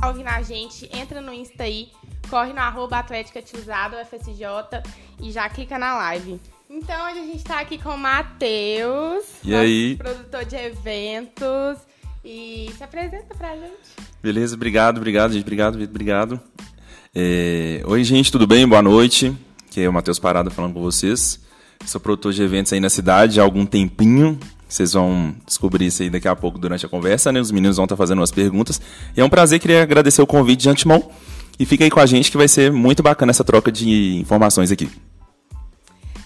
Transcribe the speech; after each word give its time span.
tá 0.00 0.08
ouvindo 0.08 0.28
a 0.28 0.42
gente, 0.42 0.88
entra 0.96 1.20
no 1.20 1.32
Insta 1.32 1.64
aí, 1.64 1.90
corre 2.28 2.52
no 2.52 2.60
arroba 2.60 2.98
Atlética 2.98 3.40
FSJ, 3.40 4.82
e 5.20 5.32
já 5.32 5.48
clica 5.48 5.78
na 5.78 5.96
live. 5.96 6.40
Então, 6.68 7.06
hoje 7.06 7.18
a 7.20 7.26
gente 7.26 7.44
tá 7.44 7.60
aqui 7.60 7.78
com 7.78 7.90
o 7.90 7.98
Matheus, 7.98 9.24
produtor 9.96 10.44
de 10.44 10.56
eventos. 10.56 11.78
E 12.24 12.72
se 12.76 12.82
apresenta 12.82 13.36
pra 13.36 13.54
gente. 13.54 13.70
Beleza, 14.20 14.56
obrigado, 14.56 14.96
obrigado, 14.96 15.32
gente. 15.32 15.42
Obrigado, 15.42 15.78
Vitor, 15.78 15.90
obrigado. 15.90 16.40
É, 17.14 17.82
Oi, 17.86 18.02
gente, 18.02 18.32
tudo 18.32 18.48
bem? 18.48 18.66
Boa 18.66 18.82
noite. 18.82 19.32
Aqui 19.64 19.82
é 19.82 19.88
o 19.88 19.92
Matheus 19.92 20.18
Parada 20.18 20.50
falando 20.50 20.74
com 20.74 20.82
vocês. 20.82 21.40
Sou 21.84 22.00
produtor 22.00 22.32
de 22.32 22.42
eventos 22.42 22.72
aí 22.72 22.80
na 22.80 22.90
cidade 22.90 23.38
há 23.40 23.42
algum 23.42 23.64
tempinho. 23.64 24.38
Vocês 24.68 24.94
vão 24.94 25.34
descobrir 25.46 25.86
isso 25.86 26.02
aí 26.02 26.10
daqui 26.10 26.26
a 26.26 26.34
pouco 26.34 26.58
durante 26.58 26.84
a 26.84 26.88
conversa, 26.88 27.30
né? 27.30 27.40
Os 27.40 27.52
meninos 27.52 27.76
vão 27.76 27.84
estar 27.84 27.96
fazendo 27.96 28.18
umas 28.18 28.32
perguntas. 28.32 28.80
E 29.16 29.20
é 29.20 29.24
um 29.24 29.28
prazer, 29.28 29.60
queria 29.60 29.82
agradecer 29.82 30.20
o 30.20 30.26
convite 30.26 30.62
de 30.62 30.68
antemão. 30.68 31.08
E 31.58 31.64
fica 31.64 31.84
aí 31.84 31.90
com 31.90 32.00
a 32.00 32.06
gente 32.06 32.30
que 32.30 32.36
vai 32.36 32.48
ser 32.48 32.72
muito 32.72 33.02
bacana 33.02 33.30
essa 33.30 33.44
troca 33.44 33.70
de 33.70 34.16
informações 34.16 34.72
aqui. 34.72 34.90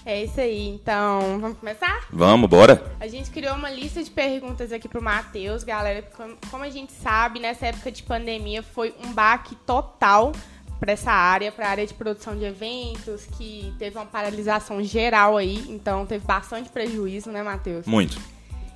É 0.03 0.23
isso 0.25 0.39
aí, 0.41 0.67
então 0.69 1.37
vamos 1.39 1.59
começar? 1.59 2.05
Vamos, 2.11 2.49
bora? 2.49 2.83
A 2.99 3.07
gente 3.07 3.29
criou 3.29 3.53
uma 3.55 3.69
lista 3.69 4.03
de 4.03 4.09
perguntas 4.09 4.71
aqui 4.71 4.87
pro 4.89 5.01
Matheus, 5.01 5.63
galera. 5.63 6.01
Como- 6.17 6.35
Como 6.49 6.63
a 6.63 6.69
gente 6.71 6.91
sabe, 6.91 7.39
nessa 7.39 7.67
época 7.67 7.91
de 7.91 8.01
pandemia 8.01 8.63
foi 8.63 8.95
um 9.05 9.13
baque 9.13 9.55
total 9.65 10.31
para 10.81 10.93
essa 10.93 11.11
área, 11.11 11.51
para 11.51 11.67
a 11.67 11.69
área 11.69 11.85
de 11.85 11.93
produção 11.93 12.35
de 12.35 12.43
eventos, 12.43 13.27
que 13.37 13.71
teve 13.77 13.95
uma 13.95 14.05
paralisação 14.07 14.83
geral 14.83 15.37
aí, 15.37 15.63
então 15.69 16.07
teve 16.07 16.25
bastante 16.25 16.69
prejuízo, 16.69 17.29
né, 17.29 17.43
Matheus? 17.43 17.85
Muito. 17.85 18.19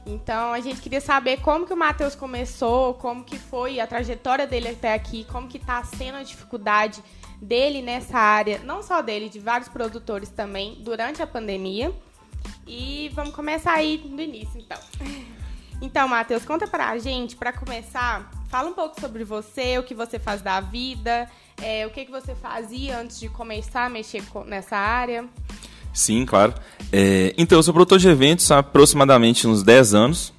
Então 0.05 0.53
a 0.53 0.59
gente 0.59 0.79
queria 0.81 1.01
saber 1.01 1.41
como 1.41 1.65
que 1.65 1.73
o 1.73 1.75
Matheus 1.75 2.13
começou, 2.13 2.93
como 2.93 3.23
que 3.23 3.39
foi 3.39 3.79
a 3.79 3.87
trajetória 3.87 4.45
dele 4.45 4.69
até 4.69 4.93
aqui, 4.93 5.25
como 5.31 5.47
que 5.47 5.57
tá 5.57 5.83
sendo 5.83 6.19
a 6.19 6.21
dificuldade 6.21 7.03
dele 7.41 7.81
nessa 7.81 8.19
área, 8.19 8.59
não 8.59 8.83
só 8.83 9.01
dele, 9.01 9.27
de 9.27 9.39
vários 9.39 9.67
produtores 9.67 10.29
também, 10.29 10.77
durante 10.81 11.23
a 11.23 11.27
pandemia. 11.27 11.91
E 12.67 13.09
vamos 13.15 13.33
começar 13.33 13.73
aí 13.73 13.97
do 13.97 14.21
início, 14.21 14.59
então. 14.59 14.77
Então, 15.81 16.07
Matheus, 16.07 16.45
conta 16.45 16.65
pra 16.65 16.97
gente, 16.97 17.35
pra 17.35 17.51
começar, 17.51 18.31
fala 18.47 18.69
um 18.69 18.73
pouco 18.73 18.99
sobre 18.99 19.25
você, 19.25 19.77
o 19.77 19.83
que 19.83 19.93
você 19.93 20.17
faz 20.17 20.41
da 20.41 20.61
vida, 20.61 21.29
é, 21.61 21.85
o 21.85 21.89
que, 21.89 22.05
que 22.05 22.11
você 22.11 22.35
fazia 22.35 22.99
antes 22.99 23.19
de 23.19 23.29
começar 23.29 23.85
a 23.85 23.89
mexer 23.89 24.23
nessa 24.45 24.75
área. 24.75 25.25
Sim, 25.93 26.25
claro. 26.25 26.53
É, 26.91 27.33
então, 27.37 27.57
eu 27.57 27.63
sou 27.63 27.73
produtor 27.73 27.99
de 27.99 28.07
eventos 28.09 28.51
há 28.51 28.59
aproximadamente 28.59 29.47
uns 29.47 29.63
10 29.63 29.93
anos. 29.93 30.33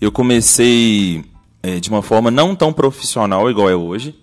Eu 0.00 0.12
comecei 0.12 1.24
é, 1.62 1.80
de 1.80 1.88
uma 1.88 2.02
forma 2.02 2.30
não 2.30 2.54
tão 2.54 2.72
profissional 2.72 3.50
igual 3.50 3.70
é 3.70 3.74
hoje. 3.74 4.14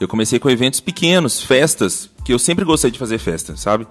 Eu 0.00 0.08
comecei 0.08 0.38
com 0.38 0.48
eventos 0.48 0.80
pequenos, 0.80 1.42
festas, 1.42 2.10
que 2.24 2.32
eu 2.32 2.38
sempre 2.38 2.64
gostei 2.64 2.90
de 2.90 2.98
fazer 2.98 3.18
festa, 3.18 3.56
sabe? 3.56 3.86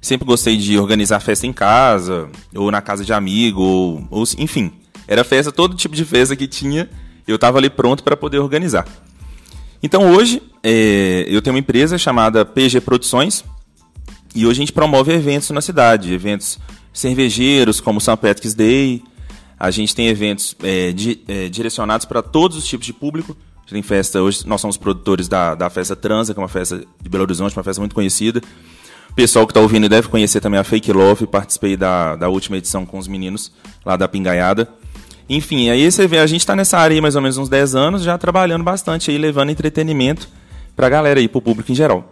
Sempre 0.00 0.26
gostei 0.26 0.56
de 0.56 0.78
organizar 0.78 1.20
festa 1.20 1.46
em 1.46 1.52
casa, 1.52 2.28
ou 2.54 2.70
na 2.70 2.82
casa 2.82 3.04
de 3.04 3.12
amigo, 3.12 3.60
ou, 3.60 4.08
ou 4.10 4.24
enfim. 4.38 4.72
Era 5.06 5.22
festa, 5.22 5.52
todo 5.52 5.76
tipo 5.76 5.94
de 5.94 6.04
festa 6.04 6.34
que 6.34 6.46
tinha, 6.46 6.88
eu 7.26 7.36
estava 7.36 7.58
ali 7.58 7.70
pronto 7.70 8.02
para 8.02 8.16
poder 8.16 8.38
organizar. 8.38 8.86
Então 9.84 10.10
hoje, 10.14 10.42
é, 10.62 11.26
eu 11.28 11.42
tenho 11.42 11.52
uma 11.54 11.60
empresa 11.60 11.98
chamada 11.98 12.42
PG 12.42 12.80
Produções, 12.80 13.44
e 14.34 14.46
hoje 14.46 14.52
a 14.58 14.62
gente 14.62 14.72
promove 14.72 15.12
eventos 15.12 15.50
na 15.50 15.60
cidade, 15.60 16.10
eventos 16.14 16.58
cervejeiros, 16.90 17.82
como 17.82 18.00
St. 18.00 18.16
Patrick's 18.16 18.54
Day. 18.54 19.02
A 19.60 19.70
gente 19.70 19.94
tem 19.94 20.08
eventos 20.08 20.56
é, 20.62 20.90
di- 20.90 21.20
é, 21.28 21.50
direcionados 21.50 22.06
para 22.06 22.22
todos 22.22 22.56
os 22.56 22.64
tipos 22.66 22.86
de 22.86 22.94
público. 22.94 23.36
A 23.56 23.60
gente 23.60 23.72
tem 23.72 23.82
festa, 23.82 24.22
hoje 24.22 24.46
nós 24.46 24.58
somos 24.62 24.78
produtores 24.78 25.28
da, 25.28 25.54
da 25.54 25.68
festa 25.68 25.94
Transa, 25.94 26.32
que 26.32 26.40
é 26.40 26.42
uma 26.42 26.48
festa 26.48 26.78
de 26.78 27.08
Belo 27.10 27.24
Horizonte, 27.24 27.54
uma 27.54 27.62
festa 27.62 27.78
muito 27.80 27.94
conhecida. 27.94 28.40
O 29.10 29.14
pessoal 29.14 29.46
que 29.46 29.50
está 29.50 29.60
ouvindo 29.60 29.86
deve 29.86 30.08
conhecer 30.08 30.40
também 30.40 30.58
a 30.58 30.64
Fake 30.64 30.90
Love, 30.92 31.26
participei 31.26 31.76
da, 31.76 32.16
da 32.16 32.30
última 32.30 32.56
edição 32.56 32.86
com 32.86 32.96
os 32.98 33.06
meninos 33.06 33.52
lá 33.84 33.96
da 33.98 34.08
Pingaiada. 34.08 34.66
Enfim, 35.28 35.70
aí 35.70 35.90
você 35.90 36.06
vê, 36.06 36.18
a 36.18 36.26
gente 36.26 36.40
está 36.40 36.54
nessa 36.54 36.78
área 36.78 36.94
aí 36.94 37.00
mais 37.00 37.16
ou 37.16 37.22
menos 37.22 37.38
uns 37.38 37.48
10 37.48 37.74
anos, 37.74 38.02
já 38.02 38.16
trabalhando 38.18 38.62
bastante 38.62 39.10
aí, 39.10 39.18
levando 39.18 39.50
entretenimento 39.50 40.28
para 40.76 40.86
a 40.86 40.90
galera 40.90 41.20
aí, 41.20 41.28
para 41.28 41.38
o 41.38 41.42
público 41.42 41.72
em 41.72 41.74
geral. 41.74 42.10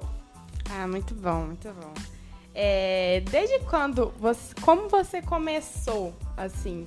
Ah, 0.71 0.87
muito 0.87 1.15
bom, 1.15 1.47
muito 1.47 1.69
bom. 1.69 1.93
É, 2.55 3.23
desde 3.31 3.59
quando 3.61 4.13
você, 4.21 4.55
como 4.61 4.89
você 4.89 5.21
começou 5.23 6.15
assim? 6.37 6.87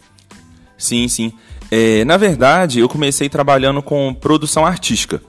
Sim, 0.77 1.07
sim. 1.07 1.33
É, 1.71 2.03
na 2.05 2.17
verdade, 2.17 2.79
eu 2.79 2.89
comecei 2.89 3.29
trabalhando 3.29 3.81
com 3.81 4.13
produção 4.13 4.65
artística. 4.65 5.21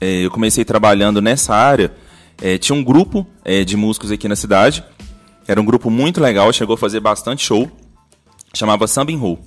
É, 0.00 0.24
eu 0.24 0.30
comecei 0.30 0.64
trabalhando 0.64 1.20
nessa 1.20 1.54
área. 1.54 1.92
é, 2.40 2.56
tinha 2.56 2.76
um 2.76 2.82
grupo 2.82 3.26
é, 3.44 3.64
de 3.64 3.76
músicos 3.76 4.10
aqui 4.10 4.28
na 4.28 4.36
cidade. 4.36 4.84
Era 5.46 5.60
um 5.60 5.64
grupo 5.64 5.90
muito 5.90 6.20
legal, 6.20 6.52
chegou 6.52 6.74
a 6.74 6.78
fazer 6.78 7.00
bastante 7.00 7.44
show. 7.44 7.70
Chamava 8.54 8.86
Samba 8.86 9.12
in 9.12 9.16
Roll. 9.16 9.38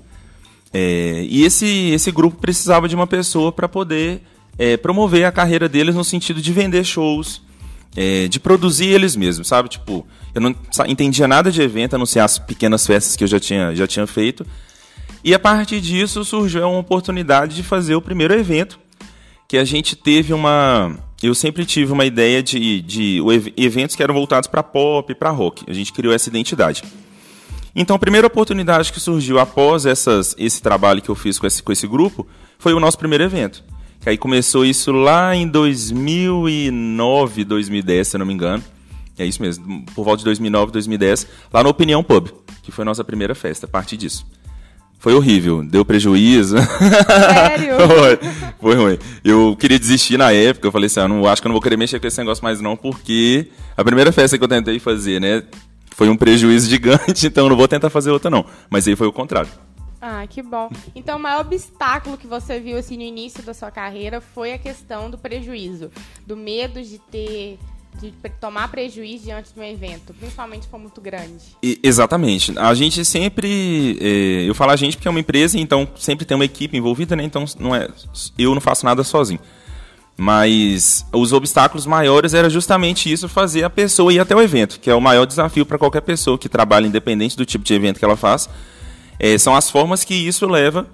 É, 0.74 1.26
e 1.30 1.44
esse, 1.44 1.92
esse 1.92 2.12
grupo 2.12 2.38
precisava 2.38 2.88
de 2.88 2.96
uma 2.96 3.06
pessoa 3.06 3.52
para 3.52 3.70
poder 3.70 4.22
é, 4.58 4.76
promover 4.76 5.26
a 5.26 5.32
carreira 5.32 5.70
deles 5.70 5.94
no 5.94 6.04
sentido 6.04 6.42
de 6.42 6.52
vender 6.52 6.84
shows, 6.84 7.42
é, 7.96 8.28
de 8.28 8.40
produzir 8.40 8.88
eles 8.88 9.16
mesmos, 9.16 9.48
sabe? 9.48 9.70
Tipo, 9.70 10.06
eu 10.34 10.42
não 10.42 10.56
entendia 10.88 11.28
nada 11.28 11.52
de 11.52 11.62
evento, 11.62 11.96
a 11.96 12.00
não 12.00 12.06
ser 12.06 12.20
as 12.20 12.40
pequenas 12.40 12.88
festas 12.88 13.16
que 13.16 13.24
eu 13.24 13.28
já 13.28 13.40
tinha, 13.40 13.76
já 13.76 13.86
tinha 13.86 14.08
feito. 14.08 14.46
E 15.24 15.34
a 15.34 15.40
partir 15.40 15.80
disso 15.80 16.26
surgiu 16.26 16.68
uma 16.68 16.80
oportunidade 16.80 17.56
de 17.56 17.64
fazer 17.64 17.96
o 17.96 18.02
primeiro 18.02 18.34
evento, 18.34 18.80
que 19.48 19.58
a 19.58 19.64
gente 19.64 19.96
teve 19.96 20.34
uma. 20.34 20.98
Eu 21.22 21.34
sempre 21.34 21.64
tive 21.66 21.94
uma 21.94 22.04
ideia 22.04 22.44
de, 22.44 22.82
de 22.82 23.22
eventos 23.56 23.96
que 23.96 24.04
eram 24.04 24.14
voltados 24.14 24.48
para 24.48 24.62
pop, 24.62 25.14
para 25.16 25.30
rock. 25.30 25.64
A 25.70 25.74
gente 25.74 25.94
criou 25.94 26.14
essa 26.14 26.28
identidade. 26.28 26.84
Então, 27.76 27.96
a 27.96 28.00
primeira 28.00 28.28
oportunidade 28.28 28.94
que 28.94 29.00
surgiu 29.00 29.40
após 29.40 29.86
essas, 29.86 30.36
esse 30.38 30.62
trabalho 30.62 31.02
que 31.02 31.10
eu 31.10 31.16
fiz 31.16 31.40
com 31.40 31.48
esse, 31.48 31.64
com 31.64 31.72
esse 31.72 31.88
grupo 31.88 32.28
foi 32.60 32.74
o 32.74 32.80
nosso 32.80 32.98
primeiro 32.98 33.24
evento. 33.24 33.64
Que 34.00 34.10
aí 34.10 34.18
começou 34.18 34.66
isso 34.66 34.92
lá 34.92 35.36
em 35.36 35.48
2009, 35.48 37.44
2010, 37.46 38.08
se 38.08 38.16
eu 38.16 38.20
não 38.20 38.26
me 38.26 38.34
engano. 38.34 38.64
É 39.18 39.26
isso 39.26 39.42
mesmo, 39.42 39.86
por 39.96 40.04
volta 40.04 40.20
de 40.20 40.26
2009, 40.26 40.72
2010, 40.72 41.28
lá 41.52 41.64
no 41.64 41.70
Opinião 41.70 42.04
Pub, 42.04 42.30
que 42.64 42.72
foi 42.72 42.82
a 42.84 42.86
nossa 42.86 43.04
primeira 43.04 43.36
festa, 43.36 43.66
a 43.66 43.70
partir 43.70 43.96
disso. 43.96 44.26
Foi 44.98 45.14
horrível, 45.14 45.64
deu 45.64 45.84
prejuízo. 45.84 46.58
Sério? 46.58 47.76
foi, 47.88 48.20
foi 48.60 48.76
ruim. 48.76 48.98
Eu 49.24 49.56
queria 49.60 49.78
desistir 49.78 50.18
na 50.18 50.32
época, 50.32 50.68
eu 50.68 50.72
falei 50.72 50.88
assim, 50.88 51.02
ah, 51.02 51.08
não, 51.08 51.28
acho 51.28 51.42
que 51.42 51.48
eu 51.48 51.50
não 51.50 51.54
vou 51.54 51.62
querer 51.62 51.78
mexer 51.78 52.00
com 52.00 52.08
esse 52.08 52.18
negócio 52.18 52.44
mais 52.44 52.62
não, 52.62 52.76
porque 52.76 53.48
a 53.76 53.84
primeira 53.84 54.12
festa 54.12 54.38
que 54.38 54.44
eu 54.44 54.48
tentei 54.48 54.80
fazer, 54.80 55.20
né, 55.20 55.44
foi 55.94 56.09
um 56.09 56.18
prejuízo 56.18 56.70
gigante, 56.70 57.28
então 57.28 57.46
eu 57.46 57.50
não 57.50 57.58
vou 57.58 57.68
tentar 57.68 57.90
fazer 57.90 58.12
outra 58.12 58.30
não. 58.30 58.46
Mas 58.70 58.88
aí 58.88 58.96
foi 58.96 59.08
o 59.08 59.14
contrário. 59.14 59.50
Ah, 60.02 60.28
que 60.28 60.42
bom. 60.42 60.70
Então, 60.94 61.18
o 61.18 61.22
maior 61.22 61.42
obstáculo 61.42 62.18
que 62.18 62.28
você 62.28 62.59
viu 62.59 62.78
assim 62.78 62.98
no 62.98 63.04
início 63.04 63.42
da 63.42 63.54
sua 63.54 63.72
carreira 63.72 64.20
foi 64.20 64.52
a 64.52 64.58
questão 64.58 65.09
do 65.09 65.18
prejuízo, 65.18 65.90
do 66.28 66.36
medo 66.36 66.81
de 66.84 66.98
ter 67.00 67.58
de 68.02 68.12
tomar 68.42 68.70
prejuízo 68.70 69.26
diante 69.26 69.54
de 69.54 69.59
um 69.59 69.64
evento, 69.64 70.14
principalmente 70.16 70.64
se 70.64 70.70
for 70.70 70.80
muito 70.80 71.00
grande. 71.00 71.56
E- 71.62 71.80
exatamente. 71.84 72.58
A 72.58 72.74
gente 72.74 73.06
sempre. 73.06 73.98
eh, 74.02 74.50
eu 74.50 74.56
falo 74.56 74.72
a 74.72 74.75
gente 74.75 74.98
porque 74.98 75.08
é 75.08 75.12
uma 75.12 75.20
empresa, 75.20 75.58
então 75.60 75.88
sempre 75.96 76.25
tem 76.25 76.36
uma 76.36 76.46
equipe 76.46 76.75
envolvida, 76.75 77.16
né? 77.16 77.24
Então 77.24 77.46
não 77.60 77.75
é, 77.75 77.88
eu 78.38 78.54
não 78.54 78.62
faço 78.62 78.84
nada 78.86 79.04
sozinho. 79.04 79.40
Mas 80.16 81.06
os 81.12 81.34
obstáculos 81.34 81.85
maiores 81.85 82.34
era 82.34 82.50
justamente 82.50 83.12
isso, 83.12 83.28
fazer 83.28 83.63
a 83.63 83.69
pessoa 83.69 84.13
ir 84.13 84.19
até 84.19 84.35
o 84.35 84.41
evento, 84.41 84.79
que 84.79 84.90
é 84.90 84.96
o 84.96 85.01
maior 85.01 85.25
desafio 85.25 85.66
para 85.66 85.78
qualquer 85.78 86.01
pessoa 86.01 86.38
que 86.38 86.47
trabalha, 86.47 86.85
independente 86.85 87.35
do 87.35 87.46
tipo 87.46 87.66
de 87.66 87.74
evento 87.74 87.97
que 87.97 88.06
ela 88.06 88.16
faz. 88.16 88.47
Eh, 89.19 89.38
são 89.38 89.56
as 89.56 89.69
formas 89.69 90.03
que 90.03 90.13
isso 90.13 90.48
leva 90.48 90.88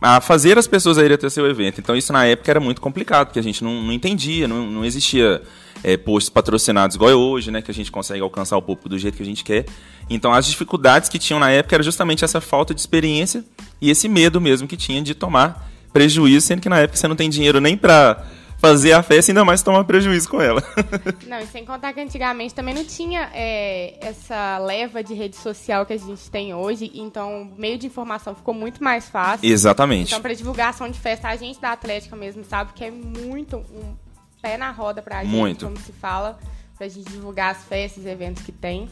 a 0.00 0.20
fazer 0.20 0.58
as 0.58 0.66
pessoas 0.66 0.96
irem 0.96 1.14
até 1.14 1.30
seu 1.30 1.46
evento. 1.46 1.80
Então 1.80 1.96
isso 1.96 2.12
na 2.12 2.24
época 2.24 2.50
era 2.50 2.58
muito 2.58 2.80
complicado, 2.80 3.28
porque 3.28 3.38
a 3.38 3.42
gente 3.42 3.62
não, 3.62 3.82
não 3.82 3.92
entendia, 3.92 4.48
não, 4.48 4.68
não 4.68 4.84
existia 4.84 5.42
é, 5.84 5.96
patrocinados 5.96 6.96
igual 6.96 7.10
é 7.10 7.14
hoje, 7.14 7.50
né? 7.50 7.62
Que 7.62 7.70
a 7.70 7.74
gente 7.74 7.90
consegue 7.90 8.20
alcançar 8.20 8.56
o 8.56 8.62
público 8.62 8.88
do 8.88 8.98
jeito 8.98 9.16
que 9.16 9.22
a 9.22 9.26
gente 9.26 9.44
quer. 9.44 9.64
Então 10.10 10.32
as 10.32 10.46
dificuldades 10.46 11.08
que 11.08 11.18
tinham 11.18 11.38
na 11.38 11.50
época 11.50 11.76
era 11.76 11.82
justamente 11.82 12.24
essa 12.24 12.40
falta 12.40 12.74
de 12.74 12.80
experiência 12.80 13.44
e 13.80 13.90
esse 13.90 14.08
medo 14.08 14.40
mesmo 14.40 14.66
que 14.66 14.76
tinha 14.76 15.00
de 15.00 15.14
tomar 15.14 15.70
prejuízo, 15.92 16.46
sendo 16.46 16.60
que 16.60 16.68
na 16.68 16.78
época 16.78 16.96
você 16.96 17.06
não 17.06 17.16
tem 17.16 17.30
dinheiro 17.30 17.60
nem 17.60 17.76
pra 17.76 18.24
fazer 18.62 18.92
a 18.92 19.02
festa, 19.02 19.32
ainda 19.32 19.44
mais 19.44 19.60
tomar 19.60 19.82
prejuízo 19.82 20.28
com 20.28 20.40
ela. 20.40 20.62
Não, 21.26 21.40
e 21.40 21.46
sem 21.48 21.64
contar 21.66 21.92
que 21.92 22.00
antigamente 22.00 22.54
também 22.54 22.72
não 22.72 22.84
tinha 22.84 23.28
é, 23.34 23.98
essa 24.00 24.56
leva 24.58 25.02
de 25.02 25.14
rede 25.14 25.34
social 25.34 25.84
que 25.84 25.92
a 25.92 25.98
gente 25.98 26.30
tem 26.30 26.54
hoje, 26.54 26.88
então 26.94 27.42
o 27.42 27.60
meio 27.60 27.76
de 27.76 27.88
informação 27.88 28.36
ficou 28.36 28.54
muito 28.54 28.82
mais 28.82 29.08
fácil. 29.10 29.50
Exatamente. 29.50 30.12
Então, 30.12 30.22
para 30.22 30.32
divulgação 30.32 30.88
de 30.88 31.00
festa, 31.00 31.26
a 31.26 31.34
gente 31.34 31.60
da 31.60 31.72
Atlética 31.72 32.14
mesmo 32.14 32.44
sabe 32.44 32.72
que 32.72 32.84
é 32.84 32.90
muito 32.92 33.56
um 33.56 33.96
pé 34.40 34.56
na 34.56 34.70
roda 34.70 35.02
pra 35.02 35.24
gente, 35.24 35.34
Muito. 35.34 35.64
como 35.64 35.76
se 35.80 35.90
fala, 35.92 36.38
pra 36.78 36.86
gente 36.86 37.10
divulgar 37.10 37.50
as 37.50 37.64
festas 37.64 38.04
e 38.04 38.08
eventos 38.08 38.44
que 38.44 38.52
tem. 38.52 38.88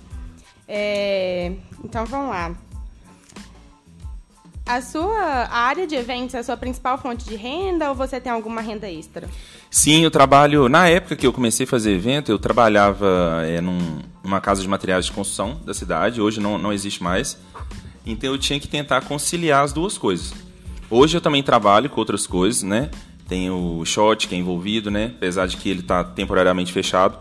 É, 0.67 1.53
Então, 1.85 2.05
vamos 2.07 2.31
lá. 2.31 2.57
A 4.67 4.81
sua 4.81 5.49
área 5.51 5.87
de 5.87 5.97
eventos 5.97 6.35
é 6.35 6.39
a 6.39 6.43
sua 6.43 6.57
principal 6.57 6.97
fonte 6.97 7.25
de 7.25 7.35
renda 7.35 7.89
ou 7.89 7.95
você 7.95 8.21
tem 8.21 8.31
alguma 8.31 8.61
renda 8.61 8.89
extra? 8.89 9.29
Sim, 9.71 10.05
eu 10.05 10.11
trabalho. 10.11 10.69
Na 10.69 10.89
época 10.89 11.17
que 11.17 11.27
eu 11.27 11.33
comecei 11.33 11.65
a 11.65 11.67
fazer 11.67 11.93
evento, 11.93 12.31
eu 12.31 12.39
trabalhava 12.39 13.43
é, 13.45 13.61
num, 13.61 13.99
numa 14.23 14.41
casa 14.41 14.63
de 14.63 14.69
materiais 14.69 15.07
de 15.07 15.13
construção 15.13 15.61
da 15.65 15.75
cidade. 15.75 16.21
Hoje 16.21 16.41
não, 16.41 16.57
não 16.57 16.73
existe 16.73 17.03
mais. 17.03 17.37
Então 18.07 18.31
eu 18.31 18.39
tinha 18.39 18.61
que 18.61 18.69
tentar 18.69 19.01
conciliar 19.03 19.65
as 19.65 19.73
duas 19.73 19.99
coisas. 19.99 20.33
Hoje 20.89 21.17
eu 21.17 21.21
também 21.21 21.43
trabalho 21.43 21.91
com 21.91 22.01
outras 22.01 22.27
coisas, 22.27 22.63
né? 22.63 22.91
Tem 23.29 23.51
o 23.51 23.85
shot 23.85 24.29
que 24.29 24.35
é 24.35 24.39
envolvido, 24.39 24.91
né? 24.91 25.13
Apesar 25.17 25.47
de 25.47 25.57
que 25.57 25.69
ele 25.69 25.81
está 25.81 26.03
temporariamente 26.03 26.73
fechado. 26.73 27.19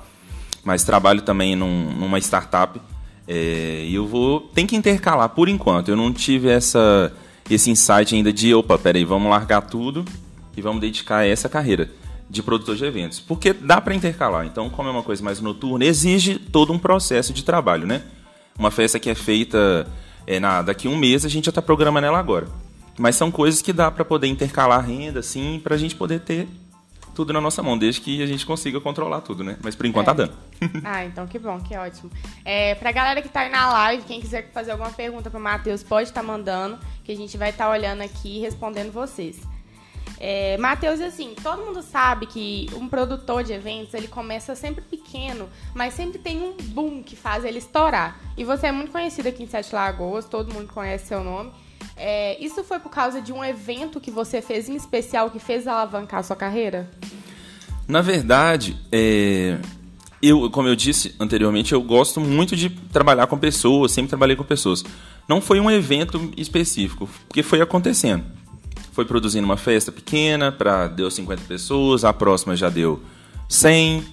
Mas 0.64 0.84
trabalho 0.84 1.22
também 1.22 1.56
num, 1.56 1.92
numa 1.94 2.20
startup. 2.20 2.80
É, 3.28 3.86
e 3.88 3.94
eu 3.94 4.08
vou. 4.08 4.42
Tem 4.54 4.66
que 4.66 4.76
intercalar 4.76 5.30
por 5.30 5.48
enquanto. 5.48 5.90
Eu 5.90 5.96
não 5.96 6.12
tive 6.12 6.50
essa 6.50 7.14
esse 7.50 7.69
insight 7.69 8.16
ainda 8.16 8.31
de, 8.31 8.54
opa, 8.54 8.78
peraí, 8.78 9.04
vamos 9.04 9.30
largar 9.30 9.62
tudo 9.62 10.06
e 10.56 10.62
vamos 10.62 10.81
dedicar 10.81 11.19
a 11.19 11.28
essa 11.28 11.50
carreira 11.50 11.90
de 12.30 12.44
produtor 12.44 12.75
de 12.75 12.86
eventos. 12.86 13.19
Porque 13.19 13.54
dá 13.54 13.81
para 13.81 13.96
intercalar. 13.96 14.46
Então, 14.46 14.69
como 14.69 14.88
é 14.88 14.92
uma 14.92 15.04
coisa 15.04 15.24
mais 15.24 15.42
noturna, 15.42 15.86
exige 15.86 16.38
todo 16.38 16.72
um 16.72 16.78
processo 16.78 17.34
de 17.34 17.44
trabalho, 17.44 17.88
né? 17.88 18.04
Uma 18.57 18.69
festa 18.69 19.00
que 19.00 19.10
é 19.10 19.16
feita 19.16 19.88
é, 20.28 20.40
na, 20.40 20.62
daqui 20.62 20.88
a 20.88 20.92
um 20.92 20.98
mês, 20.98 21.25
a 21.25 21.30
gente 21.30 21.46
já 21.46 21.50
está 21.50 21.62
programando 21.62 22.06
ela 22.06 22.19
agora. 22.19 22.48
Mas 22.98 23.16
são 23.16 23.31
coisas 23.31 23.62
que 23.62 23.74
dá 23.74 23.90
para 23.90 24.06
poder 24.06 24.28
intercalar 24.28 24.86
renda, 24.86 25.22
assim, 25.22 25.60
para 25.63 25.75
a 25.75 25.78
gente 25.78 25.95
poder 25.95 26.19
ter 26.19 26.48
tudo 27.19 27.33
na 27.33 27.42
nossa 27.42 27.62
mão, 27.62 27.77
desde 27.77 28.00
que 28.00 28.24
a 28.24 28.25
gente 28.25 28.45
consiga 28.45 28.80
controlar 28.80 29.19
tudo, 29.19 29.44
né? 29.44 29.57
Mas 29.62 29.75
por 29.75 29.86
enquanto 29.86 30.06
tá 30.06 30.12
é. 30.13 30.16
tá 30.16 30.24
dando. 30.24 30.81
ah, 30.88 31.04
então 31.04 31.27
que 31.27 31.38
bom, 31.38 31.60
que 31.60 31.75
ótimo. 31.75 32.10
É, 32.45 32.75
pra 32.75 32.94
galera 32.94 33.21
que 33.21 33.27
tá 33.27 33.42
aí 33.42 33.50
na 33.50 33.69
live, 33.74 34.04
quem 34.04 34.21
quiser 34.21 34.50
fazer 34.54 34.71
alguma 34.71 34.89
pergunta 34.89 35.30
pro 35.30 35.38
Matheus, 35.38 35.83
pode 35.83 36.07
estar 36.07 36.21
tá 36.21 36.25
mandando, 36.25 36.80
que 37.04 37.12
a 37.12 37.16
gente 37.18 37.38
vai 37.38 37.50
estar 37.50 37.66
tá 37.66 37.71
olhando 37.71 38.04
aqui 38.04 38.38
e 38.38 38.39
respondendo 38.39 38.89
vocês. 38.94 39.42
É, 40.18 40.57
Matheus, 40.60 41.01
assim, 41.01 41.36
todo 41.44 41.62
mundo 41.62 41.81
sabe 41.81 42.25
que 42.25 42.69
um 42.75 42.88
produtor 42.88 43.44
de 43.44 43.51
eventos, 43.51 43.94
ele 43.94 44.07
começa 44.07 44.56
sempre 44.56 44.81
pequeno, 44.81 45.50
mas 45.75 45.95
sempre 45.95 46.19
tem 46.19 46.42
um 46.42 46.56
boom 46.56 47.04
que 47.04 47.18
faz 47.18 47.44
ele 47.44 47.57
estourar. 47.57 48.18
E 48.38 48.45
você 48.45 48.68
é 48.68 48.71
muito 48.71 48.94
conhecido 48.94 49.27
aqui 49.27 49.44
em 49.44 49.48
Sete 49.48 49.75
Lagoas, 49.75 50.24
todo 50.24 50.54
mundo 50.54 50.71
conhece 50.71 51.07
seu 51.07 51.21
nome. 51.21 51.51
É, 51.96 52.42
isso 52.44 52.64
foi 52.64 52.80
por 52.80 52.90
causa 52.90 53.22
de 53.22 53.34
um 53.34 53.44
evento 53.44 54.00
que 54.00 54.10
você 54.10 54.42
fez 54.42 54.70
em 54.70 54.76
especial 54.76 55.30
que 55.30 55.40
fez 55.40 55.68
alavancar 55.68 56.22
a 56.22 56.24
sua 56.24 56.36
carreira? 56.36 56.90
Na 57.86 58.02
verdade, 58.02 58.78
é, 58.92 59.58
eu, 60.22 60.50
como 60.50 60.68
eu 60.68 60.76
disse 60.76 61.16
anteriormente, 61.20 61.74
eu 61.74 61.81
gosto 61.81 62.22
muito 62.22 62.56
de 62.56 62.70
trabalhar 62.70 63.28
com 63.28 63.38
pessoas, 63.38 63.92
sempre 63.92 64.10
trabalhei 64.10 64.36
com 64.36 64.44
pessoas. 64.44 64.84
Não 65.28 65.42
foi 65.42 65.60
um 65.60 65.70
evento 65.70 66.31
específico, 66.38 67.10
porque 67.28 67.44
foi 67.44 67.62
acontecendo. 67.62 68.24
Foi 68.94 69.06
produzindo 69.06 69.46
uma 69.46 69.58
festa 69.58 69.92
pequena, 69.92 70.52
para 70.52 70.88
deu 70.88 71.10
50 71.10 71.44
pessoas, 71.48 72.06
a 72.06 72.14
próxima 72.14 72.56
já 72.56 72.70
deu 72.70 73.02
100, 73.48 74.04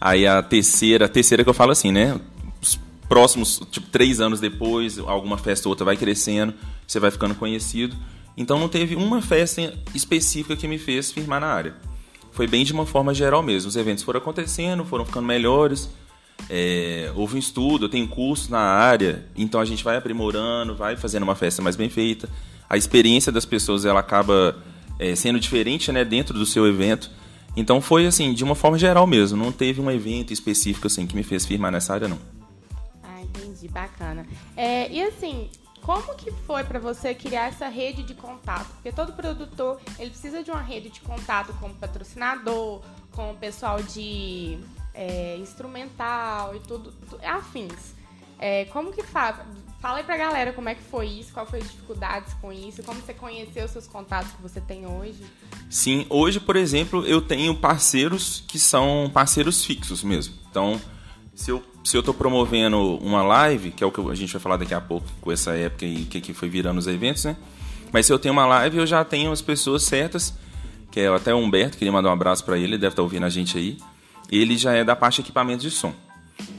aí 0.00 0.26
a 0.26 0.42
terceira, 0.42 1.06
a 1.06 1.08
terceira 1.08 1.42
que 1.44 1.50
eu 1.50 1.54
falo 1.54 1.72
assim, 1.72 1.92
né? 1.92 2.18
Os 2.60 2.78
próximos, 3.08 3.60
tipo, 3.70 3.86
três 3.88 4.20
anos 4.20 4.40
depois, 4.40 4.98
alguma 4.98 5.38
festa 5.38 5.68
ou 5.68 5.72
outra 5.72 5.84
vai 5.84 5.96
crescendo 5.96 6.54
você 6.86 7.00
vai 7.00 7.10
ficando 7.10 7.34
conhecido. 7.34 7.96
Então 8.36 8.58
não 8.58 8.68
teve 8.68 8.96
uma 8.96 9.22
festa 9.22 9.74
específica 9.94 10.56
que 10.56 10.66
me 10.66 10.78
fez 10.78 11.12
firmar 11.12 11.40
na 11.40 11.46
área. 11.46 11.74
Foi 12.32 12.46
bem 12.46 12.64
de 12.64 12.72
uma 12.72 12.84
forma 12.84 13.14
geral 13.14 13.42
mesmo. 13.42 13.68
Os 13.68 13.76
eventos 13.76 14.02
foram 14.02 14.18
acontecendo, 14.18 14.84
foram 14.84 15.04
ficando 15.04 15.26
melhores. 15.26 15.88
É, 16.50 17.12
houve 17.14 17.36
um 17.36 17.38
estudo, 17.38 17.84
eu 17.84 17.88
tenho 17.88 18.08
curso 18.08 18.50
na 18.50 18.58
área, 18.58 19.24
então 19.36 19.60
a 19.60 19.64
gente 19.64 19.82
vai 19.84 19.96
aprimorando, 19.96 20.74
vai 20.74 20.96
fazendo 20.96 21.22
uma 21.22 21.34
festa 21.34 21.62
mais 21.62 21.76
bem 21.76 21.88
feita. 21.88 22.28
A 22.68 22.76
experiência 22.76 23.30
das 23.30 23.44
pessoas 23.44 23.84
ela 23.84 24.00
acaba 24.00 24.56
é, 24.98 25.14
sendo 25.14 25.38
diferente 25.38 25.90
né, 25.92 26.04
dentro 26.04 26.36
do 26.36 26.44
seu 26.44 26.66
evento. 26.66 27.10
Então 27.56 27.80
foi 27.80 28.04
assim, 28.04 28.34
de 28.34 28.42
uma 28.42 28.54
forma 28.54 28.76
geral 28.76 29.06
mesmo. 29.06 29.42
Não 29.42 29.52
teve 29.52 29.80
um 29.80 29.90
evento 29.90 30.32
específico 30.32 30.86
assim 30.88 31.06
que 31.06 31.14
me 31.14 31.22
fez 31.22 31.46
firmar 31.46 31.70
nessa 31.70 31.94
área, 31.94 32.08
não. 32.08 32.18
Ah, 33.02 33.20
entendi, 33.22 33.68
bacana. 33.68 34.26
É, 34.56 34.90
e 34.92 35.00
assim, 35.02 35.48
como 35.84 36.14
que 36.14 36.32
foi 36.46 36.64
para 36.64 36.78
você 36.78 37.14
criar 37.14 37.48
essa 37.48 37.68
rede 37.68 38.02
de 38.02 38.14
contato? 38.14 38.66
Porque 38.74 38.90
todo 38.90 39.12
produtor 39.12 39.78
ele 39.98 40.10
precisa 40.10 40.42
de 40.42 40.50
uma 40.50 40.62
rede 40.62 40.88
de 40.88 41.00
contato 41.00 41.52
com 41.60 41.66
o 41.66 41.74
patrocinador, 41.74 42.82
com 43.12 43.32
o 43.32 43.36
pessoal 43.36 43.82
de 43.82 44.58
é, 44.94 45.36
instrumental 45.36 46.56
e 46.56 46.60
tudo, 46.60 46.92
afins. 47.22 47.94
É, 48.38 48.64
como 48.66 48.92
que 48.92 49.02
faz? 49.02 49.36
Fala 49.78 49.98
aí 49.98 50.04
pra 50.04 50.16
galera 50.16 50.54
como 50.54 50.70
é 50.70 50.74
que 50.74 50.82
foi 50.82 51.06
isso, 51.06 51.34
qual 51.34 51.44
foi 51.44 51.58
as 51.58 51.70
dificuldades 51.70 52.32
com 52.40 52.50
isso, 52.50 52.82
como 52.82 52.98
você 53.00 53.12
conheceu 53.12 53.66
os 53.66 53.70
seus 53.70 53.86
contatos 53.86 54.32
que 54.32 54.40
você 54.40 54.62
tem 54.62 54.86
hoje. 54.86 55.22
Sim, 55.68 56.06
hoje, 56.08 56.40
por 56.40 56.56
exemplo, 56.56 57.04
eu 57.04 57.20
tenho 57.20 57.54
parceiros 57.54 58.42
que 58.48 58.58
são 58.58 59.10
parceiros 59.12 59.62
fixos 59.62 60.02
mesmo. 60.02 60.34
Então, 60.48 60.80
se 61.34 61.50
eu 61.50 61.62
se 61.84 61.96
eu 61.96 62.00
estou 62.00 62.14
promovendo 62.14 62.96
uma 62.96 63.22
live, 63.22 63.70
que 63.70 63.84
é 63.84 63.86
o 63.86 63.92
que 63.92 64.00
a 64.00 64.14
gente 64.14 64.32
vai 64.32 64.40
falar 64.40 64.56
daqui 64.56 64.72
a 64.72 64.80
pouco 64.80 65.06
com 65.20 65.30
essa 65.30 65.52
época 65.52 65.84
e 65.84 66.06
que, 66.06 66.18
que 66.18 66.32
foi 66.32 66.48
virando 66.48 66.78
os 66.78 66.86
eventos, 66.86 67.24
né? 67.24 67.36
Mas 67.92 68.06
se 68.06 68.12
eu 68.12 68.18
tenho 68.18 68.32
uma 68.32 68.46
live, 68.46 68.78
eu 68.78 68.86
já 68.86 69.04
tenho 69.04 69.30
as 69.30 69.42
pessoas 69.42 69.82
certas, 69.82 70.32
que 70.90 70.98
é 70.98 71.08
até 71.08 71.34
o 71.34 71.36
Humberto, 71.36 71.76
queria 71.76 71.92
mandar 71.92 72.08
um 72.08 72.12
abraço 72.12 72.42
para 72.42 72.56
ele, 72.56 72.78
deve 72.78 72.86
estar 72.86 72.96
tá 72.96 73.02
ouvindo 73.02 73.26
a 73.26 73.28
gente 73.28 73.58
aí. 73.58 73.76
Ele 74.32 74.56
já 74.56 74.72
é 74.72 74.82
da 74.82 74.96
parte 74.96 75.16
de 75.16 75.22
equipamentos 75.22 75.62
de 75.62 75.70
som. 75.70 75.92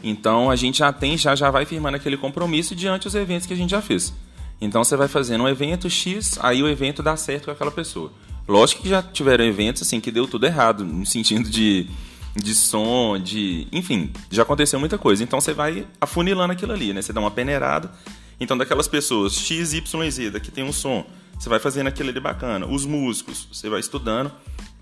Então 0.04 0.52
a 0.52 0.56
gente 0.56 0.78
já 0.78 0.94
tem, 0.94 1.18
já, 1.18 1.36
já 1.36 1.50
vai 1.50 1.66
firmando 1.66 1.98
aquele 1.98 2.18
compromisso 2.18 2.76
diante 2.76 3.06
dos 3.06 3.16
eventos 3.16 3.48
que 3.48 3.54
a 3.54 3.58
gente 3.58 3.72
já 3.72 3.82
fez. 3.82 4.14
Então 4.62 4.84
você 4.84 4.96
vai 4.96 5.08
fazendo 5.08 5.44
um 5.44 5.48
evento 5.48 5.90
X, 5.90 6.38
aí 6.42 6.62
o 6.62 6.70
evento 6.70 7.02
dá 7.02 7.18
certo 7.18 7.46
com 7.46 7.52
aquela 7.52 7.72
pessoa. 7.72 8.14
Lógico 8.48 8.84
que 8.84 8.90
já 8.90 9.02
tiveram 9.02 9.44
eventos 9.44 9.82
assim 9.82 10.00
que 10.00 10.12
deu 10.12 10.28
tudo 10.28 10.46
errado, 10.46 10.86
no 10.86 11.06
sentido 11.06 11.50
de 11.50 11.90
de 12.36 12.54
som, 12.54 13.18
de. 13.18 13.68
Enfim, 13.72 14.12
já 14.30 14.44
aconteceu 14.44 14.80
muita 14.80 14.98
coisa. 14.98 15.24
Então 15.24 15.40
você 15.40 15.54
vai 15.54 15.88
afunilando 16.00 16.54
aquilo 16.54 16.74
ali, 16.74 16.94
né? 16.94 17.02
Você 17.02 17.14
dá 17.14 17.20
uma 17.20 17.32
peneirada. 17.32 17.92
Então, 18.40 18.58
daquelas 18.58 18.88
pessoas 18.88 19.34
X, 19.34 19.74
Y, 19.74 20.12
Z, 20.12 20.40
que 20.42 20.52
tem 20.52 20.64
um 20.64 20.74
som, 20.74 21.06
você 21.40 21.48
vai 21.48 21.60
fazendo 21.60 21.88
aquilo 21.88 22.10
ali 22.10 22.20
bacana. 22.20 22.66
Os 22.66 22.86
músicos, 22.86 23.48
você 23.52 23.70
vai 23.70 23.80
estudando 23.80 24.32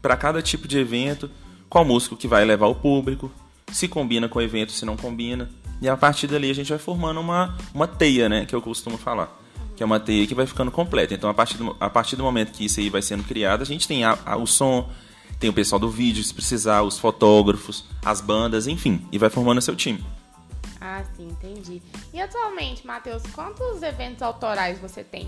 para 0.01 0.17
cada 0.17 0.41
tipo 0.41 0.67
de 0.67 0.77
evento, 0.77 1.29
qual 1.69 1.85
músico 1.85 2.17
que 2.17 2.27
vai 2.27 2.44
levar 2.44 2.67
o 2.67 2.75
público, 2.75 3.31
se 3.71 3.88
combina 3.88 4.27
com 4.27 4.39
o 4.39 4.41
evento, 4.41 4.71
se 4.71 4.85
não 4.85 4.97
combina. 4.97 5.49
E 5.81 5.88
a 5.88 5.95
partir 5.95 6.27
dali 6.27 6.49
a 6.49 6.56
gente 6.56 6.69
vai 6.69 6.79
formando 6.79 7.19
uma, 7.19 7.57
uma 7.73 7.88
teia, 7.88 8.27
né? 8.27 8.45
Que 8.45 8.56
eu 8.56 8.61
costumo 8.61 8.97
falar. 8.97 9.39
Que 9.75 9.83
é 9.83 9.85
uma 9.85 9.99
teia 9.99 10.25
que 10.25 10.35
vai 10.35 10.45
ficando 10.45 10.71
completa. 10.71 11.13
Então, 11.13 11.29
a 11.29 11.33
partir 11.33 11.57
do, 11.57 11.75
a 11.79 11.89
partir 11.89 12.15
do 12.15 12.23
momento 12.23 12.51
que 12.51 12.65
isso 12.65 12.79
aí 12.79 12.89
vai 12.89 13.01
sendo 13.01 13.23
criado, 13.23 13.61
a 13.61 13.66
gente 13.66 13.87
tem 13.87 14.04
a, 14.04 14.18
a, 14.25 14.37
o 14.37 14.47
som, 14.47 14.89
tem 15.44 15.50
o 15.50 15.54
pessoal 15.54 15.78
do 15.78 15.90
vídeo, 15.90 16.23
se 16.23 16.33
precisar, 16.33 16.83
os 16.83 16.97
fotógrafos, 16.97 17.83
as 18.06 18.21
bandas, 18.21 18.66
enfim, 18.66 19.06
e 19.12 19.18
vai 19.18 19.30
formando 19.30 19.59
seu 19.59 19.76
time. 19.76 20.02
Ah, 20.80 21.04
sim, 21.18 21.28
entendi. 21.28 21.81
E 22.14 22.21
atualmente, 22.21 22.88
Matheus, 22.88 23.23
quantos 23.33 23.83
eventos 23.83 24.21
autorais 24.21 24.80
você 24.80 25.04
tem? 25.04 25.28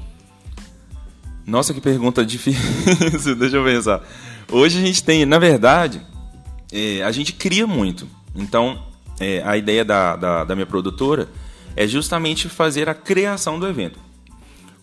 Nossa, 1.46 1.74
que 1.74 1.82
pergunta 1.82 2.26
difícil, 2.26 3.36
deixa 3.36 3.58
eu 3.58 3.66
pensar. 3.66 4.08
Hoje 4.50 4.80
a 4.80 4.86
gente 4.86 5.04
tem, 5.04 5.26
na 5.26 5.38
verdade, 5.38 6.02
é, 6.72 7.04
a 7.04 7.12
gente 7.12 7.34
cria 7.34 7.68
muito. 7.68 8.08
Então, 8.34 8.86
é, 9.20 9.44
a 9.44 9.58
ideia 9.58 9.84
da, 9.84 10.16
da, 10.16 10.44
da 10.46 10.56
minha 10.56 10.66
produtora 10.66 11.28
é 11.76 11.86
justamente 11.86 12.48
fazer 12.48 12.88
a 12.88 12.94
criação 12.94 13.60
do 13.60 13.68
evento. 13.68 14.00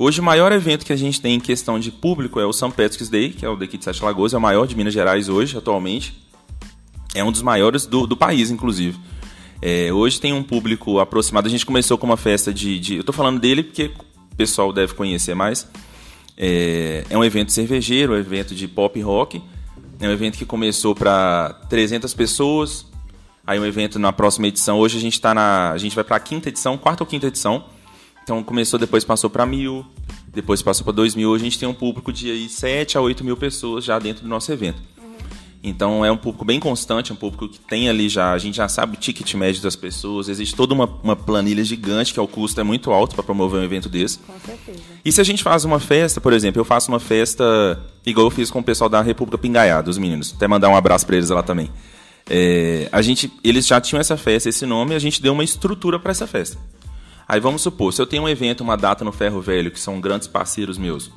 Hoje 0.05 0.21
o 0.21 0.25
maior 0.25 0.51
evento 0.51 0.85
que 0.85 0.93
a 0.93 0.97
gente 0.97 1.21
tem 1.21 1.37
em 1.37 1.39
questão 1.39 1.79
de 1.79 1.93
público 1.93 2.41
é 2.41 2.45
o 2.45 2.53
St. 2.53 2.71
Patrick's 2.71 3.09
Day, 3.09 3.31
que 3.31 3.47
é 3.47 3.49
o 3.49 3.55
daqui 3.55 3.79
de 3.79 3.85
Sete 3.85 4.03
Lagoas, 4.03 4.35
é 4.35 4.37
o 4.37 4.41
maior 4.41 4.67
de 4.67 4.75
Minas 4.75 4.93
Gerais 4.93 5.29
hoje, 5.29 5.57
atualmente. 5.57 6.21
É 7.15 7.23
um 7.23 7.31
dos 7.31 7.41
maiores 7.41 7.87
do, 7.87 8.05
do 8.05 8.17
país, 8.17 8.51
inclusive. 8.51 8.99
É, 9.63 9.93
hoje 9.93 10.21
tem 10.21 10.33
um 10.33 10.43
público 10.43 10.99
aproximado. 10.99 11.47
A 11.47 11.51
gente 11.51 11.65
começou 11.65 11.97
com 11.97 12.05
uma 12.05 12.17
festa 12.17 12.53
de. 12.53 12.81
de 12.81 12.95
eu 12.97 13.01
estou 13.03 13.15
falando 13.15 13.39
dele 13.39 13.63
porque 13.63 13.93
o 14.33 14.37
pessoal 14.37 14.73
deve 14.73 14.93
conhecer 14.95 15.37
mais. 15.37 15.69
É, 16.37 17.05
é 17.09 17.17
um 17.17 17.23
evento 17.23 17.53
cervejeiro, 17.53 18.15
um 18.15 18.17
evento 18.17 18.57
de 18.57 18.67
pop 18.67 19.01
rock. 19.01 19.41
É 20.01 20.09
um 20.09 20.11
evento 20.11 20.37
que 20.37 20.45
começou 20.45 20.97
para 20.97 21.61
300 21.71 22.13
pessoas. 22.13 22.87
Aí 23.47 23.57
um 23.57 23.65
evento 23.65 24.01
na 24.01 24.13
próxima 24.13 24.49
edição. 24.49 24.81
Hoje 24.81 24.99
a 24.99 25.01
gente 25.01 25.21
tá 25.21 25.33
na. 25.33 25.71
A 25.71 25.79
gente 25.79 25.95
vai 25.95 26.03
para 26.03 26.17
a 26.17 26.21
quinta 26.21 26.49
edição, 26.49 26.77
quarta 26.77 27.05
ou 27.05 27.07
quinta 27.07 27.29
edição. 27.29 27.67
Então 28.23 28.43
começou, 28.43 28.79
depois 28.79 29.05
passou 29.05 29.29
para 29.29 29.45
mil, 29.45 29.85
depois 30.29 30.63
passou 30.63 30.85
para 30.85 30.93
dois 30.93 31.15
mil. 31.15 31.31
Hoje 31.31 31.43
a 31.43 31.45
gente 31.45 31.59
tem 31.59 31.69
um 31.69 31.75
público 31.75 32.13
de 32.13 32.31
aí, 32.31 32.49
7 32.49 32.97
a 32.97 33.01
8 33.01 33.25
mil 33.25 33.37
pessoas 33.37 33.85
já 33.85 33.99
dentro 33.99 34.23
do 34.23 34.29
nosso 34.29 34.51
evento. 34.53 34.81
Então 35.65 36.05
é 36.05 36.11
um 36.11 36.17
público 36.17 36.45
bem 36.45 36.59
constante, 36.59 37.13
um 37.13 37.17
público 37.17 37.49
que 37.49 37.61
tem 37.61 37.89
ali 37.89 38.09
já, 38.09 38.33
a 38.33 38.39
gente 38.39 38.57
já 38.57 38.69
sabe 38.69 38.97
o 38.97 39.01
ticket 39.01 39.33
médio 39.35 39.63
das 39.63 39.77
pessoas, 39.77 40.29
existe 40.29 40.57
toda 40.57 40.75
uma, 40.75 40.87
uma 41.05 41.15
planilha 41.15 41.63
gigante, 41.63 42.13
que 42.13 42.19
é 42.19 42.23
o 42.23 42.27
custo 42.27 42.61
é 42.61 42.65
muito 42.65 42.91
alto 42.91 43.15
para 43.15 43.23
promover 43.23 43.61
um 43.61 43.65
evento 43.65 43.89
desse. 43.89 44.19
Com 44.19 44.33
certeza. 44.45 44.81
E 45.05 45.13
se 45.13 45.21
a 45.21 45.25
gente 45.25 45.41
faz 45.41 45.65
uma 45.65 45.79
festa, 45.79 46.21
por 46.21 46.33
exemplo, 46.33 46.61
eu 46.61 46.65
faço 46.65 46.91
uma 46.91 46.99
festa 46.99 47.81
igual 48.05 48.27
eu 48.27 48.31
fiz 48.31 48.51
com 48.51 48.59
o 48.59 48.63
pessoal 48.63 48.91
da 48.91 49.01
República 49.03 49.39
Pingaiada, 49.39 49.89
os 49.89 49.99
meninos. 49.99 50.35
Até 50.37 50.49
mandar 50.49 50.69
um 50.69 50.77
abraço 50.77 51.07
para 51.07 51.17
eles 51.17 51.31
lá 51.31 51.45
também. 51.45 51.71
É, 52.29 52.89
a 52.91 53.01
gente, 53.01 53.33
eles 53.45 53.65
já 53.65 53.81
tinham 53.81 54.01
essa 54.01 54.17
festa, 54.17 54.49
esse 54.49 54.67
nome, 54.67 54.93
e 54.93 54.97
a 54.97 54.99
gente 54.99 55.23
deu 55.23 55.33
uma 55.33 55.45
estrutura 55.45 55.97
para 55.99 56.11
essa 56.11 56.27
festa. 56.27 56.59
Aí 57.29 57.41
vamos 57.41 57.63
supor, 57.63 57.93
se 57.93 58.01
eu 58.01 58.07
tenho 58.07 58.25
um 58.25 58.29
evento, 58.29 58.63
uma 58.63 58.77
data 58.77 59.05
no 59.05 59.13
Ferro 59.13 59.41
Velho, 59.41 59.71
que 59.71 59.81
são 59.81 60.01
grandes 60.01 60.29
parceiros 60.29 60.77
meus, 60.77 61.11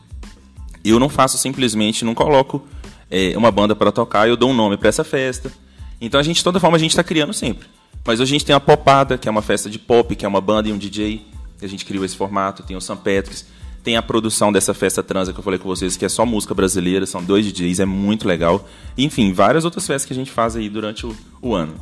eu 0.83 0.99
não 0.99 1.09
faço 1.09 1.37
simplesmente, 1.37 2.05
não 2.05 2.13
coloco 2.13 2.65
é, 3.09 3.37
uma 3.37 3.51
banda 3.51 3.75
para 3.75 3.91
tocar, 3.91 4.27
eu 4.27 4.37
dou 4.37 4.51
um 4.51 4.53
nome 4.53 4.77
para 4.77 4.89
essa 4.89 5.03
festa. 5.03 5.51
Então 5.99 6.19
a 6.19 6.23
gente, 6.23 6.37
de 6.37 6.43
toda 6.43 6.59
forma, 6.59 6.77
a 6.77 6.79
gente 6.79 6.91
está 6.91 7.03
criando 7.03 7.33
sempre. 7.33 7.67
Mas 8.05 8.19
hoje 8.19 8.29
a 8.29 8.33
gente 8.35 8.45
tem 8.45 8.55
a 8.55 8.59
Popada, 8.59 9.17
que 9.17 9.27
é 9.27 9.31
uma 9.31 9.41
festa 9.41 9.69
de 9.69 9.79
pop, 9.79 10.15
que 10.15 10.25
é 10.25 10.27
uma 10.27 10.39
banda 10.39 10.69
e 10.69 10.71
um 10.71 10.77
DJ. 10.77 11.25
A 11.61 11.67
gente 11.67 11.83
criou 11.85 12.05
esse 12.05 12.15
formato. 12.15 12.61
Tem 12.61 12.77
o 12.77 12.81
St. 12.81 12.97
Patrick's. 12.97 13.47
Tem 13.83 13.97
a 13.97 14.01
produção 14.01 14.51
dessa 14.51 14.73
festa 14.73 15.01
transa 15.01 15.33
que 15.33 15.39
eu 15.39 15.43
falei 15.43 15.59
com 15.59 15.67
vocês, 15.67 15.97
que 15.97 16.05
é 16.05 16.09
só 16.09 16.25
música 16.25 16.53
brasileira. 16.53 17.05
São 17.05 17.23
dois 17.23 17.45
DJs, 17.45 17.79
é 17.79 17.85
muito 17.85 18.27
legal. 18.27 18.67
Enfim, 18.97 19.33
várias 19.33 19.65
outras 19.65 19.87
festas 19.87 20.05
que 20.05 20.13
a 20.13 20.15
gente 20.15 20.31
faz 20.31 20.55
aí 20.55 20.69
durante 20.69 21.05
o, 21.05 21.15
o 21.41 21.55
ano. 21.55 21.75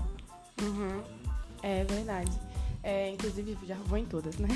Uhum. 0.62 1.02
É 1.62 1.84
verdade. 1.84 2.32
É, 2.84 3.10
inclusive, 3.12 3.58
já 3.66 3.76
vou 3.86 3.98
em 3.98 4.06
todas, 4.06 4.38
né? 4.38 4.50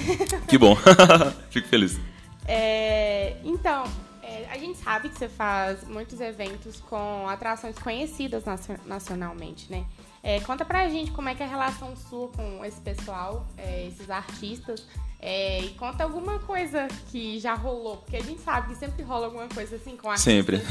Que 0.48 0.58
bom. 0.58 0.76
Fico 1.50 1.68
feliz. 1.70 1.98
É, 2.46 3.38
então, 3.44 3.86
é, 4.22 4.46
a 4.52 4.58
gente 4.58 4.78
sabe 4.80 5.08
que 5.08 5.18
você 5.18 5.30
faz 5.30 5.88
muitos 5.88 6.20
eventos 6.20 6.82
com 6.82 7.28
atrações 7.30 7.80
conhecidas 7.80 8.44
nacionalmente, 8.86 9.72
né? 9.72 9.86
É, 10.28 10.42
conta 10.42 10.66
pra 10.66 10.90
gente 10.90 11.12
como 11.12 11.30
é 11.30 11.36
que 11.36 11.42
é 11.42 11.46
a 11.46 11.50
relação 11.50 11.96
sua 11.96 12.28
com 12.28 12.66
esse 12.66 12.82
pessoal, 12.82 13.48
é, 13.58 13.88
esses 13.88 14.10
artistas. 14.10 14.86
É, 15.22 15.62
e 15.62 15.70
conta 15.70 16.04
alguma 16.04 16.38
coisa 16.40 16.90
que 17.10 17.40
já 17.40 17.54
rolou, 17.56 17.96
porque 17.96 18.18
a 18.18 18.22
gente 18.22 18.42
sabe 18.42 18.68
que 18.68 18.76
sempre 18.76 19.04
rola 19.04 19.28
alguma 19.28 19.48
coisa 19.48 19.78
assim 19.78 19.96
com 19.96 20.10
artistas. 20.10 20.34
Sempre. 20.34 20.62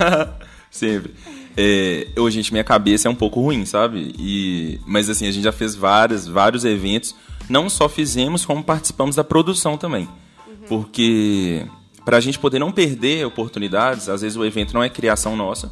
sempre. 0.70 1.14
É, 1.54 2.08
hoje, 2.16 2.36
gente, 2.36 2.50
minha 2.50 2.64
cabeça 2.64 3.06
é 3.06 3.10
um 3.10 3.14
pouco 3.14 3.42
ruim, 3.42 3.66
sabe? 3.66 4.14
E, 4.18 4.80
mas 4.86 5.10
assim, 5.10 5.28
a 5.28 5.30
gente 5.30 5.44
já 5.44 5.52
fez 5.52 5.74
vários, 5.74 6.26
vários 6.26 6.64
eventos. 6.64 7.14
Não 7.46 7.68
só 7.68 7.90
fizemos, 7.90 8.46
como 8.46 8.64
participamos 8.64 9.16
da 9.16 9.22
produção 9.22 9.76
também. 9.76 10.08
Uhum. 10.46 10.54
Porque 10.66 11.66
para 12.06 12.16
a 12.16 12.20
gente 12.20 12.38
poder 12.38 12.58
não 12.58 12.72
perder 12.72 13.26
oportunidades, 13.26 14.08
às 14.08 14.22
vezes 14.22 14.38
o 14.38 14.46
evento 14.46 14.72
não 14.72 14.82
é 14.82 14.88
criação 14.88 15.36
nossa, 15.36 15.70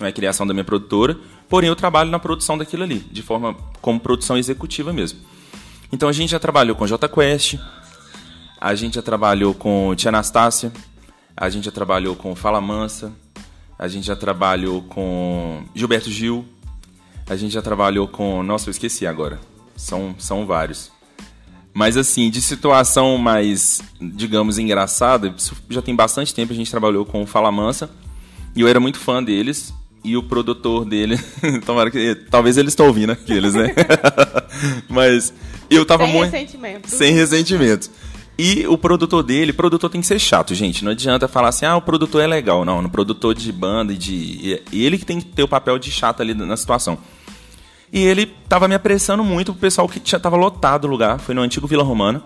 não 0.00 0.06
é 0.08 0.10
criação 0.10 0.44
da 0.44 0.52
minha 0.52 0.64
produtora, 0.64 1.16
porém 1.52 1.68
eu 1.68 1.76
trabalho 1.76 2.10
na 2.10 2.18
produção 2.18 2.56
daquilo 2.56 2.82
ali, 2.82 3.00
de 3.12 3.20
forma 3.20 3.54
como 3.82 4.00
produção 4.00 4.38
executiva 4.38 4.90
mesmo. 4.90 5.18
Então 5.92 6.08
a 6.08 6.12
gente 6.12 6.30
já 6.30 6.38
trabalhou 6.38 6.74
com 6.74 6.86
J 6.86 7.06
Quest, 7.06 7.58
a 8.58 8.74
gente 8.74 8.94
já 8.94 9.02
trabalhou 9.02 9.52
com 9.52 9.94
Tia 9.94 10.08
Anastácia, 10.08 10.72
a 11.36 11.50
gente 11.50 11.64
já 11.64 11.70
trabalhou 11.70 12.16
com 12.16 12.34
Fala 12.34 12.58
Mansa, 12.58 13.12
a 13.78 13.86
gente 13.86 14.06
já 14.06 14.16
trabalhou 14.16 14.80
com 14.84 15.62
Gilberto 15.74 16.10
Gil, 16.10 16.46
a 17.28 17.36
gente 17.36 17.52
já 17.52 17.60
trabalhou 17.60 18.08
com. 18.08 18.42
Nossa, 18.42 18.70
eu 18.70 18.70
esqueci 18.70 19.06
agora. 19.06 19.38
São, 19.76 20.14
são 20.18 20.46
vários. 20.46 20.90
Mas 21.74 21.98
assim, 21.98 22.30
de 22.30 22.40
situação 22.40 23.18
mais, 23.18 23.82
digamos, 24.00 24.56
engraçada, 24.56 25.34
já 25.68 25.82
tem 25.82 25.94
bastante 25.94 26.34
tempo, 26.34 26.54
a 26.54 26.56
gente 26.56 26.70
trabalhou 26.70 27.04
com 27.04 27.22
o 27.22 27.26
Fala 27.26 27.52
Mansa, 27.52 27.90
e 28.56 28.62
eu 28.62 28.68
era 28.68 28.80
muito 28.80 28.98
fã 28.98 29.22
deles, 29.22 29.74
e 30.04 30.16
o 30.16 30.22
produtor 30.22 30.84
dele, 30.84 31.18
tomara 31.64 31.90
que, 31.90 32.14
talvez 32.30 32.56
eles 32.56 32.72
estão 32.72 32.86
ouvindo 32.86 33.10
aqueles, 33.10 33.54
né? 33.54 33.72
Mas 34.88 35.32
eu 35.70 35.84
tava 35.86 36.04
Sem 36.04 36.12
muito... 36.12 36.30
ressentimento. 36.32 36.90
Sem 36.90 37.14
ressentimento. 37.14 37.90
E 38.38 38.66
o 38.66 38.78
produtor 38.78 39.22
dele, 39.22 39.52
produtor 39.52 39.90
tem 39.90 40.00
que 40.00 40.06
ser 40.06 40.18
chato, 40.18 40.54
gente. 40.54 40.84
Não 40.84 40.92
adianta 40.92 41.28
falar 41.28 41.48
assim, 41.48 41.66
ah, 41.66 41.76
o 41.76 41.82
produtor 41.82 42.22
é 42.22 42.26
legal. 42.26 42.64
Não, 42.64 42.80
no 42.82 42.90
produtor 42.90 43.34
de 43.34 43.52
banda 43.52 43.92
e 43.92 43.96
de. 43.96 44.62
E 44.72 44.84
ele 44.84 44.98
que 44.98 45.04
tem 45.04 45.20
que 45.20 45.26
ter 45.26 45.42
o 45.42 45.48
papel 45.48 45.78
de 45.78 45.90
chato 45.90 46.22
ali 46.22 46.34
na 46.34 46.56
situação. 46.56 46.98
E 47.92 48.00
ele 48.00 48.26
tava 48.48 48.66
me 48.66 48.74
apressando 48.74 49.22
muito 49.22 49.52
pro 49.52 49.60
pessoal 49.60 49.86
que 49.86 50.00
tinha, 50.00 50.18
tava 50.18 50.34
lotado 50.34 50.86
o 50.86 50.88
lugar. 50.88 51.20
Foi 51.20 51.34
no 51.34 51.42
antigo 51.42 51.66
Vila 51.66 51.84
Romana. 51.84 52.22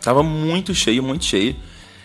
Tava 0.00 0.22
muito 0.22 0.72
cheio, 0.72 1.02
muito 1.02 1.24
cheio. 1.24 1.56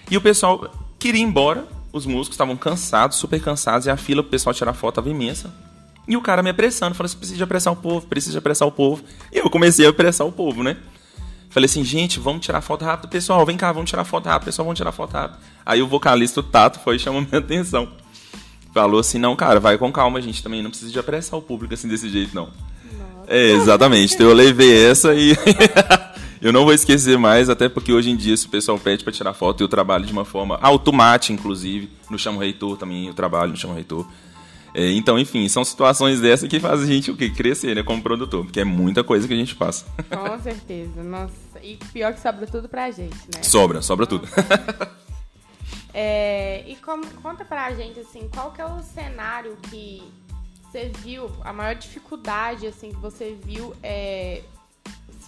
E 0.10 0.18
o 0.18 0.22
pessoal 0.22 0.74
queria 0.98 1.22
ir 1.22 1.24
embora. 1.24 1.66
Os 1.92 2.06
músicos 2.06 2.36
estavam 2.36 2.56
cansados, 2.56 3.18
super 3.18 3.42
cansados. 3.42 3.88
E 3.88 3.90
a 3.90 3.98
fila 3.98 4.22
pro 4.22 4.32
pessoal 4.32 4.54
tirar 4.54 4.74
foto 4.74 4.96
tava 4.96 5.10
imensa. 5.10 5.52
E 6.08 6.16
o 6.18 6.22
cara 6.22 6.42
me 6.42 6.50
apressando. 6.50 6.96
Falou 6.96 7.08
assim, 7.08 7.18
precisa 7.18 7.44
apressar 7.44 7.74
o 7.74 7.76
povo, 7.76 8.06
precisa 8.08 8.40
apressar 8.40 8.68
o 8.68 8.72
povo. 8.72 9.04
E 9.32 9.38
eu 9.38 9.50
comecei 9.50 9.86
a 9.86 9.90
apressar 9.90 10.26
o 10.26 10.32
povo, 10.32 10.64
né? 10.64 10.78
Falei 11.50 11.66
assim, 11.66 11.84
gente, 11.84 12.20
vamos 12.20 12.46
tirar 12.46 12.62
foto 12.62 12.86
rápido. 12.86 13.10
Pessoal, 13.10 13.46
vem 13.46 13.58
cá, 13.58 13.72
vamos 13.72 13.90
tirar 13.90 14.04
foto 14.04 14.28
rápido. 14.28 14.46
Pessoal, 14.46 14.66
vamos 14.66 14.78
tirar 14.78 14.92
foto 14.92 15.14
rápido. 15.14 15.40
Aí 15.66 15.82
o 15.82 15.88
vocalista, 15.88 16.40
o 16.40 16.44
Tato, 16.44 16.80
foi 16.80 16.98
e 16.98 17.00
chamou 17.00 17.22
minha 17.30 17.40
atenção. 17.40 17.90
Falou 18.74 19.00
assim, 19.00 19.18
não, 19.18 19.36
cara, 19.36 19.60
vai 19.60 19.78
com 19.78 19.92
calma, 19.92 20.20
a 20.20 20.22
gente 20.22 20.44
também 20.44 20.62
não 20.62 20.70
precisa 20.70 20.92
de 20.92 21.00
apressar 21.00 21.40
o 21.40 21.42
público 21.42 21.74
assim 21.74 21.88
desse 21.88 22.08
jeito, 22.08 22.36
não. 22.36 22.50
É, 23.28 23.52
exatamente. 23.52 24.14
Então 24.14 24.28
eu 24.28 24.34
levei 24.34 24.86
essa 24.86 25.14
e 25.14 25.36
eu 26.42 26.54
não 26.54 26.64
vou 26.64 26.74
esquecer 26.74 27.18
mais, 27.18 27.50
até 27.50 27.68
porque 27.68 27.92
hoje 27.92 28.10
em 28.10 28.16
dia 28.16 28.36
se 28.36 28.48
o 28.48 28.50
pessoal 28.50 28.78
pede 28.80 29.04
para 29.04 29.12
tirar 29.14 29.34
foto, 29.34 29.62
eu 29.62 29.68
trabalho 29.68 30.06
de 30.06 30.12
uma 30.12 30.26
forma 30.26 30.58
automática, 30.62 31.34
inclusive, 31.34 31.90
no 32.10 32.18
Chamo 32.18 32.40
Reitor 32.40 32.78
também, 32.78 33.08
eu 33.08 33.14
trabalho 33.14 33.52
no 33.52 33.58
Chamo 33.58 33.74
Reitor. 33.74 34.08
É, 34.74 34.92
então, 34.92 35.18
enfim, 35.18 35.48
são 35.50 35.66
situações 35.66 36.22
dessas 36.22 36.48
que 36.48 36.60
fazem 36.60 36.86
a 36.86 36.94
gente 36.94 37.12
o 37.12 37.18
quê? 37.18 37.30
Crescer, 37.30 37.76
né, 37.76 37.84
como 37.84 38.02
produtor, 38.02 38.46
porque 38.46 38.60
é 38.60 38.64
muita 38.64 39.04
coisa 39.04 39.28
que 39.28 39.34
a 39.34 39.38
gente 39.38 39.56
passa. 39.56 39.86
Com 40.10 40.40
certeza. 40.42 41.04
Nossa, 41.04 41.34
e 41.64 41.78
pior 41.92 42.14
que 42.14 42.22
sobra 42.22 42.46
tudo 42.46 42.70
pra 42.70 42.92
gente, 42.92 43.18
né? 43.34 43.42
Sobra, 43.42 43.82
sobra 43.82 44.06
tudo. 44.06 44.28
É, 45.92 46.64
e 46.68 46.76
como, 46.76 47.04
conta 47.22 47.44
pra 47.44 47.74
gente, 47.74 48.00
assim, 48.00 48.30
qual 48.32 48.52
que 48.52 48.62
é 48.62 48.66
o 48.66 48.80
cenário 48.80 49.58
que 49.70 50.04
você 50.64 50.92
viu, 51.04 51.32
a 51.44 51.52
maior 51.52 51.74
dificuldade 51.74 52.68
assim 52.68 52.92
que 52.92 52.98
você 52.98 53.36
viu 53.44 53.74
é 53.82 54.44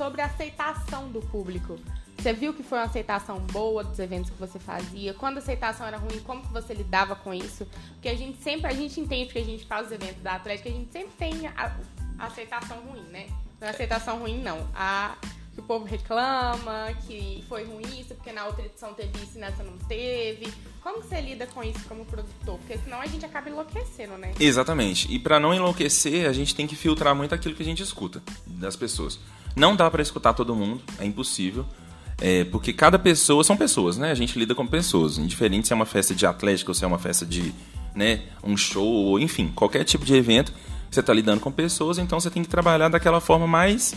sobre 0.02 0.20
a 0.20 0.26
aceitação 0.26 1.12
do 1.12 1.22
público? 1.22 1.78
Você 2.18 2.34
viu 2.34 2.56
que 2.56 2.64
foi 2.64 2.80
uma 2.80 2.86
aceitação 2.86 3.40
boa 3.52 3.84
dos 3.84 4.00
eventos 4.00 4.32
que 4.32 4.40
você 4.40 4.58
fazia? 4.58 5.14
Quando 5.14 5.38
a 5.38 5.40
aceitação 5.40 5.86
era 5.86 5.98
ruim, 5.98 6.20
como 6.22 6.42
que 6.42 6.52
você 6.52 6.74
lidava 6.74 7.16
com 7.16 7.32
isso? 7.32 7.68
Porque 7.94 8.10
a 8.10 8.16
gente 8.16 8.42
sempre, 8.42 8.66
a 8.66 8.74
gente 8.74 9.00
entende 9.00 9.32
que 9.32 9.38
a 9.38 9.44
gente 9.44 9.64
faz 9.68 9.86
os 9.86 9.92
eventos 9.92 10.24
da 10.24 10.34
Atlética, 10.34 10.70
a 10.70 10.72
gente 10.72 10.92
sempre 10.92 11.12
tem 11.20 11.46
a, 11.46 11.78
a 12.18 12.26
aceitação 12.26 12.78
ruim, 12.80 13.04
né? 13.12 13.28
Não 13.60 13.68
é 13.68 13.72
aceitação 13.72 14.18
ruim, 14.18 14.42
não. 14.42 14.68
A 14.74 15.16
que 15.54 15.60
o 15.60 15.64
povo 15.64 15.86
reclama, 15.86 16.94
que 17.06 17.44
foi 17.48 17.66
ruim 17.66 18.00
isso, 18.00 18.16
porque 18.16 18.32
na 18.32 18.46
outra 18.46 18.66
edição 18.66 18.94
teve 18.94 19.12
isso 19.22 19.38
e 19.38 19.40
nessa 19.40 19.64
não 19.64 19.78
teve. 19.80 20.52
Como 20.82 21.02
que 21.02 21.10
você 21.10 21.22
lida 21.22 21.46
com 21.46 21.62
isso 21.62 21.82
como 21.88 22.06
produtor? 22.06 22.58
Porque 22.58 22.78
senão 22.78 23.02
a 23.02 23.06
gente 23.06 23.26
acaba 23.26 23.50
enlouquecendo, 23.50 24.18
né? 24.18 24.34
Exatamente. 24.40 25.14
E 25.14 25.20
para 25.20 25.40
não 25.40 25.54
enlouquecer, 25.54 26.28
a 26.28 26.34
gente 26.34 26.56
tem 26.56 26.66
que 26.66 26.76
filtrar 26.76 27.14
muito 27.14 27.36
aquilo 27.36 27.54
que 27.54 27.62
a 27.62 27.66
gente 27.66 27.84
escuta 27.84 28.24
das 28.48 28.76
pessoas. 28.76 29.20
Não 29.56 29.76
dá 29.76 29.90
para 29.90 30.02
escutar 30.02 30.34
todo 30.34 30.56
mundo, 30.56 30.82
é 31.00 31.06
impossível. 31.06 31.66
É, 32.20 32.44
porque 32.46 32.72
cada 32.72 33.00
pessoa 33.00 33.44
são 33.44 33.58
pessoas, 33.58 33.98
né? 33.98 34.12
A 34.12 34.16
gente 34.16 34.38
lida 34.38 34.54
com 34.54 34.66
pessoas, 34.66 35.18
indiferente 35.18 35.68
se 35.68 35.74
é 35.74 35.76
uma 35.76 35.88
festa 35.88 36.14
de 36.14 36.26
atlética 36.26 36.70
ou 36.70 36.76
se 36.76 36.84
é 36.84 36.88
uma 36.88 37.00
festa 37.00 37.26
de, 37.26 37.52
né, 37.96 38.22
um 38.44 38.56
show, 38.56 38.86
ou 38.86 39.20
enfim, 39.20 39.52
qualquer 39.56 39.84
tipo 39.84 40.06
de 40.06 40.14
evento, 40.14 40.54
você 40.90 41.00
está 41.00 41.12
lidando 41.14 41.40
com 41.40 41.52
pessoas, 41.52 41.98
então 41.98 42.20
você 42.20 42.30
tem 42.30 42.44
que 42.44 42.50
trabalhar 42.50 42.90
daquela 42.90 43.20
forma 43.20 43.48
mais 43.48 43.96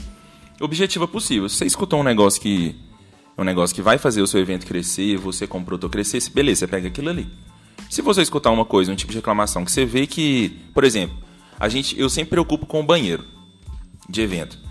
objetiva 0.59 1.07
possível. 1.07 1.49
Se 1.51 1.57
você 1.57 1.67
escutou 1.67 2.01
um 2.01 2.03
negócio 2.03 2.41
que 2.41 2.75
um 3.37 3.45
negócio 3.45 3.75
que 3.75 3.83
vai 3.83 3.99
fazer 3.99 4.23
o 4.23 4.27
seu 4.27 4.41
evento 4.41 4.65
crescer, 4.65 5.19
você 5.19 5.47
como 5.47 5.65
produtor 5.65 5.91
crescer, 5.91 6.23
beleza, 6.31 6.61
você 6.61 6.67
pega 6.69 6.89
aquilo 6.89 7.11
ali. 7.11 7.27
Se 7.91 8.01
você 8.01 8.23
escutar 8.23 8.51
uma 8.51 8.65
coisa, 8.65 8.93
um 8.93 8.97
tipo 8.97 9.13
de 9.13 9.19
reclamação 9.19 9.65
que 9.65 9.73
você 9.73 9.85
vê 9.85 10.07
que, 10.07 10.61
por 10.73 10.85
exemplo, 10.85 11.17
a 11.59 11.69
gente, 11.69 11.99
eu 11.99 12.09
sempre 12.09 12.31
preocupo 12.31 12.65
com 12.65 12.81
o 12.81 12.85
banheiro 12.85 13.25
de 14.09 14.23
evento. 14.23 14.64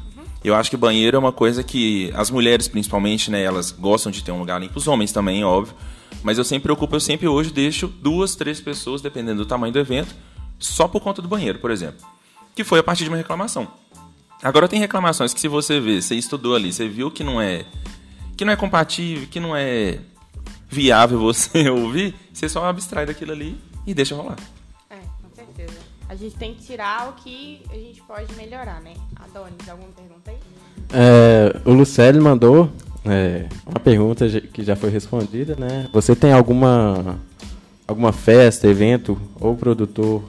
Eu 0.44 0.56
acho 0.56 0.70
que 0.70 0.76
banheiro 0.76 1.16
é 1.16 1.20
uma 1.20 1.32
coisa 1.32 1.64
que 1.64 2.12
as 2.16 2.30
mulheres, 2.30 2.68
principalmente, 2.68 3.32
né, 3.32 3.42
elas 3.42 3.72
gostam 3.72 4.12
de 4.12 4.24
ter 4.24 4.32
um 4.32 4.40
lugar 4.40 4.60
limpo, 4.60 4.78
os 4.78 4.88
homens 4.88 5.12
também, 5.12 5.44
óbvio. 5.44 5.74
Mas 6.22 6.38
eu 6.38 6.44
sempre 6.44 6.64
preocupo, 6.64 6.96
eu 6.96 7.00
sempre 7.00 7.28
hoje 7.28 7.52
deixo 7.52 7.88
duas, 7.88 8.36
três 8.36 8.60
pessoas, 8.60 9.02
dependendo 9.02 9.44
do 9.44 9.48
tamanho 9.48 9.72
do 9.72 9.80
evento, 9.80 10.14
só 10.60 10.88
por 10.88 11.02
conta 11.02 11.22
do 11.22 11.28
banheiro, 11.28 11.60
por 11.60 11.72
exemplo. 11.72 12.06
Que 12.54 12.64
foi 12.64 12.80
a 12.80 12.84
partir 12.84 13.04
de 13.04 13.10
uma 13.10 13.18
reclamação. 13.18 13.68
Agora 14.42 14.68
tem 14.68 14.80
reclamações 14.80 15.34
que 15.34 15.40
se 15.40 15.48
você 15.48 15.80
vê, 15.80 16.02
você 16.02 16.16
estudou 16.16 16.56
ali, 16.56 16.74
você 16.74 16.88
viu 16.88 17.10
que 17.10 17.24
não 17.24 17.42
é 17.42 17.66
que 18.36 18.44
não 18.44 18.52
é 18.52 18.56
compatível, 18.56 19.28
que 19.30 19.40
não 19.40 19.56
é 19.56 20.00
viável 20.70 21.20
você 21.22 21.70
ouvir, 21.70 22.14
você 22.34 22.50
só 22.50 22.66
abstrai 22.66 23.06
daquilo 23.06 23.32
ali 23.32 23.58
e 23.88 23.94
deixa 23.94 24.16
rolar. 24.16 24.38
A 26.14 26.16
gente 26.16 26.36
tem 26.36 26.54
que 26.54 26.64
tirar 26.64 27.10
o 27.10 27.14
que 27.14 27.64
a 27.72 27.74
gente 27.74 28.00
pode 28.04 28.32
melhorar, 28.36 28.80
né? 28.82 28.94
Adonis, 29.16 29.68
alguma 29.68 29.90
pergunta 29.90 30.30
aí? 30.30 30.38
É, 30.94 31.60
o 31.66 31.74
Lucélio 31.74 32.22
mandou 32.22 32.70
é, 33.04 33.48
uma 33.66 33.80
pergunta 33.80 34.30
que 34.30 34.64
já 34.64 34.76
foi 34.76 34.92
respondida, 34.92 35.56
né? 35.56 35.90
Você 35.92 36.16
tem 36.16 36.32
alguma 36.32 37.20
alguma 37.88 38.14
festa, 38.14 38.68
evento 38.68 39.20
ou 39.40 39.56
produtor 39.56 40.24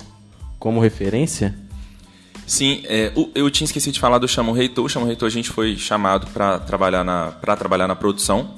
como 0.58 0.80
referência? 0.80 1.54
Sim, 2.46 2.82
é, 2.86 3.12
eu 3.34 3.50
tinha 3.50 3.66
esquecido 3.66 3.92
de 3.92 4.00
falar 4.00 4.16
do 4.16 4.26
Chamo 4.26 4.52
Reitor. 4.52 4.86
O 4.86 4.88
Chamo 4.88 5.04
Reitor 5.04 5.26
a 5.26 5.30
gente 5.30 5.50
foi 5.50 5.76
chamado 5.76 6.28
para 6.28 6.60
trabalhar, 6.60 7.04
na, 7.04 7.32
trabalhar 7.32 7.86
na 7.86 7.94
produção. 7.94 8.54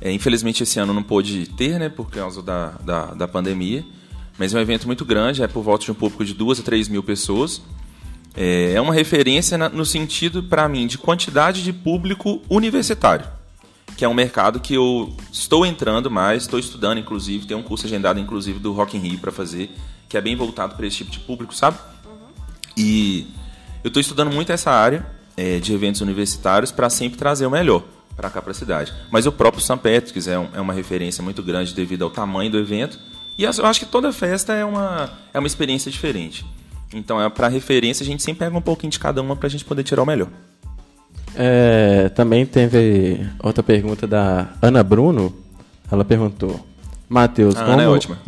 É, 0.00 0.10
infelizmente 0.10 0.64
esse 0.64 0.80
ano 0.80 0.92
não 0.92 1.02
pôde 1.04 1.46
ter, 1.56 1.78
né, 1.78 1.88
por 1.88 2.10
causa 2.10 2.42
da, 2.42 2.70
da, 2.84 3.06
da, 3.14 3.28
pandemia. 3.28 3.84
Mas 4.40 4.54
é 4.54 4.58
um 4.58 4.60
evento 4.62 4.86
muito 4.86 5.04
grande, 5.04 5.42
é 5.42 5.46
por 5.46 5.62
volta 5.62 5.84
de 5.84 5.92
um 5.92 5.94
público 5.94 6.24
de 6.24 6.32
2 6.32 6.60
a 6.60 6.62
3 6.62 6.88
mil 6.88 7.02
pessoas. 7.02 7.60
É, 8.34 8.72
é 8.72 8.80
uma 8.80 8.94
referência 8.94 9.58
no 9.68 9.84
sentido, 9.84 10.42
para 10.42 10.66
mim, 10.66 10.86
de 10.86 10.96
quantidade 10.96 11.62
de 11.62 11.74
público 11.74 12.40
universitário. 12.48 13.26
que 13.98 14.02
é 14.02 14.08
um 14.08 14.14
mercado 14.14 14.58
que 14.58 14.72
eu 14.72 15.14
estou 15.30 15.66
entrando 15.66 16.10
mais, 16.10 16.44
estou 16.44 16.58
estudando, 16.58 16.96
inclusive, 16.96 17.46
tem 17.46 17.54
um 17.54 17.62
curso 17.62 17.84
agendado, 17.84 18.18
inclusive, 18.18 18.58
do 18.58 18.72
Rock 18.72 18.96
in 18.96 19.00
Rio 19.00 19.18
para 19.18 19.30
fazer, 19.30 19.70
que 20.08 20.16
é 20.16 20.22
bem 20.22 20.34
voltado 20.34 20.74
para 20.74 20.86
esse 20.86 20.96
tipo 20.96 21.10
de 21.10 21.18
público, 21.18 21.54
sabe? 21.54 21.76
Uhum. 22.06 22.28
E 22.78 23.26
eu 23.84 23.88
estou 23.88 24.00
estudando 24.00 24.32
muito 24.32 24.50
essa 24.50 24.70
área 24.70 25.06
é, 25.36 25.58
de 25.58 25.74
eventos 25.74 26.00
universitários 26.00 26.72
para 26.72 26.88
sempre 26.88 27.18
trazer 27.18 27.44
o 27.44 27.50
melhor 27.50 27.82
para 28.16 28.30
cá 28.30 28.40
para 28.40 28.52
a 28.52 28.54
cidade. 28.54 28.94
Mas 29.10 29.26
o 29.26 29.32
próprio 29.32 29.62
St. 29.62 29.76
Patrick's 29.76 30.26
é, 30.26 30.38
um, 30.38 30.48
é, 30.54 30.60
uma 30.62 30.72
referência 30.72 31.22
muito 31.22 31.42
grande 31.42 31.74
devido 31.74 32.04
ao 32.04 32.10
tamanho 32.10 32.50
do 32.50 32.58
evento. 32.58 32.98
E 33.40 33.44
eu 33.44 33.64
acho 33.64 33.80
que 33.80 33.86
toda 33.86 34.12
festa 34.12 34.52
é 34.52 34.62
uma, 34.62 35.10
é 35.32 35.38
uma 35.38 35.46
experiência 35.46 35.90
diferente. 35.90 36.44
Então, 36.92 37.18
é 37.18 37.26
para 37.30 37.48
referência, 37.48 38.04
a 38.04 38.06
gente 38.06 38.22
sempre 38.22 38.40
pega 38.40 38.54
um 38.54 38.60
pouquinho 38.60 38.90
de 38.90 38.98
cada 38.98 39.22
uma 39.22 39.34
para 39.34 39.46
a 39.46 39.50
gente 39.50 39.64
poder 39.64 39.82
tirar 39.82 40.02
o 40.02 40.06
melhor. 40.06 40.28
É, 41.34 42.10
também 42.10 42.44
teve 42.44 43.26
outra 43.42 43.62
pergunta 43.62 44.06
da 44.06 44.48
Ana 44.60 44.82
Bruno. 44.82 45.34
Ela 45.90 46.04
perguntou: 46.04 46.60
Matheus, 47.08 47.54
como. 47.54 47.70
Ana 47.70 47.84
é 47.84 47.88
ótima. 47.88 48.18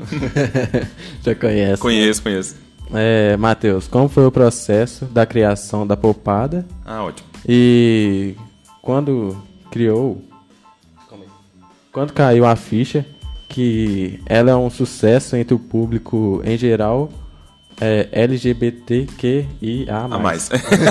Já 1.23 1.35
conhece? 1.35 1.83
Conheço, 1.83 2.21
né? 2.21 2.31
conheço. 2.31 2.57
É, 2.95 3.37
Matheus, 3.37 3.87
como 3.87 4.09
foi 4.09 4.25
o 4.25 4.33
processo 4.33 5.04
da 5.04 5.26
criação 5.26 5.87
da 5.87 5.95
poupada? 5.95 6.64
Ah, 6.87 7.04
ótimo. 7.04 7.28
E 7.47 8.35
quando 8.81 9.37
criou. 9.71 10.23
Quando 11.92 12.14
caiu 12.14 12.47
a 12.47 12.57
ficha 12.57 13.04
que 13.53 14.19
ela 14.25 14.51
é 14.51 14.57
um 14.57 14.71
sucesso 14.71 15.37
entre 15.37 15.55
o 15.55 15.59
público 15.59 16.43
em 16.45 16.57
geral 16.57 17.13
é 17.81 18.09
LGBTQIA+. 18.13 19.47
A 20.11 20.19
mais. 20.19 20.49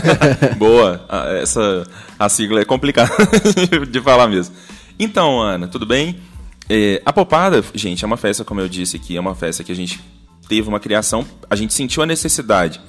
Boa. 0.58 1.06
Essa 1.41 1.88
a 2.20 2.30
sigla 2.30 2.62
é 2.62 2.65
complicada 2.65 3.12
de 3.89 4.01
falar 4.01 4.27
mesmo. 4.27 4.56
Então, 5.00 5.41
Ana, 5.41 5.68
tudo 5.68 5.86
bem? 5.86 6.18
É, 6.70 7.01
a 7.06 7.12
Popada, 7.12 7.63
gente, 7.74 8.03
é 8.03 8.08
uma 8.08 8.18
festa, 8.18 8.44
como 8.44 8.62
eu 8.62 8.70
disse 8.70 8.98
aqui, 8.98 9.18
é 9.18 9.20
uma 9.20 9.36
festa 9.36 9.63
que 9.63 9.72
a 9.72 9.75
gente 9.75 10.00
teve 10.48 10.68
uma 10.68 10.80
criação, 10.80 11.25
a 11.50 11.56
gente 11.56 11.74
sentiu 11.74 12.03
a 12.03 12.06
necessidade. 12.06 12.80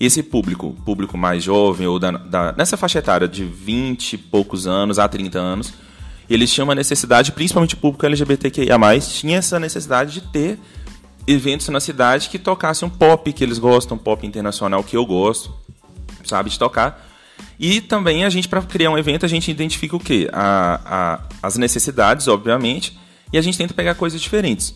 Esse 0.00 0.22
público, 0.22 0.76
público 0.84 1.16
mais 1.16 1.44
jovem, 1.44 1.86
ou 1.86 1.98
da, 1.98 2.10
da, 2.10 2.52
nessa 2.52 2.76
faixa 2.76 2.98
etária 2.98 3.28
de 3.28 3.44
20 3.44 4.14
e 4.14 4.18
poucos 4.18 4.66
anos 4.66 4.98
a 4.98 5.06
30 5.06 5.38
anos, 5.38 5.72
eles 6.28 6.52
tinham 6.52 6.66
uma 6.66 6.74
necessidade, 6.74 7.32
principalmente 7.32 7.74
o 7.74 7.78
público 7.78 8.06
LGBTQIA+, 8.06 8.78
tinha 9.00 9.38
essa 9.38 9.58
necessidade 9.58 10.12
de 10.12 10.20
ter 10.20 10.58
eventos 11.26 11.68
na 11.68 11.80
cidade 11.80 12.28
que 12.28 12.38
tocassem 12.38 12.86
um 12.86 12.90
pop 12.90 13.32
que 13.32 13.44
eles 13.44 13.58
gostam, 13.58 13.96
pop 13.96 14.26
internacional 14.26 14.82
que 14.82 14.96
eu 14.96 15.04
gosto, 15.06 15.54
sabe, 16.24 16.50
de 16.50 16.58
tocar. 16.58 17.08
E 17.58 17.80
também 17.80 18.24
a 18.24 18.30
gente, 18.30 18.48
para 18.48 18.62
criar 18.62 18.90
um 18.90 18.98
evento, 18.98 19.24
a 19.24 19.28
gente 19.28 19.50
identifica 19.50 19.94
o 19.94 20.00
quê? 20.00 20.28
A, 20.32 20.80
a, 20.84 21.20
as 21.42 21.56
necessidades, 21.56 22.26
obviamente, 22.28 22.98
e 23.32 23.38
a 23.38 23.42
gente 23.42 23.56
tenta 23.56 23.72
pegar 23.72 23.94
coisas 23.94 24.20
diferentes. 24.20 24.74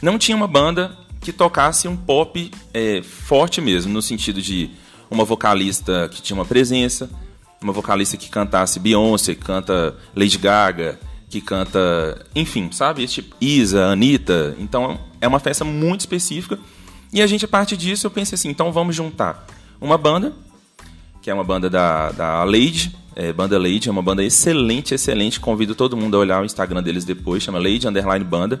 Não 0.00 0.18
tinha 0.18 0.36
uma 0.36 0.46
banda 0.46 0.96
que 1.20 1.32
tocasse 1.32 1.86
um 1.86 1.96
pop 1.96 2.50
é, 2.72 3.02
forte 3.02 3.60
mesmo, 3.60 3.92
no 3.92 4.02
sentido 4.02 4.40
de 4.40 4.70
uma 5.10 5.24
vocalista 5.24 6.08
que 6.12 6.22
tinha 6.22 6.34
uma 6.34 6.44
presença, 6.44 7.10
uma 7.64 7.72
vocalista 7.72 8.16
que 8.16 8.28
cantasse 8.28 8.80
Beyoncé, 8.80 9.34
que 9.34 9.44
canta 9.44 9.96
Lady 10.14 10.38
Gaga, 10.38 10.98
que 11.28 11.40
canta, 11.40 12.26
enfim, 12.34 12.70
sabe? 12.72 13.02
Esse 13.02 13.14
tipo, 13.14 13.36
Isa, 13.40 13.86
Anitta. 13.86 14.54
Então 14.58 14.98
é 15.20 15.26
uma 15.26 15.38
festa 15.38 15.64
muito 15.64 16.00
específica. 16.00 16.58
E 17.12 17.20
a 17.20 17.26
gente, 17.26 17.44
a 17.44 17.48
partir 17.48 17.76
disso, 17.76 18.06
eu 18.06 18.10
pensei 18.10 18.34
assim: 18.36 18.48
então 18.48 18.72
vamos 18.72 18.94
juntar 18.94 19.46
uma 19.80 19.98
banda, 19.98 20.32
que 21.20 21.30
é 21.30 21.34
uma 21.34 21.44
banda 21.44 21.68
da, 21.68 22.10
da 22.12 22.44
Lady, 22.44 22.94
é, 23.14 23.32
banda 23.32 23.58
Lady, 23.58 23.88
é 23.88 23.92
uma 23.92 24.02
banda 24.02 24.22
excelente, 24.22 24.94
excelente. 24.94 25.40
Convido 25.40 25.74
todo 25.74 25.96
mundo 25.96 26.16
a 26.16 26.20
olhar 26.20 26.42
o 26.42 26.44
Instagram 26.44 26.82
deles 26.82 27.04
depois, 27.04 27.42
chama 27.42 27.58
Lady 27.58 27.86
Underline 27.86 28.24
Banda. 28.24 28.58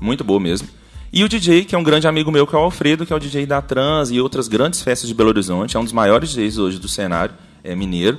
Muito 0.00 0.24
boa 0.24 0.40
mesmo. 0.40 0.68
E 1.12 1.24
o 1.24 1.28
DJ, 1.28 1.64
que 1.64 1.74
é 1.74 1.78
um 1.78 1.82
grande 1.82 2.06
amigo 2.06 2.30
meu, 2.30 2.46
que 2.46 2.54
é 2.54 2.58
o 2.58 2.62
Alfredo, 2.62 3.04
que 3.04 3.12
é 3.12 3.16
o 3.16 3.18
DJ 3.18 3.44
da 3.44 3.60
Trans 3.60 4.10
e 4.10 4.20
outras 4.20 4.46
grandes 4.46 4.80
festas 4.80 5.08
de 5.08 5.14
Belo 5.14 5.30
Horizonte, 5.30 5.76
é 5.76 5.80
um 5.80 5.82
dos 5.82 5.92
maiores 5.92 6.30
DJs 6.30 6.58
hoje 6.58 6.78
do 6.78 6.88
cenário, 6.88 7.34
é 7.62 7.74
mineiro 7.74 8.18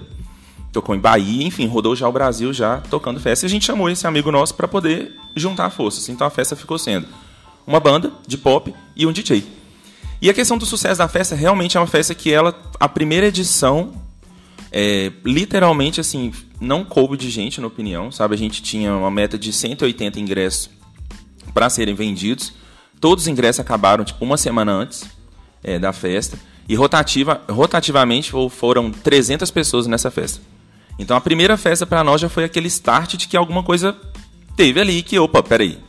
tocou 0.71 0.95
em 0.95 0.99
Bahia, 0.99 1.45
enfim, 1.45 1.67
rodou 1.67 1.95
já 1.95 2.07
o 2.07 2.11
Brasil 2.11 2.53
já 2.53 2.77
tocando 2.77 3.19
festa. 3.19 3.45
E 3.45 3.47
a 3.47 3.49
gente 3.49 3.65
chamou 3.65 3.89
esse 3.89 4.07
amigo 4.07 4.31
nosso 4.31 4.55
para 4.55 4.67
poder 4.67 5.13
juntar 5.35 5.69
forças. 5.69 6.07
Então 6.09 6.25
a 6.25 6.29
festa 6.29 6.55
ficou 6.55 6.77
sendo 6.77 7.07
uma 7.67 7.79
banda 7.79 8.11
de 8.25 8.37
pop 8.37 8.73
e 8.95 9.05
um 9.05 9.11
DJ. 9.11 9.43
E 10.21 10.29
a 10.29 10.33
questão 10.33 10.57
do 10.57 10.65
sucesso 10.65 10.99
da 10.99 11.07
festa 11.07 11.35
realmente 11.35 11.77
é 11.77 11.79
uma 11.79 11.87
festa 11.87 12.15
que 12.15 12.31
ela, 12.31 12.55
a 12.79 12.87
primeira 12.87 13.27
edição, 13.27 13.91
é, 14.71 15.11
literalmente 15.25 15.99
assim, 15.99 16.31
não 16.59 16.85
coube 16.85 17.17
de 17.17 17.29
gente, 17.29 17.59
na 17.59 17.67
opinião, 17.67 18.11
sabe? 18.11 18.35
A 18.35 18.37
gente 18.37 18.61
tinha 18.61 18.95
uma 18.95 19.11
meta 19.11 19.37
de 19.37 19.51
180 19.51 20.19
ingressos 20.19 20.69
para 21.53 21.69
serem 21.69 21.95
vendidos. 21.95 22.53
Todos 22.99 23.23
os 23.23 23.27
ingressos 23.27 23.59
acabaram 23.59 24.05
tipo 24.05 24.23
uma 24.23 24.37
semana 24.37 24.71
antes 24.71 25.03
é, 25.63 25.79
da 25.79 25.91
festa. 25.91 26.37
E 26.67 26.75
rotativa, 26.75 27.41
rotativamente 27.49 28.31
foram 28.49 28.91
300 28.91 29.49
pessoas 29.51 29.87
nessa 29.87 30.09
festa. 30.09 30.41
Então 30.97 31.17
a 31.17 31.21
primeira 31.21 31.57
festa 31.57 31.85
para 31.85 32.03
nós 32.03 32.21
já 32.21 32.29
foi 32.29 32.43
aquele 32.43 32.67
start 32.67 33.15
de 33.15 33.27
que 33.27 33.35
alguma 33.35 33.63
coisa 33.63 33.95
teve 34.55 34.79
ali 34.79 35.01
que, 35.01 35.17
opa, 35.17 35.41
peraí. 35.41 35.79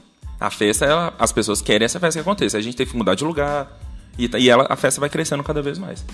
A 0.41 0.51
festa, 0.51 0.85
ela, 0.85 1.15
as 1.19 1.31
pessoas 1.31 1.61
querem 1.61 1.85
essa 1.85 2.01
festa 2.01 2.19
que 2.19 2.29
aconteça. 2.29 2.59
A 2.59 2.61
gente 2.61 2.77
teve 2.77 2.91
que 2.91 2.97
mudar 2.97 3.15
de 3.15 3.25
lugar 3.25 3.79
e, 4.19 4.29
e 4.39 4.51
ela, 4.51 4.67
a 4.69 4.77
festa 4.77 5.01
vai 5.01 5.09
crescendo 5.09 5.43
cada 5.43 5.63
vez 5.63 5.79
mais. 5.79 6.05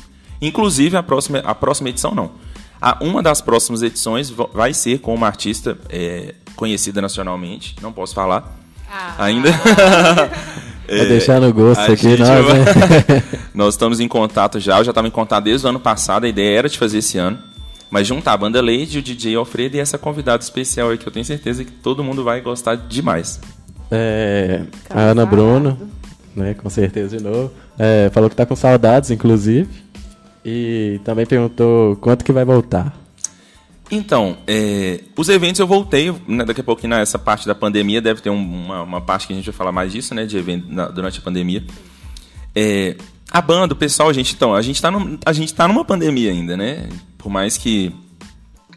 Inclusive, 0.40 0.96
a 0.96 1.02
próxima, 1.02 1.38
a 1.38 1.54
próxima 1.54 1.88
edição 1.88 2.14
não. 2.14 2.32
A, 2.80 2.98
uma 3.02 3.22
das 3.22 3.40
próximas 3.40 3.82
edições 3.82 4.30
vai 4.30 4.74
ser 4.74 4.98
com 5.00 5.14
uma 5.14 5.26
artista 5.26 5.78
é, 5.88 6.34
conhecida 6.54 7.00
nacionalmente, 7.00 7.76
não 7.80 7.92
posso 7.92 8.14
falar 8.14 8.57
ah. 8.90 9.14
ainda. 9.18 9.50
é, 10.88 11.04
deixar 11.06 11.40
no 11.40 11.52
gosto 11.52 11.92
aqui, 11.92 12.16
nós, 12.16 12.18
né? 12.18 13.22
nós 13.54 13.74
estamos 13.74 14.00
em 14.00 14.08
contato 14.08 14.58
já, 14.58 14.78
eu 14.78 14.84
já 14.84 14.90
estava 14.90 15.06
em 15.06 15.10
contato 15.10 15.44
desde 15.44 15.66
o 15.66 15.70
ano 15.70 15.80
passado, 15.80 16.24
a 16.24 16.28
ideia 16.28 16.58
era 16.58 16.68
de 16.68 16.78
fazer 16.78 16.98
esse 16.98 17.18
ano. 17.18 17.38
Mas 17.90 18.06
juntar 18.06 18.34
a 18.34 18.36
banda 18.36 18.60
Lady, 18.60 18.98
o 18.98 19.02
DJ 19.02 19.34
Alfredo 19.36 19.76
e 19.76 19.80
essa 19.80 19.96
convidada 19.96 20.42
especial 20.42 20.90
aí 20.90 20.98
que 20.98 21.08
eu 21.08 21.12
tenho 21.12 21.24
certeza 21.24 21.64
que 21.64 21.70
todo 21.70 22.04
mundo 22.04 22.22
vai 22.22 22.40
gostar 22.40 22.74
demais. 22.74 23.40
É, 23.90 24.62
a 24.90 25.00
Ana 25.00 25.24
Bruno, 25.24 25.78
né, 26.36 26.52
com 26.54 26.68
certeza 26.68 27.16
de 27.16 27.24
novo, 27.24 27.50
é, 27.78 28.10
falou 28.12 28.28
que 28.28 28.36
tá 28.36 28.44
com 28.44 28.54
saudades, 28.54 29.10
inclusive, 29.10 29.68
e 30.44 31.00
também 31.04 31.24
perguntou 31.24 31.96
quanto 31.96 32.24
que 32.24 32.32
vai 32.32 32.44
voltar. 32.44 32.94
Então, 33.90 34.38
é, 34.46 35.02
os 35.16 35.28
eventos 35.28 35.58
eu 35.58 35.66
voltei, 35.66 36.14
né, 36.26 36.44
daqui 36.44 36.60
a 36.60 36.64
pouquinho 36.64 36.90
nessa 36.90 37.18
parte 37.18 37.46
da 37.46 37.54
pandemia, 37.54 38.02
deve 38.02 38.20
ter 38.20 38.28
um, 38.28 38.36
uma, 38.36 38.82
uma, 38.82 39.00
parte 39.00 39.26
que 39.26 39.32
a 39.32 39.36
gente 39.36 39.46
vai 39.46 39.54
falar 39.54 39.72
mais 39.72 39.92
disso, 39.92 40.14
né, 40.14 40.26
de 40.26 40.36
evento 40.36 40.66
na, 40.68 40.88
durante 40.88 41.18
a 41.18 41.22
pandemia. 41.22 41.64
É, 42.54 42.96
a 43.30 43.40
banda, 43.40 43.72
o 43.72 43.76
pessoal, 43.76 44.10
a 44.10 44.12
gente, 44.12 44.34
então, 44.34 44.54
a 44.54 44.60
gente 44.60 44.76
está 44.76 44.90
a 45.24 45.32
gente 45.32 45.54
tá 45.54 45.66
numa 45.66 45.84
pandemia 45.84 46.30
ainda, 46.30 46.56
né? 46.56 46.88
Por 47.16 47.30
mais 47.30 47.56
que 47.56 47.94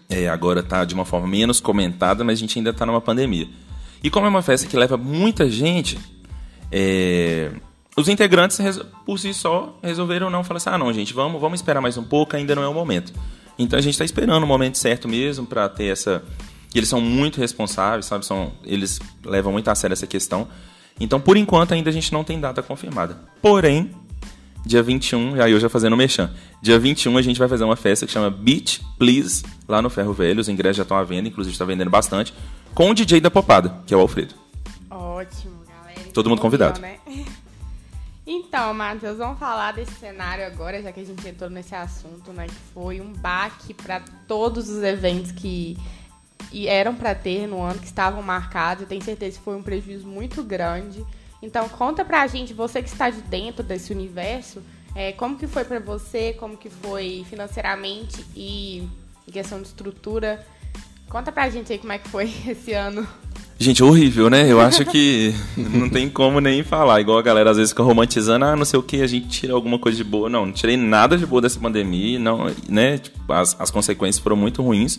é, 0.10 0.28
agora 0.28 0.60
está 0.60 0.84
de 0.86 0.94
uma 0.94 1.06
forma 1.06 1.28
menos 1.28 1.60
comentada, 1.60 2.24
mas 2.24 2.38
a 2.38 2.42
gente 2.42 2.58
ainda 2.60 2.72
está 2.72 2.86
numa 2.86 3.02
pandemia. 3.02 3.48
E 4.04 4.10
como 4.10 4.26
é 4.26 4.30
uma 4.30 4.42
festa 4.42 4.68
que 4.68 4.76
leva 4.76 4.98
muita 4.98 5.50
gente, 5.50 5.98
é, 6.72 7.52
os 7.96 8.08
integrantes, 8.08 8.60
por 9.06 9.20
si 9.20 9.34
só, 9.34 9.78
resolveram 9.82 10.30
não 10.30 10.44
falar 10.44 10.58
assim: 10.58 10.70
ah, 10.70 10.78
não, 10.78 10.92
gente, 10.92 11.14
vamos, 11.14 11.40
vamos 11.40 11.60
esperar 11.60 11.82
mais 11.82 11.98
um 11.98 12.04
pouco, 12.04 12.36
ainda 12.36 12.56
não 12.56 12.64
é 12.64 12.68
o 12.68 12.74
momento. 12.74 13.14
Então 13.58 13.78
a 13.78 13.82
gente 13.82 13.94
está 13.94 14.06
esperando 14.06 14.44
o 14.44 14.48
momento 14.48 14.78
certo 14.78 15.08
mesmo 15.08 15.46
para 15.46 15.68
ter 15.70 15.86
essa. 15.86 16.24
E 16.74 16.78
eles 16.78 16.90
são 16.90 17.02
muito 17.02 17.40
responsáveis, 17.40 18.06
sabe? 18.06 18.26
São, 18.26 18.54
eles 18.64 19.00
levam 19.26 19.52
muito 19.52 19.68
a 19.70 19.76
sério 19.76 19.94
essa 19.94 20.08
questão. 20.08 20.48
Então, 21.00 21.20
por 21.20 21.36
enquanto, 21.36 21.74
ainda 21.74 21.90
a 21.90 21.94
gente 21.94 22.14
não 22.14 22.24
tem 22.24 22.40
data 22.40 22.62
confirmada. 22.62 23.20
Porém, 23.42 23.92
Dia 24.66 24.84
21, 24.84 25.42
aí 25.42 25.52
eu 25.52 25.60
já 25.60 25.68
fazendo 25.68 25.94
o 25.94 25.98
mexão. 25.98 26.30
Dia 26.62 26.78
21 26.78 27.18
a 27.18 27.22
gente 27.22 27.40
vai 27.40 27.48
fazer 27.48 27.64
uma 27.64 27.76
festa 27.76 28.06
que 28.06 28.12
chama 28.12 28.30
Beach 28.30 28.80
Please, 28.98 29.44
lá 29.68 29.82
no 29.82 29.90
Ferro 29.90 30.14
Velho. 30.14 30.40
Os 30.40 30.48
ingressos 30.48 30.78
já 30.78 30.84
estão 30.84 30.98
à 30.98 31.04
venda, 31.04 31.28
inclusive 31.28 31.54
está 31.54 31.66
vendendo 31.66 31.90
bastante. 31.90 32.34
Com 32.74 32.92
o 32.92 32.94
DJ 32.94 33.20
da 33.20 33.32
Popada, 33.32 33.82
que 33.88 33.94
é 33.94 33.98
o 33.98 34.00
Alfredo. 34.00 34.36
Ótimo, 34.90 35.62
galera. 35.68 36.12
Todo 36.14 36.30
mundo 36.30 36.42
convidado. 36.42 36.80
Né? 36.80 36.98
Então, 38.26 38.74
Matheus, 38.74 39.18
vamos 39.18 39.40
falar 39.40 39.74
desse 39.74 39.94
cenário 39.94 40.46
agora, 40.46 40.82
já 40.82 40.92
que 40.92 41.00
a 41.00 41.06
gente 41.06 41.28
entrou 41.28 41.50
nesse 41.50 41.74
assunto, 41.74 42.32
né? 42.32 42.48
Que 42.48 42.74
foi 42.74 43.02
um 43.02 43.12
baque 43.14 43.74
para 43.74 44.00
todos 44.28 44.70
os 44.70 44.84
eventos 44.84 45.32
que 45.32 45.76
eram 46.68 46.94
para 46.94 47.16
ter 47.16 47.48
no 47.48 47.62
ano, 47.62 47.80
que 47.80 47.86
estavam 47.86 48.22
marcados. 48.22 48.84
Eu 48.84 48.88
tenho 48.88 49.04
certeza 49.04 49.38
que 49.38 49.44
foi 49.44 49.56
um 49.56 49.64
prejuízo 49.64 50.06
muito 50.06 50.44
grande. 50.44 51.04
Então 51.42 51.68
conta 51.70 52.06
pra 52.06 52.28
gente, 52.28 52.54
você 52.54 52.84
que 52.84 52.90
está 52.90 53.10
de 53.10 53.22
dentro 53.22 53.64
desse 53.64 53.92
universo, 53.92 54.62
é, 54.94 55.12
como 55.14 55.38
que 55.38 55.48
foi 55.48 55.64
para 55.64 55.80
você, 55.80 56.34
como 56.34 56.56
que 56.56 56.70
foi 56.70 57.26
financeiramente 57.28 58.24
e 58.36 58.88
em 59.28 59.32
questão 59.32 59.60
de 59.62 59.68
estrutura. 59.68 60.46
Conta 61.10 61.32
pra 61.32 61.50
gente 61.50 61.74
aí 61.74 61.80
como 61.80 61.92
é 61.92 61.98
que 61.98 62.08
foi 62.08 62.26
esse 62.48 62.74
ano. 62.74 63.08
Gente, 63.62 63.84
horrível, 63.84 64.28
né? 64.28 64.52
Eu 64.52 64.60
acho 64.60 64.84
que 64.86 65.36
não 65.56 65.88
tem 65.88 66.10
como 66.10 66.40
nem 66.40 66.64
falar. 66.64 67.00
Igual 67.00 67.20
a 67.20 67.22
galera 67.22 67.52
às 67.52 67.58
vezes 67.58 67.70
fica 67.70 67.84
romantizando, 67.84 68.44
ah, 68.44 68.56
não 68.56 68.66
sei 68.66 68.80
o 68.80 68.82
que, 68.82 69.04
a 69.04 69.06
gente 69.06 69.28
tira 69.28 69.54
alguma 69.54 69.78
coisa 69.78 69.96
de 69.96 70.04
boa. 70.04 70.28
Não, 70.28 70.48
não 70.48 70.52
tirei 70.52 70.76
nada 70.76 71.16
de 71.16 71.28
boa 71.28 71.44
dessa 71.44 71.60
pandemia, 71.60 72.18
não, 72.18 72.52
né? 72.68 72.98
Tipo, 72.98 73.32
as, 73.32 73.56
as 73.60 73.70
consequências 73.70 74.18
foram 74.18 74.36
muito 74.36 74.64
ruins. 74.64 74.98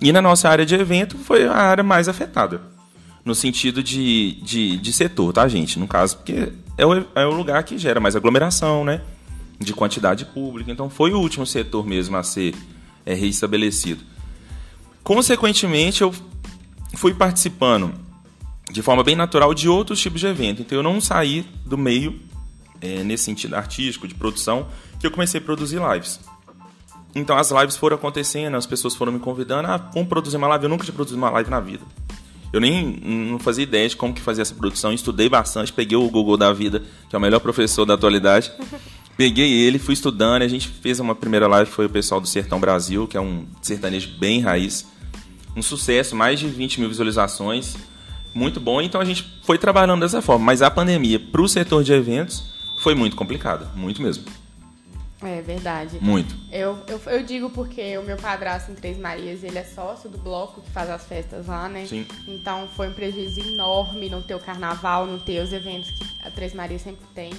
E 0.00 0.12
na 0.12 0.22
nossa 0.22 0.48
área 0.48 0.64
de 0.64 0.74
evento 0.74 1.18
foi 1.18 1.44
a 1.44 1.52
área 1.52 1.84
mais 1.84 2.08
afetada. 2.08 2.62
No 3.22 3.34
sentido 3.34 3.82
de, 3.82 4.38
de, 4.40 4.78
de 4.78 4.92
setor, 4.94 5.34
tá, 5.34 5.46
gente? 5.46 5.78
No 5.78 5.86
caso, 5.86 6.16
porque 6.16 6.54
é 6.78 6.86
o, 6.86 7.04
é 7.14 7.26
o 7.26 7.34
lugar 7.34 7.62
que 7.64 7.76
gera 7.76 8.00
mais 8.00 8.16
aglomeração, 8.16 8.82
né? 8.82 9.02
De 9.58 9.74
quantidade 9.74 10.24
pública. 10.24 10.72
Então 10.72 10.88
foi 10.88 11.12
o 11.12 11.18
último 11.18 11.44
setor 11.44 11.86
mesmo 11.86 12.16
a 12.16 12.22
ser 12.22 12.54
é, 13.04 13.12
reestabelecido. 13.12 14.02
Consequentemente, 15.04 16.00
eu 16.00 16.14
fui 16.96 17.14
participando 17.14 17.92
de 18.70 18.82
forma 18.82 19.02
bem 19.02 19.16
natural 19.16 19.52
de 19.52 19.68
outros 19.68 20.00
tipos 20.00 20.20
de 20.20 20.26
evento. 20.26 20.62
Então 20.62 20.78
eu 20.78 20.82
não 20.82 21.00
saí 21.00 21.44
do 21.66 21.76
meio, 21.76 22.18
é, 22.80 23.02
nesse 23.02 23.24
sentido 23.24 23.54
artístico, 23.54 24.06
de 24.06 24.14
produção, 24.14 24.68
que 24.98 25.06
eu 25.06 25.10
comecei 25.10 25.40
a 25.40 25.44
produzir 25.44 25.80
lives. 25.80 26.20
Então 27.14 27.36
as 27.36 27.50
lives 27.50 27.76
foram 27.76 27.96
acontecendo, 27.96 28.56
as 28.56 28.66
pessoas 28.66 28.94
foram 28.94 29.12
me 29.12 29.18
convidando, 29.18 29.68
ah, 29.68 29.76
vamos 29.92 30.08
produzir 30.08 30.36
uma 30.36 30.46
live. 30.48 30.64
Eu 30.64 30.70
nunca 30.70 30.84
tinha 30.84 30.94
produzido 30.94 31.18
uma 31.18 31.30
live 31.30 31.50
na 31.50 31.60
vida. 31.60 31.84
Eu 32.52 32.60
nem 32.60 32.84
não 33.30 33.38
fazia 33.38 33.62
ideia 33.62 33.88
de 33.88 33.96
como 33.96 34.12
que 34.12 34.20
fazia 34.20 34.42
essa 34.42 34.54
produção, 34.54 34.92
estudei 34.92 35.28
bastante, 35.28 35.72
peguei 35.72 35.96
o 35.96 36.08
Google 36.08 36.36
da 36.36 36.52
vida, 36.52 36.82
que 37.08 37.14
é 37.14 37.18
o 37.18 37.20
melhor 37.20 37.40
professor 37.40 37.84
da 37.84 37.94
atualidade. 37.94 38.52
Peguei 39.16 39.52
ele, 39.52 39.78
fui 39.78 39.92
estudando, 39.92 40.40
a 40.40 40.48
gente 40.48 40.66
fez 40.66 40.98
uma 40.98 41.14
primeira 41.14 41.46
live, 41.46 41.70
foi 41.70 41.84
o 41.84 41.90
pessoal 41.90 42.22
do 42.22 42.26
Sertão 42.26 42.58
Brasil, 42.58 43.06
que 43.06 43.18
é 43.18 43.20
um 43.20 43.44
sertanejo 43.60 44.16
bem 44.18 44.40
raiz. 44.40 44.86
Um 45.56 45.62
sucesso, 45.62 46.14
mais 46.14 46.38
de 46.38 46.48
20 46.48 46.80
mil 46.80 46.88
visualizações, 46.88 47.76
muito 48.34 48.60
bom. 48.60 48.80
Então 48.80 49.00
a 49.00 49.04
gente 49.04 49.26
foi 49.42 49.58
trabalhando 49.58 50.00
dessa 50.00 50.22
forma. 50.22 50.44
Mas 50.44 50.62
a 50.62 50.70
pandemia, 50.70 51.18
para 51.18 51.42
o 51.42 51.48
setor 51.48 51.82
de 51.82 51.92
eventos, 51.92 52.44
foi 52.78 52.94
muito 52.94 53.16
complicada, 53.16 53.66
muito 53.74 54.00
mesmo. 54.00 54.24
É 55.22 55.42
verdade. 55.42 55.98
Muito. 56.00 56.34
Eu, 56.50 56.78
eu, 56.88 57.00
eu 57.06 57.22
digo 57.22 57.50
porque 57.50 57.98
o 57.98 58.02
meu 58.02 58.16
padrasto 58.16 58.72
em 58.72 58.74
Três 58.74 58.96
Marias, 58.98 59.44
ele 59.44 59.58
é 59.58 59.64
sócio 59.64 60.08
do 60.08 60.16
bloco 60.16 60.62
que 60.62 60.70
faz 60.70 60.88
as 60.88 61.04
festas 61.04 61.46
lá, 61.46 61.68
né? 61.68 61.84
Sim. 61.86 62.06
Então 62.26 62.66
foi 62.74 62.88
um 62.88 62.94
prejuízo 62.94 63.40
enorme 63.40 64.08
não 64.08 64.22
ter 64.22 64.34
o 64.34 64.38
carnaval, 64.38 65.06
não 65.06 65.18
ter 65.18 65.42
os 65.42 65.52
eventos 65.52 65.90
que 65.90 66.04
a 66.26 66.30
Três 66.30 66.54
Marias 66.54 66.80
sempre 66.80 67.04
tem. 67.14 67.32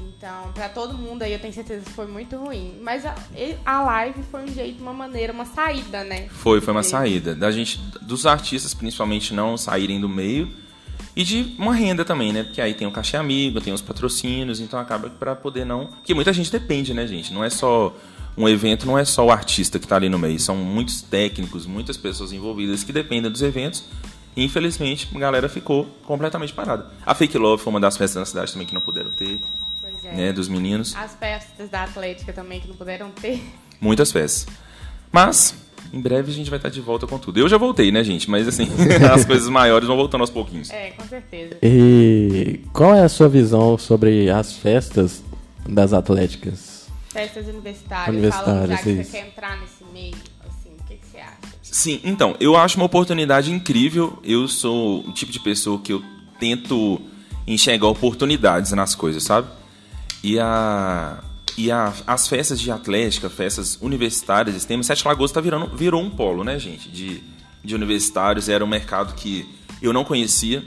Então, 0.00 0.52
pra 0.52 0.68
todo 0.68 0.94
mundo 0.94 1.22
aí, 1.22 1.32
eu 1.32 1.38
tenho 1.38 1.52
certeza 1.52 1.84
que 1.84 1.92
foi 1.92 2.06
muito 2.06 2.36
ruim. 2.36 2.78
Mas 2.82 3.04
a, 3.04 3.14
a 3.64 3.82
live 3.82 4.22
foi 4.30 4.44
um 4.44 4.48
jeito, 4.48 4.82
uma 4.82 4.92
maneira, 4.92 5.32
uma 5.32 5.44
saída, 5.44 6.02
né? 6.04 6.28
Foi, 6.30 6.60
foi 6.60 6.72
uma 6.72 6.82
saída. 6.82 7.34
Da 7.34 7.50
gente, 7.50 7.78
dos 8.02 8.26
artistas, 8.26 8.74
principalmente, 8.74 9.34
não 9.34 9.56
saírem 9.56 10.00
do 10.00 10.08
meio 10.08 10.48
e 11.16 11.22
de 11.22 11.54
uma 11.58 11.74
renda 11.74 12.04
também, 12.04 12.32
né? 12.32 12.42
Porque 12.42 12.60
aí 12.60 12.74
tem 12.74 12.86
o 12.86 12.90
cachê 12.90 13.16
amigo, 13.16 13.60
tem 13.60 13.72
os 13.72 13.80
patrocínios, 13.80 14.60
então 14.60 14.78
acaba 14.78 15.08
para 15.10 15.34
poder 15.36 15.64
não. 15.64 15.86
Porque 15.86 16.12
muita 16.12 16.32
gente 16.32 16.50
depende, 16.50 16.92
né, 16.92 17.06
gente? 17.06 17.32
Não 17.32 17.44
é 17.44 17.50
só. 17.50 17.94
Um 18.36 18.48
evento 18.48 18.84
não 18.84 18.98
é 18.98 19.04
só 19.04 19.24
o 19.24 19.30
artista 19.30 19.78
que 19.78 19.84
está 19.84 19.94
ali 19.94 20.08
no 20.08 20.18
meio, 20.18 20.40
são 20.40 20.56
muitos 20.56 21.00
técnicos, 21.02 21.66
muitas 21.66 21.96
pessoas 21.96 22.32
envolvidas 22.32 22.82
que 22.82 22.92
dependem 22.92 23.30
dos 23.30 23.42
eventos. 23.42 23.84
E 24.36 24.42
infelizmente 24.42 25.08
a 25.14 25.18
galera 25.18 25.48
ficou 25.48 25.86
completamente 26.04 26.52
parada. 26.52 26.90
A 27.06 27.14
Fake 27.14 27.38
Love 27.38 27.62
foi 27.62 27.72
uma 27.72 27.78
das 27.78 27.96
festas 27.96 28.18
na 28.18 28.26
cidade 28.26 28.52
também 28.52 28.66
que 28.66 28.74
não 28.74 28.80
Pois 28.80 28.93
é. 30.06 30.12
né? 30.12 30.32
Dos 30.32 30.48
meninos. 30.48 30.94
As 30.96 31.14
festas 31.14 31.68
da 31.70 31.84
Atlética 31.84 32.32
também 32.32 32.60
que 32.60 32.68
não 32.68 32.76
puderam 32.76 33.10
ter. 33.10 33.42
Muitas 33.80 34.12
festas. 34.12 34.46
Mas, 35.10 35.54
em 35.92 36.00
breve 36.00 36.30
a 36.30 36.34
gente 36.34 36.50
vai 36.50 36.58
estar 36.58 36.68
de 36.68 36.80
volta 36.80 37.06
com 37.06 37.18
tudo. 37.18 37.38
Eu 37.38 37.48
já 37.48 37.56
voltei, 37.56 37.92
né, 37.92 38.02
gente? 38.02 38.30
Mas 38.30 38.48
assim, 38.48 38.68
as 39.12 39.24
coisas 39.24 39.48
maiores 39.48 39.86
vão 39.86 39.96
voltando 39.96 40.22
aos 40.22 40.30
pouquinhos. 40.30 40.70
É, 40.70 40.90
com 40.90 41.04
certeza. 41.04 41.56
E 41.62 42.60
qual 42.72 42.94
é 42.94 43.02
a 43.02 43.08
sua 43.08 43.28
visão 43.28 43.78
sobre 43.78 44.30
as 44.30 44.54
festas 44.54 45.22
das 45.68 45.92
atléticas? 45.92 46.88
Festas 47.10 47.46
universitárias, 47.46 48.08
Universitárias, 48.08 48.44
falando 48.44 48.68
já 48.70 48.82
que 48.82 48.90
isso. 48.90 49.10
você 49.10 49.18
quer 49.18 49.26
entrar 49.28 49.60
nesse 49.60 49.84
meio, 49.92 50.16
assim, 50.44 50.70
o 50.70 50.84
que, 50.84 50.96
que 50.96 51.06
você 51.06 51.18
acha? 51.18 51.38
Sim, 51.62 52.00
então, 52.02 52.36
eu 52.40 52.56
acho 52.56 52.76
uma 52.76 52.86
oportunidade 52.86 53.52
incrível. 53.52 54.18
Eu 54.24 54.48
sou 54.48 55.06
o 55.06 55.12
tipo 55.12 55.30
de 55.30 55.38
pessoa 55.38 55.80
que 55.80 55.92
eu 55.92 56.02
tento 56.40 57.00
enxergar 57.46 57.86
oportunidades 57.86 58.72
nas 58.72 58.96
coisas, 58.96 59.22
sabe? 59.22 59.46
E 60.24 60.40
a 60.40 61.18
e 61.56 61.70
a, 61.70 61.92
as 62.06 62.26
festas 62.26 62.58
de 62.58 62.70
atlética, 62.70 63.28
festas 63.28 63.78
universitárias, 63.80 64.56
esse 64.56 64.66
tema, 64.66 64.82
Sete 64.82 65.06
Lagoas 65.06 65.30
tá 65.30 65.40
virando 65.40 65.68
virou 65.76 66.02
um 66.02 66.10
polo, 66.10 66.42
né, 66.42 66.58
gente, 66.58 66.88
de 66.88 67.22
de 67.62 67.74
universitários, 67.74 68.48
era 68.48 68.64
um 68.64 68.66
mercado 68.66 69.14
que 69.14 69.48
eu 69.80 69.92
não 69.92 70.04
conhecia. 70.04 70.62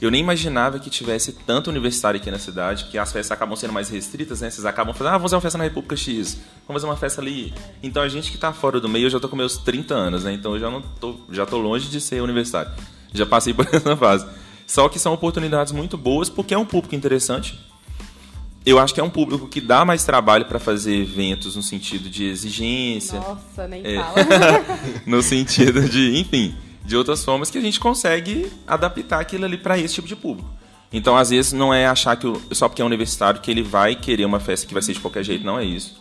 Eu 0.00 0.10
nem 0.10 0.20
imaginava 0.20 0.78
que 0.78 0.88
tivesse 0.88 1.32
tanto 1.32 1.68
universitário 1.70 2.20
aqui 2.20 2.30
na 2.30 2.38
cidade, 2.38 2.84
porque 2.84 2.96
as 2.96 3.12
festas 3.12 3.32
acabam 3.32 3.56
sendo 3.56 3.72
mais 3.72 3.88
restritas, 3.88 4.40
né? 4.40 4.48
Vocês 4.48 4.64
acabam 4.64 4.94
fazendo, 4.94 5.08
ah, 5.08 5.18
vamos 5.18 5.22
fazer 5.24 5.34
uma 5.34 5.42
festa 5.42 5.58
na 5.58 5.64
República 5.64 5.96
X, 5.96 6.38
vamos 6.66 6.80
fazer 6.80 6.86
uma 6.86 6.96
festa 6.96 7.20
ali. 7.20 7.52
Então 7.82 8.00
a 8.00 8.08
gente 8.08 8.30
que 8.30 8.38
tá 8.38 8.52
fora 8.52 8.80
do 8.80 8.88
meio, 8.88 9.06
eu 9.06 9.10
já 9.10 9.18
tô 9.18 9.28
com 9.28 9.34
meus 9.34 9.56
30 9.58 9.94
anos, 9.94 10.22
né? 10.22 10.32
Então 10.32 10.54
eu 10.54 10.60
já 10.60 10.70
não 10.70 10.80
tô, 10.80 11.16
já 11.32 11.44
tô 11.44 11.58
longe 11.58 11.88
de 11.88 12.00
ser 12.00 12.22
universitário. 12.22 12.70
Já 13.12 13.26
passei 13.26 13.52
por 13.52 13.66
essa 13.74 13.96
fase. 13.96 14.24
Só 14.68 14.88
que 14.88 15.00
são 15.00 15.12
oportunidades 15.12 15.72
muito 15.72 15.98
boas, 15.98 16.28
porque 16.28 16.54
é 16.54 16.58
um 16.58 16.66
público 16.66 16.94
interessante. 16.94 17.58
Eu 18.66 18.78
acho 18.78 18.92
que 18.92 19.00
é 19.00 19.04
um 19.04 19.08
público 19.10 19.48
que 19.48 19.60
dá 19.60 19.84
mais 19.84 20.04
trabalho 20.04 20.44
para 20.44 20.58
fazer 20.58 20.94
eventos 20.96 21.56
no 21.56 21.62
sentido 21.62 22.10
de 22.10 22.24
exigência, 22.24 23.18
Nossa, 23.18 23.66
nem 23.66 23.82
É. 23.86 23.96
fala. 23.96 24.14
no 25.06 25.22
sentido 25.22 25.88
de, 25.88 26.18
enfim, 26.18 26.54
de 26.84 26.96
outras 26.96 27.24
formas 27.24 27.50
que 27.50 27.56
a 27.58 27.60
gente 27.60 27.80
consegue 27.80 28.50
adaptar 28.66 29.20
aquilo 29.20 29.44
ali 29.46 29.56
para 29.56 29.78
esse 29.78 29.94
tipo 29.94 30.06
de 30.08 30.14
público. 30.16 30.50
Então, 30.92 31.16
às 31.16 31.30
vezes, 31.30 31.52
não 31.52 31.72
é 31.72 31.86
achar 31.86 32.16
que 32.16 32.26
o- 32.26 32.40
só 32.52 32.68
porque 32.68 32.82
é 32.82 32.84
universitário 32.84 33.40
que 33.40 33.50
ele 33.50 33.62
vai 33.62 33.94
querer 33.94 34.24
uma 34.24 34.40
festa 34.40 34.66
que 34.66 34.72
vai 34.74 34.82
ser 34.82 34.92
de 34.94 35.00
qualquer 35.00 35.22
jeito, 35.24 35.44
não 35.44 35.58
é 35.58 35.64
isso. 35.64 35.96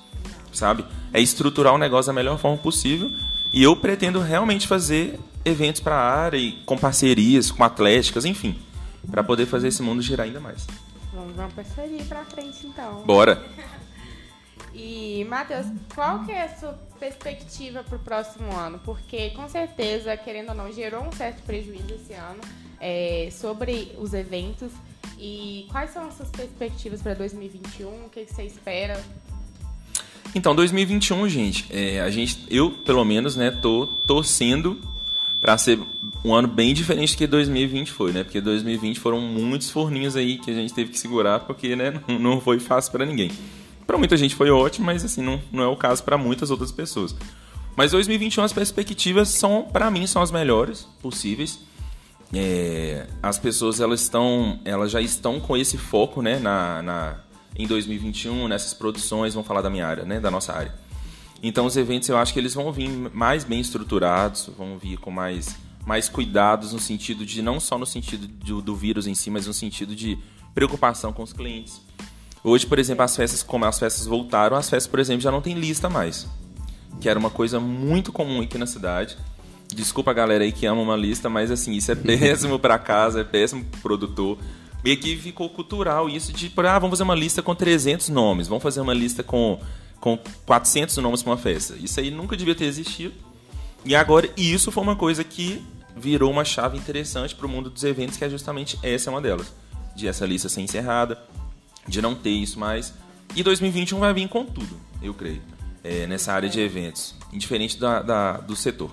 Sabe? 0.52 0.84
É 1.14 1.22
estruturar 1.22 1.74
o 1.74 1.78
negócio 1.78 2.08
da 2.08 2.14
melhor 2.14 2.38
forma 2.40 2.58
possível. 2.58 3.12
E 3.54 3.62
eu 3.64 3.76
pretendo 3.76 4.20
realmente 4.20 4.68
fazer 4.68 5.20
eventos 5.46 5.80
para 5.82 5.96
a 5.96 6.16
área 6.20 6.38
e 6.38 6.54
com 6.66 6.78
parcerias, 6.78 7.52
com 7.52 7.64
atléticas, 7.64 8.26
enfim, 8.26 8.56
para 9.10 9.24
poder 9.24 9.46
fazer 9.46 9.70
esse 9.70 9.82
mundo 9.82 10.02
girar 10.02 10.26
ainda 10.26 10.40
mais. 10.40 10.66
Vamos 11.38 11.54
parceria 11.54 12.04
pra 12.06 12.26
frente, 12.26 12.66
então. 12.66 13.04
Bora. 13.06 13.42
E, 14.80 15.26
Matheus, 15.28 15.66
qual 15.96 16.24
que 16.24 16.32
é 16.32 16.44
a 16.44 16.56
sua 16.56 16.74
perspectiva 17.00 17.84
pro 17.84 17.98
próximo 17.98 18.56
ano? 18.56 18.80
Porque, 18.86 19.32
com 19.32 19.50
certeza, 19.50 20.16
querendo 20.16 20.50
ou 20.50 20.56
não, 20.56 20.72
gerou 20.72 21.04
um 21.04 21.12
certo 21.12 21.42
prejuízo 21.42 21.96
esse 21.96 22.14
ano 22.14 22.40
é, 22.80 23.30
sobre 23.32 23.92
os 23.98 24.14
eventos. 24.14 24.72
E 25.18 25.66
quais 25.72 25.90
são 25.90 26.06
as 26.06 26.14
suas 26.14 26.30
perspectivas 26.30 27.02
para 27.02 27.16
2021? 27.16 27.88
O 28.06 28.10
que, 28.12 28.26
que 28.26 28.32
você 28.32 28.44
espera? 28.44 29.04
Então, 30.36 30.54
2021, 30.54 31.28
gente, 31.28 31.66
é, 31.72 32.00
a 32.02 32.12
gente, 32.12 32.46
eu 32.48 32.70
pelo 32.70 33.04
menos, 33.04 33.36
né, 33.36 33.50
tô 33.50 33.88
torcendo 34.06 34.80
para 35.40 35.58
ser 35.58 35.80
um 36.24 36.34
ano 36.34 36.48
bem 36.48 36.74
diferente 36.74 37.14
do 37.14 37.18
que 37.18 37.28
2020 37.28 37.92
foi, 37.92 38.12
né? 38.12 38.24
Porque 38.24 38.42
2020 38.42 39.00
foram 39.00 39.20
muitos 39.20 39.70
forninhos 39.70 40.16
aí 40.16 40.38
que 40.38 40.52
a 40.52 40.54
gente 40.54 40.74
teve 40.74 40.92
que 40.92 41.00
segurar, 41.00 41.42
porque, 41.42 41.76
né, 41.76 42.02
não- 42.20 42.42
foi 42.42 42.60
fácil 42.60 42.92
para 42.92 43.06
ninguém. 43.06 43.32
Para 43.86 43.98
muita 43.98 44.18
gente 44.18 44.36
foi 44.36 44.50
ótimo, 44.50 44.86
mas 44.86 45.06
assim, 45.06 45.22
não, 45.22 45.42
não 45.52 45.64
é 45.64 45.68
o 45.68 45.76
caso 45.76 46.04
para 46.04 46.18
muitas 46.18 46.52
outras 46.52 46.72
pessoas. 46.72 47.16
Mas 47.76 47.92
2021 47.92 48.44
as 48.44 48.52
perspectivas 48.52 49.30
são, 49.30 49.64
para 49.72 49.90
mim, 49.92 50.08
são 50.08 50.22
as 50.22 50.32
melhores 50.32 50.88
possíveis. 51.02 51.60
É, 52.34 53.08
as 53.24 53.40
pessoas 53.40 53.80
elas 53.80 54.02
estão, 54.02 54.60
elas 54.66 54.92
já 54.92 55.00
estão 55.00 55.40
com 55.40 55.56
esse 55.56 55.78
foco, 55.78 56.22
né, 56.22 56.40
na, 56.40 56.82
na 56.82 57.16
em 57.56 57.66
2021 57.66 58.48
nessas 58.48 58.74
produções, 58.74 59.34
vamos 59.34 59.48
falar 59.48 59.62
da 59.62 59.70
minha 59.70 59.88
área, 59.88 60.04
né, 60.04 60.20
da 60.20 60.30
nossa 60.30 60.54
área. 60.54 60.74
Então 61.42 61.66
os 61.66 61.78
eventos 61.78 62.10
eu 62.10 62.18
acho 62.18 62.34
que 62.34 62.40
eles 62.40 62.54
vão 62.54 62.72
vir 62.72 62.90
mais 62.90 63.44
bem 63.44 63.60
estruturados, 63.60 64.50
vão 64.58 64.78
vir 64.78 64.98
com 64.98 65.12
mais 65.12 65.56
mais 65.86 66.10
cuidados 66.10 66.74
no 66.74 66.80
sentido 66.80 67.26
de 67.26 67.42
não 67.42 67.62
só 67.62 67.78
no 67.78 67.86
sentido 67.86 68.28
do, 68.28 68.62
do 68.62 68.76
vírus 68.76 69.08
em 69.08 69.16
si, 69.16 69.30
mas 69.32 69.48
no 69.48 69.54
sentido 69.54 69.96
de 69.96 70.20
preocupação 70.54 71.14
com 71.14 71.24
os 71.24 71.32
clientes. 71.32 71.82
Hoje, 72.44 72.66
por 72.66 72.78
exemplo, 72.78 73.04
as 73.04 73.16
festas, 73.16 73.42
como 73.42 73.64
as 73.64 73.80
festas 73.80 74.06
voltaram, 74.06 74.58
as 74.58 74.70
festas, 74.70 74.90
por 74.90 75.00
exemplo, 75.00 75.22
já 75.22 75.32
não 75.32 75.42
tem 75.42 75.54
lista 75.54 75.90
mais. 75.90 76.28
Que 77.00 77.08
era 77.08 77.18
uma 77.18 77.30
coisa 77.30 77.58
muito 77.58 78.12
comum 78.12 78.42
aqui 78.42 78.58
na 78.58 78.66
cidade. 78.66 79.18
Desculpa 79.74 80.12
a 80.12 80.14
galera 80.14 80.44
aí 80.44 80.52
que 80.52 80.66
ama 80.66 80.82
uma 80.82 80.96
lista, 80.98 81.30
mas 81.30 81.52
assim, 81.52 81.72
isso 81.72 81.90
é 81.92 81.96
péssimo 81.96 82.60
para 82.60 82.78
casa, 82.78 83.22
é 83.22 83.24
péssimo 83.24 83.64
pro 83.64 83.80
produtor. 83.80 84.38
E 84.84 84.92
aqui 84.92 85.16
ficou 85.16 85.50
cultural 85.50 86.10
isso 86.10 86.34
de, 86.34 86.50
por, 86.50 86.66
ah, 86.66 86.78
vamos 86.80 86.98
fazer 86.98 87.04
uma 87.04 87.16
lista 87.16 87.42
com 87.42 87.56
300 87.56 88.10
nomes, 88.10 88.48
vamos 88.48 88.64
fazer 88.64 88.82
uma 88.82 88.94
lista 88.94 89.24
com, 89.24 89.60
com 90.00 90.18
400 90.46 90.96
nomes 90.98 91.24
para 91.24 91.32
uma 91.32 91.38
festa. 91.38 91.76
Isso 91.76 92.00
aí 92.00 92.12
nunca 92.12 92.36
devia 92.38 92.56
ter 92.56 92.66
existido. 92.66 93.14
E 93.86 93.96
agora, 93.96 94.30
e 94.38 94.52
isso 94.54 94.72
foi 94.72 94.84
uma 94.84 94.96
coisa 94.96 95.24
que 95.24 95.66
virou 95.96 96.32
uma 96.32 96.46
chave 96.46 96.78
interessante 96.78 97.34
para 97.36 97.46
o 97.46 97.50
mundo 97.50 97.70
dos 97.70 97.84
eventos, 97.84 98.18
que 98.18 98.24
é 98.26 98.30
justamente 98.30 98.78
essa 98.84 99.10
é 99.10 99.12
uma 99.12 99.22
delas. 99.22 99.54
De 99.96 100.08
essa 100.08 100.26
lista 100.26 100.48
ser 100.50 100.62
encerrada, 100.62 101.20
de 101.88 102.02
não 102.02 102.14
ter 102.14 102.30
isso 102.30 102.60
mais. 102.60 102.94
E 103.36 103.42
2021 103.42 104.00
vai 104.00 104.14
vir 104.14 104.28
com 104.30 104.46
tudo, 104.46 104.80
eu 105.02 105.14
creio, 105.14 105.42
é, 105.84 106.06
nessa 106.08 106.34
área 106.34 106.48
de 106.50 106.60
eventos, 106.60 107.16
indiferente 107.34 107.80
da, 107.80 108.02
da- 108.02 108.38
do 108.38 108.56
setor. 108.56 108.92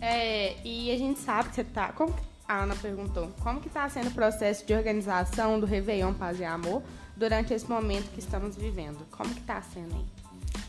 É, 0.00 0.56
e 0.64 0.90
a 0.90 0.98
gente 0.98 1.20
sabe 1.20 1.48
que 1.50 1.54
você 1.54 1.64
tá. 1.64 1.92
Como 1.92 2.14
a 2.48 2.62
Ana 2.62 2.76
perguntou, 2.76 3.28
como 3.40 3.60
que 3.60 3.68
tá 3.68 3.88
sendo 3.88 4.08
o 4.08 4.12
processo 4.12 4.66
de 4.66 4.74
organização 4.74 5.58
do 5.58 5.66
Réveillon 5.66 6.12
Paz 6.12 6.38
e 6.40 6.44
Amor 6.44 6.82
durante 7.16 7.54
esse 7.54 7.68
momento 7.68 8.10
que 8.12 8.18
estamos 8.20 8.56
vivendo? 8.56 8.98
Como 9.10 9.32
que 9.34 9.40
tá 9.40 9.62
sendo 9.62 9.94
aí? 9.94 10.04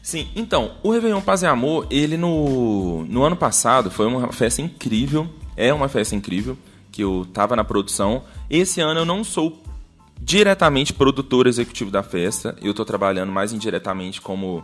Sim, 0.02 0.30
então, 0.36 0.72
o 0.84 0.92
Réveillon 0.92 1.20
Paz 1.20 1.44
e 1.44 1.46
Amor, 1.46 1.86
ele 1.92 2.16
no, 2.16 3.04
no 3.06 3.24
ano 3.24 3.36
passado 3.36 3.92
foi 3.92 4.06
uma 4.08 4.32
festa 4.32 4.62
incrível, 4.62 5.28
é 5.56 5.74
uma 5.74 5.90
festa 5.90 6.16
incrível, 6.16 6.58
que 6.92 7.04
eu 7.04 7.28
tava 7.34 7.56
na 7.56 7.64
produção. 7.64 8.24
Esse 8.50 8.80
ano 8.80 9.02
eu 9.02 9.06
não 9.06 9.24
sou 9.24 9.62
diretamente 10.20 10.94
produtor 10.94 11.46
executivo 11.46 11.92
da 11.92 12.02
festa, 12.02 12.56
eu 12.62 12.72
estou 12.72 12.86
trabalhando 12.86 13.32
mais 13.32 13.52
indiretamente 13.52 14.22
como 14.22 14.64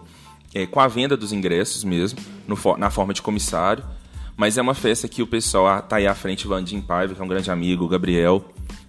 é, 0.53 0.65
com 0.65 0.79
a 0.79 0.87
venda 0.87 1.17
dos 1.17 1.33
ingressos 1.33 1.83
mesmo, 1.83 2.19
no, 2.47 2.57
na 2.77 2.89
forma 2.89 3.13
de 3.13 3.21
comissário. 3.21 3.83
Mas 4.37 4.57
é 4.57 4.61
uma 4.61 4.73
festa 4.73 5.07
que 5.07 5.21
o 5.21 5.27
pessoal 5.27 5.81
tá 5.81 5.97
aí 5.97 6.07
à 6.07 6.15
frente, 6.15 6.45
o 6.45 6.49
Vandim 6.49 6.81
Paiva, 6.81 7.13
que 7.13 7.21
é 7.21 7.23
um 7.23 7.27
grande 7.27 7.51
amigo, 7.51 7.83
o 7.83 7.87
Gabriel, 7.87 8.43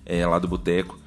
é, 0.07 0.27
lá 0.27 0.39
do 0.39 0.49
Boteco 0.49 0.99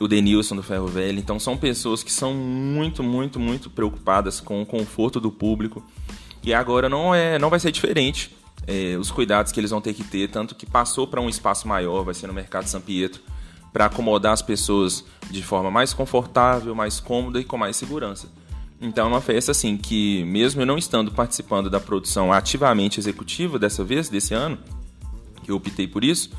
o 0.00 0.08
Denilson 0.08 0.56
do 0.56 0.62
Ferro 0.62 0.86
Velho. 0.86 1.18
Então 1.18 1.38
são 1.38 1.56
pessoas 1.56 2.02
que 2.02 2.10
são 2.10 2.32
muito, 2.34 3.02
muito, 3.02 3.38
muito 3.38 3.68
preocupadas 3.68 4.40
com 4.40 4.62
o 4.62 4.66
conforto 4.66 5.20
do 5.20 5.30
público. 5.30 5.84
E 6.42 6.54
agora 6.54 6.88
não 6.88 7.14
é, 7.14 7.38
não 7.38 7.50
vai 7.50 7.60
ser 7.60 7.70
diferente. 7.70 8.34
É, 8.66 8.96
os 8.98 9.10
cuidados 9.10 9.52
que 9.52 9.60
eles 9.60 9.70
vão 9.70 9.80
ter 9.80 9.92
que 9.92 10.02
ter, 10.02 10.30
tanto 10.30 10.54
que 10.54 10.64
passou 10.64 11.06
para 11.06 11.20
um 11.20 11.28
espaço 11.28 11.68
maior, 11.68 12.02
vai 12.02 12.14
ser 12.14 12.26
no 12.26 12.32
Mercado 12.32 12.66
São 12.66 12.80
Pietro, 12.80 13.20
para 13.72 13.86
acomodar 13.86 14.32
as 14.32 14.42
pessoas 14.42 15.04
de 15.30 15.42
forma 15.42 15.70
mais 15.70 15.92
confortável, 15.92 16.74
mais 16.74 16.98
cômoda 16.98 17.38
e 17.40 17.44
com 17.44 17.56
mais 17.56 17.76
segurança. 17.76 18.28
Então 18.80 19.06
é 19.06 19.08
uma 19.08 19.20
festa 19.20 19.50
assim 19.50 19.76
que, 19.76 20.24
mesmo 20.24 20.62
eu 20.62 20.66
não 20.66 20.78
estando 20.78 21.12
participando 21.12 21.68
da 21.68 21.78
produção 21.78 22.32
ativamente 22.32 22.98
executiva 22.98 23.58
dessa 23.58 23.84
vez, 23.84 24.08
desse 24.08 24.32
ano, 24.32 24.58
que 25.42 25.50
eu 25.50 25.56
optei 25.56 25.86
por 25.86 26.02
isso, 26.02 26.30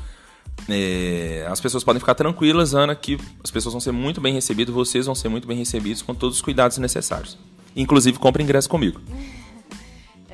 é, 0.68 1.46
as 1.48 1.60
pessoas 1.60 1.82
podem 1.82 2.00
ficar 2.00 2.14
tranquilas, 2.14 2.74
Ana, 2.74 2.94
que 2.94 3.18
as 3.42 3.50
pessoas 3.50 3.72
vão 3.72 3.80
ser 3.80 3.92
muito 3.92 4.20
bem 4.20 4.32
recebidas, 4.32 4.74
vocês 4.74 5.06
vão 5.06 5.14
ser 5.14 5.28
muito 5.28 5.46
bem 5.46 5.56
recebidos 5.56 6.02
com 6.02 6.14
todos 6.14 6.36
os 6.36 6.42
cuidados 6.42 6.78
necessários. 6.78 7.38
Inclusive, 7.74 8.18
compre 8.18 8.42
ingresso 8.42 8.68
comigo. 8.68 9.00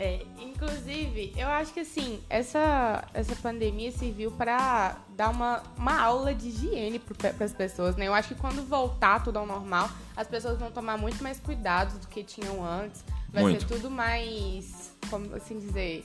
É, 0.00 0.24
inclusive, 0.38 1.32
eu 1.36 1.48
acho 1.48 1.74
que 1.74 1.80
assim, 1.80 2.20
essa, 2.30 3.04
essa 3.12 3.34
pandemia 3.34 3.90
serviu 3.90 4.30
para 4.30 4.96
dar 5.16 5.30
uma, 5.30 5.60
uma 5.76 6.00
aula 6.00 6.32
de 6.32 6.50
higiene 6.50 7.00
para 7.00 7.44
as 7.44 7.52
pessoas, 7.52 7.96
né? 7.96 8.06
Eu 8.06 8.14
acho 8.14 8.28
que 8.28 8.36
quando 8.36 8.62
voltar 8.64 9.24
tudo 9.24 9.40
ao 9.40 9.44
normal, 9.44 9.90
as 10.16 10.28
pessoas 10.28 10.56
vão 10.56 10.70
tomar 10.70 10.96
muito 10.96 11.20
mais 11.20 11.40
cuidados 11.40 11.94
do 11.98 12.06
que 12.06 12.22
tinham 12.22 12.64
antes. 12.64 13.04
Vai 13.28 13.42
muito. 13.42 13.62
ser 13.62 13.74
tudo 13.74 13.90
mais, 13.90 14.92
como 15.10 15.34
assim 15.34 15.58
dizer, 15.58 16.04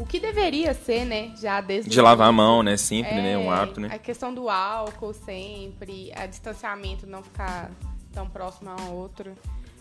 o 0.00 0.06
que 0.06 0.18
deveria 0.18 0.72
ser, 0.72 1.04
né? 1.04 1.32
Já 1.36 1.60
desde. 1.60 1.90
De 1.90 2.00
lavar 2.00 2.28
a 2.28 2.32
mão, 2.32 2.62
né? 2.62 2.76
Sempre, 2.78 3.12
é, 3.12 3.22
né? 3.22 3.38
Um 3.38 3.50
hábito, 3.50 3.80
né? 3.80 3.90
A 3.92 3.98
questão 3.98 4.32
do 4.32 4.48
álcool 4.48 5.12
sempre, 5.12 6.10
a 6.16 6.24
distanciamento, 6.24 7.06
não 7.06 7.22
ficar 7.22 7.70
tão 8.10 8.26
próximo 8.26 8.70
um 8.70 8.82
ao 8.82 8.96
outro. 8.96 9.32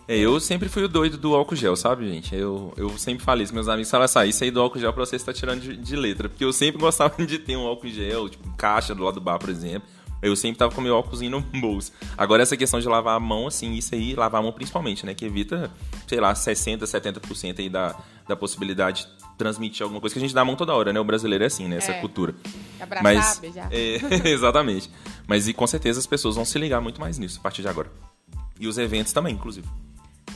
É, 0.09 0.17
eu 0.17 0.37
sempre 0.39 0.67
fui 0.67 0.83
o 0.83 0.89
doido 0.89 1.17
do 1.17 1.33
álcool 1.35 1.55
gel, 1.55 1.75
sabe, 1.75 2.09
gente? 2.09 2.35
Eu, 2.35 2.73
eu 2.75 2.89
sempre 2.97 3.23
falei 3.23 3.45
isso, 3.45 3.53
meus 3.53 3.69
amigos 3.69 3.89
falaram 3.89 4.05
assim, 4.05 4.19
ah, 4.19 4.25
isso 4.25 4.43
aí 4.43 4.51
do 4.51 4.59
álcool 4.59 4.79
gel 4.79 4.91
pra 4.91 5.05
você 5.05 5.15
está 5.15 5.31
tirando 5.31 5.61
de, 5.61 5.77
de, 5.77 5.95
letra. 5.95 6.27
Porque 6.27 6.43
eu 6.43 6.51
sempre 6.51 6.81
gostava 6.81 7.15
de 7.25 7.39
ter 7.39 7.55
um 7.55 7.65
álcool 7.65 7.87
gel, 7.87 8.27
tipo, 8.27 8.51
caixa 8.57 8.93
do 8.93 9.03
lado 9.03 9.15
do 9.15 9.21
bar, 9.21 9.39
por 9.39 9.49
exemplo. 9.49 9.87
Eu 10.21 10.35
sempre 10.35 10.57
tava 10.57 10.75
com 10.75 10.81
meu 10.81 10.95
óculos 10.95 11.21
no 11.21 11.39
bolso. 11.39 11.93
Agora, 12.17 12.43
essa 12.43 12.57
questão 12.57 12.79
de 12.81 12.89
lavar 12.89 13.15
a 13.15 13.19
mão, 13.21 13.47
assim, 13.47 13.73
isso 13.75 13.95
aí, 13.95 14.15
lavar 14.15 14.41
a 14.41 14.43
mão 14.43 14.51
principalmente, 14.51 15.05
né? 15.05 15.13
Que 15.13 15.23
evita, 15.23 15.71
sei 16.07 16.19
lá, 16.19 16.33
60%, 16.33 16.79
70% 16.79 17.59
aí 17.59 17.69
da, 17.69 17.95
da 18.27 18.35
possibilidade 18.35 19.07
de 19.17 19.18
transmitir 19.39 19.83
alguma 19.83 20.01
coisa 20.01 20.13
que 20.13 20.19
a 20.19 20.21
gente 20.21 20.35
dá 20.35 20.41
a 20.41 20.45
mão 20.45 20.57
toda 20.57 20.75
hora, 20.75 20.91
né? 20.91 20.99
O 20.99 21.03
brasileiro 21.03 21.45
é 21.45 21.47
assim, 21.47 21.67
né? 21.67 21.77
Essa 21.77 21.93
é. 21.93 22.01
cultura. 22.01 22.35
Abraçar, 22.79 23.03
Mas, 23.03 23.39
beijar. 23.39 23.69
É, 23.71 23.95
exatamente. 24.29 24.91
Mas 25.25 25.47
e 25.47 25.53
com 25.53 25.65
certeza 25.65 25.97
as 25.97 26.05
pessoas 26.05 26.35
vão 26.35 26.43
se 26.43 26.59
ligar 26.59 26.81
muito 26.81 26.99
mais 26.99 27.17
nisso 27.17 27.39
a 27.39 27.41
partir 27.41 27.61
de 27.61 27.69
agora. 27.69 27.89
E 28.59 28.67
os 28.67 28.77
eventos 28.77 29.13
também, 29.13 29.33
inclusive. 29.33 29.65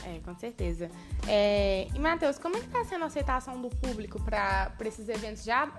É, 0.06 0.18
com 0.24 0.34
certeza. 0.34 0.90
É, 1.28 1.86
e, 1.94 1.98
Matheus, 1.98 2.38
como 2.38 2.56
é 2.56 2.60
que 2.60 2.66
está 2.66 2.82
sendo 2.84 3.04
a 3.04 3.06
aceitação 3.06 3.60
do 3.60 3.68
público 3.68 4.20
para 4.22 4.72
esses 4.86 5.08
eventos 5.08 5.44
já, 5.44 5.70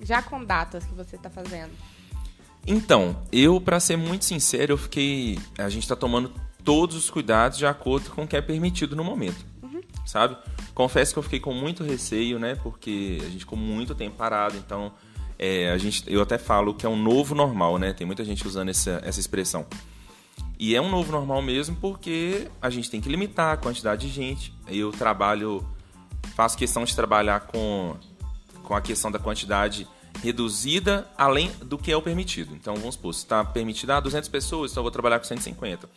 já 0.00 0.20
com 0.20 0.44
datas 0.44 0.84
que 0.84 0.94
você 0.94 1.14
está 1.14 1.30
fazendo? 1.30 1.72
Então, 2.66 3.16
eu, 3.30 3.60
para 3.60 3.78
ser 3.78 3.96
muito 3.96 4.24
sincero, 4.24 4.72
eu 4.72 4.78
fiquei. 4.78 5.38
A 5.56 5.68
gente 5.68 5.84
está 5.84 5.94
tomando 5.94 6.32
todos 6.64 6.96
os 6.96 7.08
cuidados 7.08 7.56
de 7.56 7.66
acordo 7.66 8.10
com 8.10 8.24
o 8.24 8.26
que 8.26 8.36
é 8.36 8.42
permitido 8.42 8.96
no 8.96 9.04
momento. 9.04 9.46
Uhum. 9.62 9.80
Sabe? 10.04 10.36
Confesso 10.74 11.12
que 11.12 11.18
eu 11.18 11.22
fiquei 11.22 11.40
com 11.40 11.54
muito 11.54 11.84
receio, 11.84 12.38
né? 12.38 12.56
Porque 12.56 13.18
a 13.20 13.26
gente 13.26 13.40
ficou 13.40 13.58
muito 13.58 13.94
tempo 13.94 14.16
parado, 14.16 14.56
então. 14.56 14.92
É, 15.36 15.70
a 15.72 15.78
gente, 15.78 16.04
eu 16.06 16.22
até 16.22 16.38
falo 16.38 16.74
que 16.74 16.86
é 16.86 16.88
um 16.88 16.96
novo 16.96 17.34
normal, 17.34 17.78
né? 17.78 17.92
Tem 17.92 18.06
muita 18.06 18.24
gente 18.24 18.46
usando 18.46 18.68
essa, 18.68 19.00
essa 19.04 19.18
expressão. 19.18 19.66
E 20.58 20.74
é 20.74 20.80
um 20.80 20.88
novo 20.88 21.10
normal 21.10 21.42
mesmo 21.42 21.76
porque 21.76 22.48
a 22.62 22.70
gente 22.70 22.90
tem 22.90 23.00
que 23.00 23.08
limitar 23.08 23.54
a 23.54 23.56
quantidade 23.56 24.06
de 24.06 24.12
gente. 24.12 24.54
Eu 24.68 24.92
trabalho, 24.92 25.66
faço 26.36 26.56
questão 26.56 26.84
de 26.84 26.94
trabalhar 26.94 27.40
com, 27.40 27.96
com 28.62 28.74
a 28.74 28.80
questão 28.80 29.10
da 29.10 29.18
quantidade 29.18 29.86
reduzida 30.22 31.08
além 31.18 31.50
do 31.64 31.76
que 31.76 31.90
é 31.90 31.96
o 31.96 32.02
permitido. 32.02 32.54
Então, 32.54 32.76
vamos 32.76 32.94
supor, 32.94 33.12
se 33.12 33.20
está 33.20 33.44
permitido 33.44 33.90
ah, 33.90 34.00
200 34.00 34.28
pessoas, 34.28 34.70
então 34.70 34.80
eu 34.80 34.84
vou 34.84 34.92
trabalhar 34.92 35.18
com 35.18 35.24
150. 35.24 35.88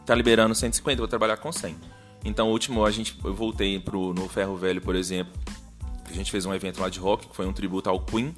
Está 0.00 0.14
liberando 0.14 0.54
150, 0.54 0.92
eu 0.92 0.98
vou 0.98 1.08
trabalhar 1.08 1.38
com 1.38 1.50
100. 1.50 1.76
Então, 2.24 2.48
o 2.48 2.52
último, 2.52 2.84
a 2.84 2.90
gente, 2.90 3.18
eu 3.24 3.34
voltei 3.34 3.78
pro, 3.80 4.14
no 4.14 4.28
Ferro 4.28 4.56
Velho, 4.56 4.80
por 4.80 4.94
exemplo, 4.94 5.32
a 6.08 6.12
gente 6.12 6.30
fez 6.30 6.46
um 6.46 6.54
evento 6.54 6.80
lá 6.80 6.88
de 6.88 6.98
rock, 6.98 7.26
que 7.26 7.34
foi 7.34 7.46
um 7.46 7.52
tributo 7.52 7.88
ao 7.88 7.98
Queen 8.00 8.34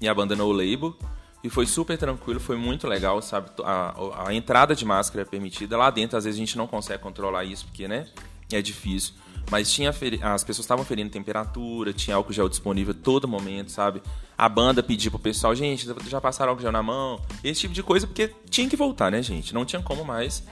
e 0.00 0.08
a 0.08 0.14
banda 0.14 0.36
No 0.36 0.50
Label. 0.52 0.96
E 1.42 1.48
foi 1.48 1.66
super 1.66 1.96
tranquilo, 1.96 2.40
foi 2.40 2.56
muito 2.56 2.86
legal, 2.86 3.22
sabe? 3.22 3.50
A, 3.62 4.26
a 4.26 4.34
entrada 4.34 4.74
de 4.74 4.84
máscara 4.84 5.22
é 5.22 5.24
permitida. 5.24 5.76
Lá 5.76 5.88
dentro, 5.88 6.18
às 6.18 6.24
vezes, 6.24 6.38
a 6.38 6.42
gente 6.42 6.58
não 6.58 6.66
consegue 6.66 7.02
controlar 7.02 7.44
isso, 7.44 7.64
porque, 7.66 7.86
né? 7.86 8.06
É 8.52 8.60
difícil. 8.60 9.14
Mas 9.50 9.70
tinha 9.72 9.90
as 9.90 10.44
pessoas 10.44 10.64
estavam 10.64 10.84
ferindo 10.84 11.10
temperatura, 11.10 11.92
tinha 11.92 12.16
álcool 12.16 12.32
gel 12.32 12.48
disponível 12.48 12.92
todo 12.92 13.26
momento, 13.26 13.70
sabe? 13.70 14.02
A 14.36 14.48
banda 14.48 14.82
pediu 14.82 15.10
pro 15.10 15.18
pessoal, 15.18 15.54
gente, 15.54 15.86
já 16.08 16.20
passaram 16.20 16.50
álcool 16.50 16.62
gel 16.62 16.72
na 16.72 16.82
mão, 16.82 17.20
esse 17.42 17.62
tipo 17.62 17.72
de 17.72 17.82
coisa, 17.82 18.06
porque 18.06 18.34
tinha 18.50 18.68
que 18.68 18.76
voltar, 18.76 19.10
né, 19.10 19.22
gente? 19.22 19.54
Não 19.54 19.64
tinha 19.64 19.80
como 19.80 20.04
mais. 20.04 20.42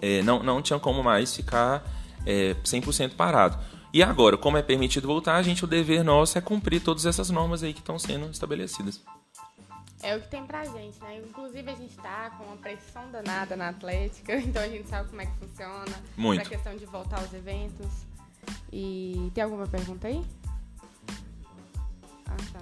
É, 0.00 0.22
não, 0.22 0.36
é, 0.36 0.38
não, 0.38 0.54
não 0.54 0.62
tinha 0.62 0.78
como 0.78 1.02
mais 1.02 1.34
ficar 1.34 1.84
é, 2.28 2.54
100% 2.62 3.14
parado. 3.14 3.58
E 3.92 4.02
agora, 4.02 4.36
como 4.36 4.58
é 4.58 4.62
permitido 4.62 5.08
voltar, 5.08 5.36
a 5.36 5.42
gente, 5.42 5.64
o 5.64 5.66
dever 5.66 6.04
nosso 6.04 6.36
é 6.36 6.42
cumprir 6.42 6.82
todas 6.82 7.06
essas 7.06 7.30
normas 7.30 7.62
aí 7.62 7.72
que 7.72 7.80
estão 7.80 7.98
sendo 7.98 8.30
estabelecidas. 8.30 9.02
É 10.02 10.14
o 10.14 10.20
que 10.20 10.28
tem 10.28 10.44
pra 10.46 10.64
gente, 10.64 11.00
né? 11.00 11.16
Inclusive 11.26 11.70
a 11.70 11.74
gente 11.74 11.96
tá 11.96 12.30
com 12.36 12.44
uma 12.44 12.56
pressão 12.56 13.10
danada 13.10 13.56
na 13.56 13.70
Atlética, 13.70 14.36
então 14.38 14.62
a 14.62 14.68
gente 14.68 14.86
sabe 14.88 15.08
como 15.08 15.22
é 15.22 15.26
que 15.26 15.36
funciona. 15.38 16.02
Muito. 16.16 16.42
Pra 16.42 16.50
questão 16.50 16.76
de 16.76 16.84
voltar 16.84 17.18
aos 17.18 17.32
eventos. 17.32 17.86
E 18.70 19.30
tem 19.34 19.42
alguma 19.42 19.66
pergunta 19.66 20.06
aí? 20.06 20.22
Ah, 22.26 22.36
tá. 22.52 22.60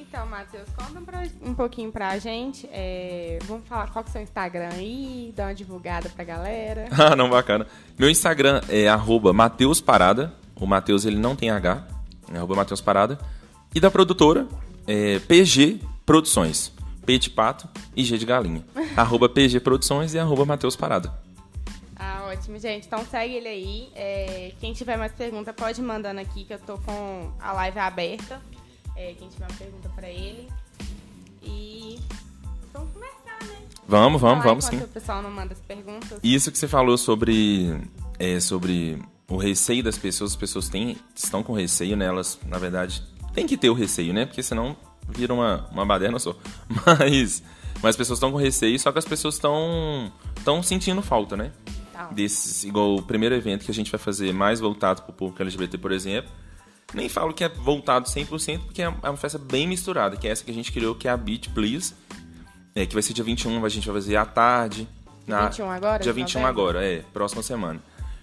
Então, 0.09 0.27
Matheus, 0.27 0.67
conta 0.71 0.99
um, 0.99 1.51
um 1.51 1.55
pouquinho 1.55 1.93
pra 1.93 2.19
gente. 2.19 2.67
É, 2.73 3.39
vamos 3.45 3.69
falar 3.69 3.91
qual 3.91 4.03
que 4.03 4.09
é 4.09 4.11
o 4.11 4.13
seu 4.15 4.23
Instagram 4.23 4.71
aí, 4.73 5.35
dá 5.37 5.45
uma 5.45 5.55
divulgada 5.55 6.09
pra 6.09 6.25
galera. 6.25 6.87
ah, 6.99 7.15
não, 7.15 7.29
bacana. 7.29 7.67
Meu 7.99 8.09
Instagram 8.09 8.63
é 8.71 8.89
arroba 8.89 9.35
Mateus 9.35 9.83
Parada. 9.83 10.33
O 10.57 10.67
Matheus, 10.67 11.05
ele 11.05 11.19
não 11.19 11.37
tem 11.37 11.51
H. 11.51 11.87
É 12.33 12.39
arroba 12.39 12.57
Mateus 12.57 12.81
Parada. 12.81 13.19
E 13.75 13.81
da 13.81 13.91
produtora, 13.91 14.49
é 14.87 15.19
PG 15.19 15.81
Produções. 16.07 16.73
P 17.05 17.19
de 17.19 17.29
pato 17.29 17.69
e 17.95 18.03
G 18.03 18.17
de 18.17 18.25
galinha. 18.25 18.65
arroba 18.97 19.29
PG 19.29 19.61
Produções 19.61 20.15
e 20.15 20.19
arroba 20.19 20.47
Mateus 20.47 20.75
Parada. 20.75 21.13
Ah, 21.95 22.29
ótimo, 22.33 22.59
gente. 22.59 22.87
Então 22.87 23.05
segue 23.05 23.35
ele 23.35 23.49
aí. 23.49 23.89
É, 23.95 24.53
quem 24.59 24.73
tiver 24.73 24.97
mais 24.97 25.13
pergunta 25.13 25.53
pode 25.53 25.83
ir 25.83 25.85
mandando 25.85 26.19
aqui, 26.19 26.45
que 26.45 26.55
eu 26.55 26.59
tô 26.59 26.79
com 26.79 27.31
a 27.39 27.53
live 27.53 27.79
aberta. 27.79 28.41
É, 28.99 29.15
quem 29.15 29.29
tiver 29.29 29.47
uma 29.47 29.57
pergunta 29.57 29.89
para 29.91 30.09
ele. 30.09 30.49
E 31.41 32.01
vamos 32.73 32.93
começar, 32.93 33.39
né? 33.47 33.57
Vamos, 33.87 34.21
vamos, 34.21 34.45
vamos 34.45 34.65
sim. 34.65 34.77
o 34.79 34.89
pessoal 34.89 35.23
não 35.23 35.31
manda 35.31 35.53
as 35.53 35.61
perguntas. 35.61 36.19
Isso 36.21 36.51
que 36.51 36.59
você 36.59 36.67
falou 36.67 36.99
sobre, 36.99 37.81
é, 38.19 38.41
sobre 38.41 39.01
o 39.29 39.37
receio 39.37 39.85
das 39.85 39.97
pessoas, 39.97 40.33
as 40.33 40.37
pessoas 40.37 40.69
têm, 40.69 40.97
estão 41.15 41.45
com 41.45 41.53
receio, 41.53 41.97
né? 41.97 42.07
Elas, 42.07 42.41
na 42.45 42.59
verdade, 42.59 43.01
tem 43.33 43.47
que 43.47 43.57
ter 43.57 43.71
o 43.71 43.75
receio, 43.75 44.13
né? 44.13 44.27
Porque 44.27 44.43
senão 44.43 44.77
vira 45.09 45.33
uma, 45.33 45.69
uma 45.71 45.87
baderna 45.87 46.19
só. 46.19 46.35
Mas, 46.85 47.43
mas 47.81 47.91
as 47.91 47.97
pessoas 47.97 48.17
estão 48.17 48.33
com 48.33 48.37
receio, 48.37 48.77
só 48.81 48.91
que 48.91 48.99
as 48.99 49.05
pessoas 49.05 49.35
estão, 49.35 50.13
estão 50.37 50.61
sentindo 50.61 51.01
falta, 51.01 51.37
né? 51.37 51.53
desses, 52.13 52.65
igual 52.65 52.97
o 52.97 53.03
primeiro 53.03 53.35
evento 53.35 53.65
que 53.65 53.71
a 53.71 53.75
gente 53.75 53.91
vai 53.91 53.99
fazer 53.99 54.33
mais 54.33 54.61
voltado 54.61 55.03
para 55.03 55.11
o 55.11 55.15
público 55.15 55.43
LGBT, 55.43 55.79
por 55.79 55.93
exemplo. 55.93 56.31
Nem 56.95 57.09
falo 57.09 57.35
que 57.35 57.45
é 57.45 57.49
voltado 57.49 58.09
100%, 58.09 58.61
porque 58.61 58.83
é 58.83 58.89
uma 58.89 59.17
festa 59.17 59.39
bem 59.39 59.67
misturada, 59.67 60.17
que 60.17 60.27
é 60.27 60.31
essa 60.31 60.43
que 60.43 60.51
a 60.51 60.55
gente 60.55 60.73
criou, 60.73 60.95
que 60.95 61.07
é 61.07 61.11
a 61.11 61.17
Beat 61.17 61.51
Please, 61.51 61.95
é, 62.75 62.87
que 62.87 62.95
vai 62.95 63.03
ser 63.03 63.13
dia 63.13 63.25
21, 63.25 63.65
a 63.65 63.69
gente 63.69 63.87
vai 63.87 63.95
fazer 63.97 64.17
à 64.17 64.25
tarde. 64.25 64.89
Na, 65.27 65.49
21 65.49 65.71
agora? 65.71 66.03
Dia 66.03 66.13
21 66.13 66.47
agora, 66.47 66.85
é, 66.85 67.03
próxima 67.13 67.43
semana. 67.43 67.81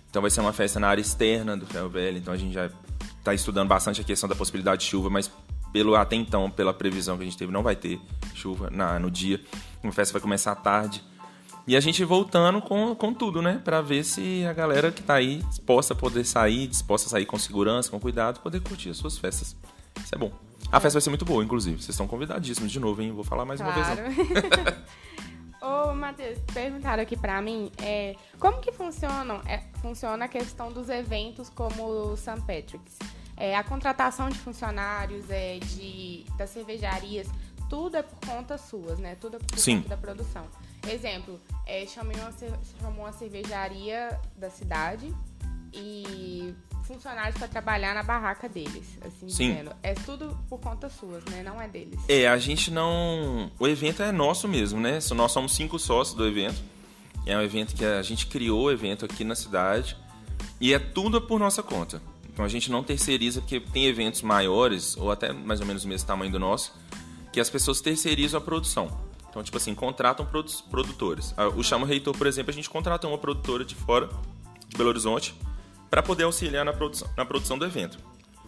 Então 0.09 0.21
vai 0.21 0.31
ser 0.31 0.41
uma 0.41 0.53
festa 0.53 0.79
na 0.79 0.87
área 0.87 1.01
externa 1.01 1.55
do 1.55 1.65
Ferro 1.65 1.89
Velho, 1.89 2.17
então 2.17 2.33
a 2.33 2.37
gente 2.37 2.53
já 2.53 2.69
está 3.19 3.33
estudando 3.33 3.67
bastante 3.67 4.01
a 4.01 4.03
questão 4.03 4.29
da 4.29 4.35
possibilidade 4.35 4.81
de 4.81 4.87
chuva, 4.87 5.09
mas 5.09 5.29
pelo 5.73 5.95
até 5.95 6.15
então, 6.15 6.49
pela 6.49 6.73
previsão 6.73 7.17
que 7.17 7.23
a 7.23 7.25
gente 7.25 7.37
teve, 7.37 7.51
não 7.51 7.61
vai 7.61 7.75
ter 7.75 7.99
chuva 8.33 8.69
na, 8.71 8.97
no 8.97 9.11
dia. 9.11 9.41
A 9.83 9.91
festa 9.91 10.13
vai 10.13 10.21
começar 10.21 10.53
à 10.53 10.55
tarde. 10.55 11.03
E 11.67 11.75
a 11.75 11.79
gente 11.79 12.03
voltando 12.03 12.61
com, 12.61 12.93
com 12.93 13.13
tudo, 13.13 13.41
né? 13.41 13.59
Pra 13.63 13.81
ver 13.81 14.03
se 14.03 14.45
a 14.45 14.53
galera 14.53 14.91
que 14.91 15.01
tá 15.01 15.15
aí 15.15 15.41
disposta 15.49 15.93
a 15.93 15.97
poder 15.97 16.23
sair, 16.23 16.67
disposta 16.67 17.07
a 17.07 17.11
sair 17.11 17.25
com 17.25 17.39
segurança, 17.39 17.89
com 17.89 17.99
cuidado, 17.99 18.39
poder 18.39 18.61
curtir 18.61 18.89
as 18.89 18.97
suas 18.97 19.17
festas. 19.17 19.55
Isso 20.03 20.13
é 20.13 20.17
bom. 20.17 20.31
A 20.71 20.79
festa 20.79 20.97
vai 20.97 21.01
ser 21.01 21.09
muito 21.09 21.25
boa, 21.25 21.43
inclusive. 21.43 21.77
Vocês 21.77 21.89
estão 21.89 22.07
convidadíssimos 22.07 22.71
de 22.71 22.79
novo, 22.79 23.01
hein? 23.01 23.11
Vou 23.11 23.23
falar 23.23 23.45
mais 23.45 23.59
claro. 23.59 24.01
uma 24.01 24.09
vez. 24.09 24.77
Ô, 25.61 25.95
Matheus, 25.95 26.37
perguntaram 26.53 27.01
aqui 27.01 27.17
pra 27.17 27.41
mim 27.41 27.71
é, 27.79 28.15
como 28.39 28.59
que 28.59 28.71
funcionam, 28.71 29.41
é, 29.47 29.63
funciona 29.81 30.25
a 30.25 30.27
questão 30.27 30.71
dos 30.71 30.89
eventos 30.89 31.49
como 31.49 31.83
o 31.83 32.15
St. 32.15 32.41
Patrick's. 32.41 32.99
É, 33.35 33.55
a 33.55 33.63
contratação 33.63 34.29
de 34.29 34.37
funcionários, 34.37 35.27
é, 35.29 35.57
de, 35.57 36.23
das 36.37 36.51
cervejarias, 36.51 37.27
tudo 37.67 37.97
é 37.97 38.03
por 38.03 38.19
conta 38.19 38.57
suas, 38.57 38.99
né? 38.99 39.15
Tudo 39.15 39.37
é 39.37 39.39
por 39.39 39.57
Sim. 39.57 39.77
conta 39.77 39.89
da 39.89 39.97
produção. 39.97 40.45
Exemplo, 40.89 41.39
é, 41.65 41.85
chamei 41.87 42.17
uma, 42.17 42.33
chamou 42.79 43.05
uma 43.05 43.13
cervejaria 43.13 44.19
da 44.37 44.49
cidade 44.49 45.13
e 45.73 46.53
funcionários 46.83 47.37
para 47.37 47.47
trabalhar 47.47 47.93
na 47.93 48.03
barraca 48.03 48.47
deles, 48.47 48.97
assim 49.01 49.27
Sim. 49.29 49.49
dizendo. 49.49 49.71
É 49.81 49.93
tudo 49.93 50.37
por 50.47 50.59
conta 50.59 50.89
suas, 50.89 51.23
né? 51.25 51.43
Não 51.43 51.61
é 51.61 51.67
deles. 51.67 51.99
É, 52.07 52.27
a 52.27 52.37
gente 52.37 52.71
não. 52.71 53.51
O 53.59 53.67
evento 53.67 54.03
é 54.03 54.11
nosso 54.11 54.47
mesmo, 54.47 54.79
né? 54.79 54.99
Nós 55.15 55.31
somos 55.31 55.53
cinco 55.53 55.77
sócios 55.79 56.15
do 56.15 56.25
evento. 56.25 56.61
É 57.25 57.35
um 57.35 57.41
evento 57.41 57.75
que 57.75 57.83
a 57.83 58.03
gente 58.03 58.27
criou 58.27 58.65
o 58.65 58.71
evento 58.71 59.03
aqui 59.03 59.23
na 59.23 59.35
cidade. 59.35 59.97
E 60.61 60.73
é 60.73 60.79
tudo 60.79 61.21
por 61.21 61.39
nossa 61.39 61.63
conta. 61.63 62.01
Então 62.31 62.45
a 62.45 62.47
gente 62.47 62.69
não 62.69 62.83
terceiriza, 62.83 63.41
porque 63.41 63.59
tem 63.59 63.85
eventos 63.85 64.21
maiores, 64.21 64.95
ou 64.97 65.11
até 65.11 65.31
mais 65.31 65.59
ou 65.59 65.65
menos 65.65 65.83
o 65.85 65.87
mesmo 65.87 66.05
tamanho 66.05 66.31
do 66.31 66.39
nosso, 66.39 66.73
que 67.31 67.39
as 67.39 67.49
pessoas 67.49 67.81
terceirizam 67.81 68.37
a 68.37 68.41
produção. 68.41 69.05
Então, 69.35 69.43
tipo 69.43 69.57
assim, 69.57 69.75
contratam 69.75 70.25
produ- 70.25 70.63
produtores. 70.71 71.33
Ah, 71.35 71.49
O 71.49 71.61
Chama 71.61 71.85
Reitor, 71.85 72.17
por 72.17 72.25
exemplo, 72.25 72.51
a 72.51 72.53
gente 72.53 72.69
contrata 72.69 73.05
uma 73.05 73.17
produtora 73.17 73.65
de 73.65 73.75
fora, 73.75 74.07
de 74.69 74.77
Belo 74.77 74.87
Horizonte, 74.87 75.35
para 75.89 76.01
poder 76.01 76.23
auxiliar 76.23 76.63
na 76.63 76.71
produção, 76.71 77.09
na 77.17 77.25
produção 77.25 77.57
do 77.59 77.65
evento. 77.65 77.97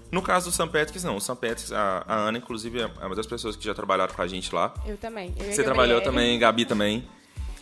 No 0.10 0.22
caso 0.22 0.50
do 0.50 0.54
St. 0.54 0.64
Patrick's, 0.70 1.04
não. 1.04 1.18
O 1.18 1.20
St. 1.20 1.34
Patrick's, 1.36 1.74
a, 1.74 2.06
a 2.08 2.16
Ana, 2.16 2.38
inclusive, 2.38 2.80
é 2.80 3.06
uma 3.06 3.14
das 3.18 3.28
pessoas 3.28 3.58
que 3.58 3.66
já 3.66 3.74
trabalharam 3.74 4.14
com 4.14 4.22
a 4.22 4.28
gente 4.28 4.56
lá. 4.56 4.74
Eu 4.86 4.96
também. 4.96 5.34
Eu 5.38 5.52
Você 5.52 5.62
trabalhou 5.62 6.00
também, 6.00 6.40
Gabi 6.40 6.64
também. 6.64 7.06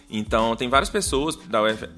Então, 0.07 0.55
tem 0.55 0.69
várias 0.69 0.91
pessoas 0.91 1.35
da 1.35 1.63
UF... 1.63 1.89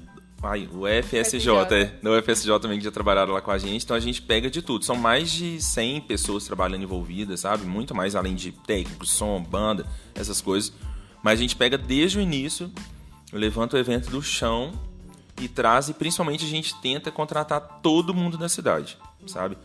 Ai, 0.42 0.66
o 0.72 0.84
FSJ, 0.86 1.50
é, 1.74 1.84
da 2.02 2.10
UFSJ 2.12 2.58
também 2.58 2.78
que 2.78 2.84
já 2.84 2.90
trabalharam 2.90 3.34
lá 3.34 3.42
com 3.42 3.50
a 3.50 3.58
gente. 3.58 3.84
Então, 3.84 3.94
a 3.94 4.00
gente 4.00 4.22
pega 4.22 4.48
de 4.48 4.62
tudo. 4.62 4.82
São 4.82 4.96
mais 4.96 5.30
de 5.30 5.60
100 5.60 6.00
pessoas 6.02 6.46
trabalhando 6.46 6.84
envolvidas, 6.84 7.40
sabe? 7.40 7.66
Muito 7.66 7.94
mais 7.94 8.14
além 8.16 8.34
de 8.34 8.50
técnicos, 8.52 9.10
som, 9.10 9.42
banda, 9.42 9.84
essas 10.14 10.40
coisas. 10.40 10.72
Mas 11.22 11.38
a 11.38 11.42
gente 11.42 11.56
pega 11.56 11.76
desde 11.76 12.18
o 12.18 12.20
início, 12.20 12.70
levanta 13.32 13.76
o 13.76 13.78
evento 13.78 14.10
do 14.10 14.22
chão 14.22 14.72
e 15.40 15.48
traz, 15.48 15.88
e 15.88 15.94
principalmente 15.94 16.44
a 16.44 16.48
gente 16.48 16.74
tenta 16.80 17.10
contratar 17.10 17.80
todo 17.82 18.14
mundo 18.14 18.36
da 18.36 18.48
cidade, 18.48 18.96
sabe? 19.26 19.56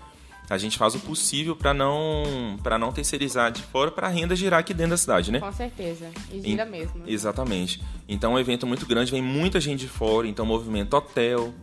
A 0.49 0.57
gente 0.57 0.77
faz 0.77 0.93
o 0.93 0.99
possível 0.99 1.55
para 1.55 1.73
não 1.73 2.59
para 2.61 2.77
não 2.77 2.91
terceirizar 2.91 3.51
de 3.51 3.61
fora 3.61 3.89
para 3.89 4.07
a 4.07 4.09
renda 4.09 4.35
girar 4.35 4.59
aqui 4.59 4.73
dentro 4.73 4.91
da 4.91 4.97
cidade, 4.97 5.31
né? 5.31 5.39
Com 5.39 5.51
certeza. 5.51 6.11
E 6.31 6.41
gira 6.41 6.65
Em- 6.65 6.69
mesmo. 6.69 7.03
Exatamente. 7.07 7.81
Então 8.09 8.33
é 8.33 8.35
um 8.35 8.39
evento 8.39 8.67
muito 8.67 8.85
grande, 8.85 9.09
vem 9.11 9.21
muita 9.21 9.59
gente 9.59 9.79
de 9.79 9.87
fora, 9.87 10.27
então 10.27 10.45
movimenta 10.45 10.97
hotel, 10.97 11.53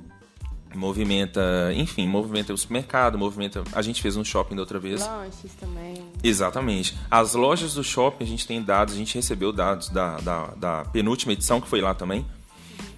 movimenta, 0.75 1.41
enfim, 1.75 2.07
movimenta 2.07 2.53
o 2.53 2.59
supermercado, 2.59 3.19
movimenta. 3.19 3.63
A 3.73 3.83
gente 3.83 4.01
fez 4.01 4.17
um 4.17 4.25
shopping 4.25 4.55
da 4.55 4.63
outra 4.63 4.79
vez. 4.79 5.01
Lanches 5.01 5.53
também. 5.59 5.95
Exatamente. 6.23 6.97
As 7.11 7.35
lojas 7.35 7.75
do 7.75 7.85
shopping, 7.85 8.25
a 8.25 8.27
gente 8.27 8.47
tem 8.47 8.63
dados, 8.63 8.95
a 8.95 8.97
gente 8.97 9.15
recebeu 9.15 9.53
dados 9.53 9.89
da, 9.89 10.19
da, 10.19 10.47
da 10.57 10.85
penúltima 10.87 11.33
edição, 11.33 11.61
que 11.61 11.69
foi 11.69 11.81
lá 11.81 11.95
também, 11.95 12.25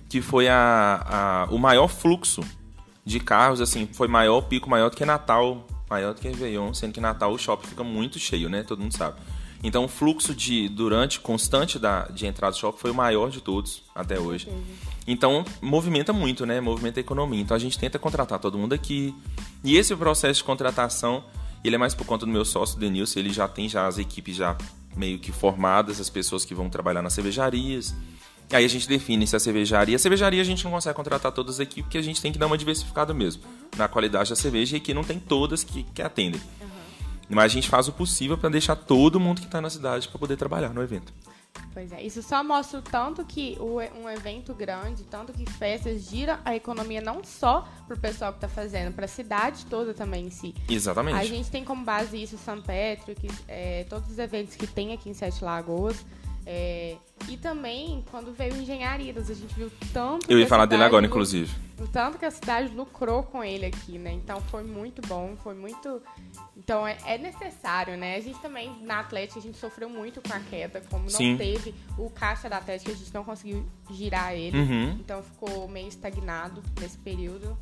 que 0.08 0.20
foi 0.20 0.48
a, 0.48 1.46
a, 1.48 1.54
o 1.54 1.58
maior 1.58 1.88
fluxo 1.88 2.42
de 3.04 3.18
carros, 3.18 3.61
assim, 3.61 3.88
foi 3.92 4.06
maior, 4.06 4.42
pico 4.42 4.70
maior 4.70 4.90
do 4.90 4.96
que 4.96 5.04
Natal, 5.04 5.66
maior 5.90 6.14
do 6.14 6.20
que 6.20 6.28
Réveillon, 6.28 6.72
sendo 6.72 6.92
que 6.92 7.00
Natal 7.00 7.32
o 7.32 7.38
shopping 7.38 7.66
fica 7.68 7.82
muito 7.82 8.18
cheio, 8.18 8.48
né? 8.48 8.62
Todo 8.62 8.80
mundo 8.80 8.96
sabe. 8.96 9.16
Então 9.62 9.85
o 9.85 9.88
fluxo 9.88 10.35
de 10.35 10.68
durante 10.68 11.20
constante 11.20 11.78
da, 11.78 12.06
de 12.08 12.26
entrada 12.26 12.52
do 12.52 12.58
shopping 12.58 12.78
foi 12.78 12.90
o 12.90 12.94
maior 12.94 13.30
de 13.30 13.40
todos 13.40 13.85
até 13.94 14.18
hoje. 14.18 14.48
Então 15.06 15.44
movimenta 15.60 16.12
muito, 16.12 16.46
né? 16.46 16.60
Movimenta 16.60 17.00
a 17.00 17.02
economia. 17.02 17.40
Então 17.40 17.56
a 17.56 17.60
gente 17.60 17.78
tenta 17.78 17.98
contratar 17.98 18.38
todo 18.38 18.56
mundo 18.56 18.72
aqui. 18.72 19.14
E 19.64 19.76
esse 19.76 19.94
processo 19.96 20.38
de 20.38 20.44
contratação, 20.44 21.24
ele 21.64 21.74
é 21.74 21.78
mais 21.78 21.94
por 21.94 22.06
conta 22.06 22.24
do 22.26 22.32
meu 22.32 22.44
sócio 22.44 22.78
Denilson, 22.78 23.18
ele 23.18 23.32
já 23.32 23.48
tem 23.48 23.68
já 23.68 23.86
as 23.86 23.98
equipes 23.98 24.36
já 24.36 24.56
meio 24.96 25.18
que 25.18 25.32
formadas, 25.32 26.00
as 26.00 26.10
pessoas 26.10 26.44
que 26.44 26.54
vão 26.54 26.68
trabalhar 26.68 27.02
nas 27.02 27.12
cervejarias. 27.12 27.94
Aí 28.50 28.64
a 28.64 28.68
gente 28.68 28.86
define 28.86 29.26
se 29.26 29.34
a 29.34 29.40
cervejaria. 29.40 29.96
A 29.96 29.98
cervejaria 29.98 30.40
a 30.40 30.44
gente 30.44 30.62
não 30.64 30.70
consegue 30.70 30.94
contratar 30.94 31.32
todas 31.32 31.54
as 31.54 31.60
equipes, 31.60 31.84
porque 31.84 31.98
a 31.98 32.02
gente 32.02 32.20
tem 32.20 32.30
que 32.30 32.38
dar 32.38 32.46
uma 32.46 32.58
diversificada 32.58 33.14
mesmo 33.14 33.42
na 33.76 33.88
qualidade 33.88 34.28
da 34.28 34.36
cerveja 34.36 34.76
e 34.76 34.78
aqui 34.78 34.92
não 34.92 35.02
tem 35.02 35.18
todas 35.18 35.64
que, 35.64 35.84
que 35.84 36.02
atendem. 36.02 36.40
Mas 37.30 37.44
a 37.44 37.54
gente 37.54 37.68
faz 37.68 37.88
o 37.88 37.92
possível 37.92 38.36
para 38.36 38.50
deixar 38.50 38.76
todo 38.76 39.18
mundo 39.18 39.40
que 39.40 39.46
está 39.46 39.60
na 39.60 39.70
cidade 39.70 40.06
para 40.06 40.18
poder 40.18 40.36
trabalhar 40.36 40.68
no 40.68 40.82
evento. 40.82 41.12
Pois 41.72 41.90
é, 41.92 42.02
isso 42.02 42.22
só 42.22 42.44
mostra 42.44 42.80
o 42.80 42.82
tanto 42.82 43.24
que 43.24 43.56
um 43.60 44.08
evento 44.08 44.54
grande, 44.54 45.04
tanto 45.04 45.32
que 45.32 45.50
festas 45.52 46.08
gira 46.08 46.38
a 46.44 46.54
economia 46.54 47.00
não 47.00 47.24
só 47.24 47.66
pro 47.86 47.98
pessoal 47.98 48.32
que 48.32 48.40
tá 48.40 48.48
fazendo, 48.48 48.92
pra 48.92 49.08
cidade 49.08 49.64
toda 49.66 49.94
também 49.94 50.26
em 50.26 50.30
si. 50.30 50.54
Exatamente. 50.68 51.18
A 51.18 51.24
gente 51.24 51.50
tem 51.50 51.64
como 51.64 51.84
base 51.84 52.22
isso 52.22 52.36
St. 52.36 52.60
Patrick, 52.60 53.28
é, 53.48 53.84
todos 53.84 54.10
os 54.10 54.18
eventos 54.18 54.54
que 54.54 54.66
tem 54.66 54.92
aqui 54.92 55.08
em 55.08 55.14
Sete 55.14 55.42
Lagoas. 55.42 56.04
É, 56.46 56.96
e 57.28 57.37
também, 57.37 58.05
quando 58.11 58.33
veio 58.33 58.57
Engenharias, 58.57 59.31
a 59.31 59.35
gente 59.35 59.55
viu 59.55 59.70
tanto. 59.92 60.31
Eu 60.31 60.38
ia 60.38 60.46
falar 60.46 60.66
dele 60.66 60.83
agora, 60.83 61.02
lu- 61.02 61.09
inclusive. 61.09 61.55
O 61.78 61.87
tanto 61.87 62.18
que 62.18 62.24
a 62.24 62.31
cidade 62.31 62.72
lucrou 62.74 63.22
com 63.24 63.42
ele 63.42 63.66
aqui, 63.66 63.98
né? 63.98 64.12
Então 64.12 64.40
foi 64.42 64.62
muito 64.62 65.02
bom, 65.07 65.37
foi 65.42 65.55
muito. 65.55 66.00
Então 66.57 66.87
é, 66.87 66.96
é 67.07 67.18
necessário, 67.18 67.96
né? 67.96 68.16
A 68.16 68.20
gente 68.20 68.38
também, 68.40 68.72
na 68.83 69.00
Atlética, 69.00 69.38
a 69.38 69.42
gente 69.42 69.59
sofreu 69.59 69.88
muito 69.88 70.20
com 70.20 70.33
a 70.33 70.38
queda, 70.40 70.81
como 70.88 71.05
não 71.05 71.11
Sim. 71.11 71.37
teve 71.37 71.74
o 71.98 72.09
caixa 72.11 72.48
da 72.48 72.59
Atlética, 72.59 72.92
a 72.92 72.94
gente 72.94 73.12
não 73.12 73.24
conseguiu 73.24 73.66
girar 73.90 74.33
ele. 74.35 74.57
Uhum. 74.59 74.90
Então 75.00 75.22
ficou 75.22 75.66
meio 75.68 75.88
estagnado 75.88 76.62
nesse 76.81 76.98
período. 76.98 77.57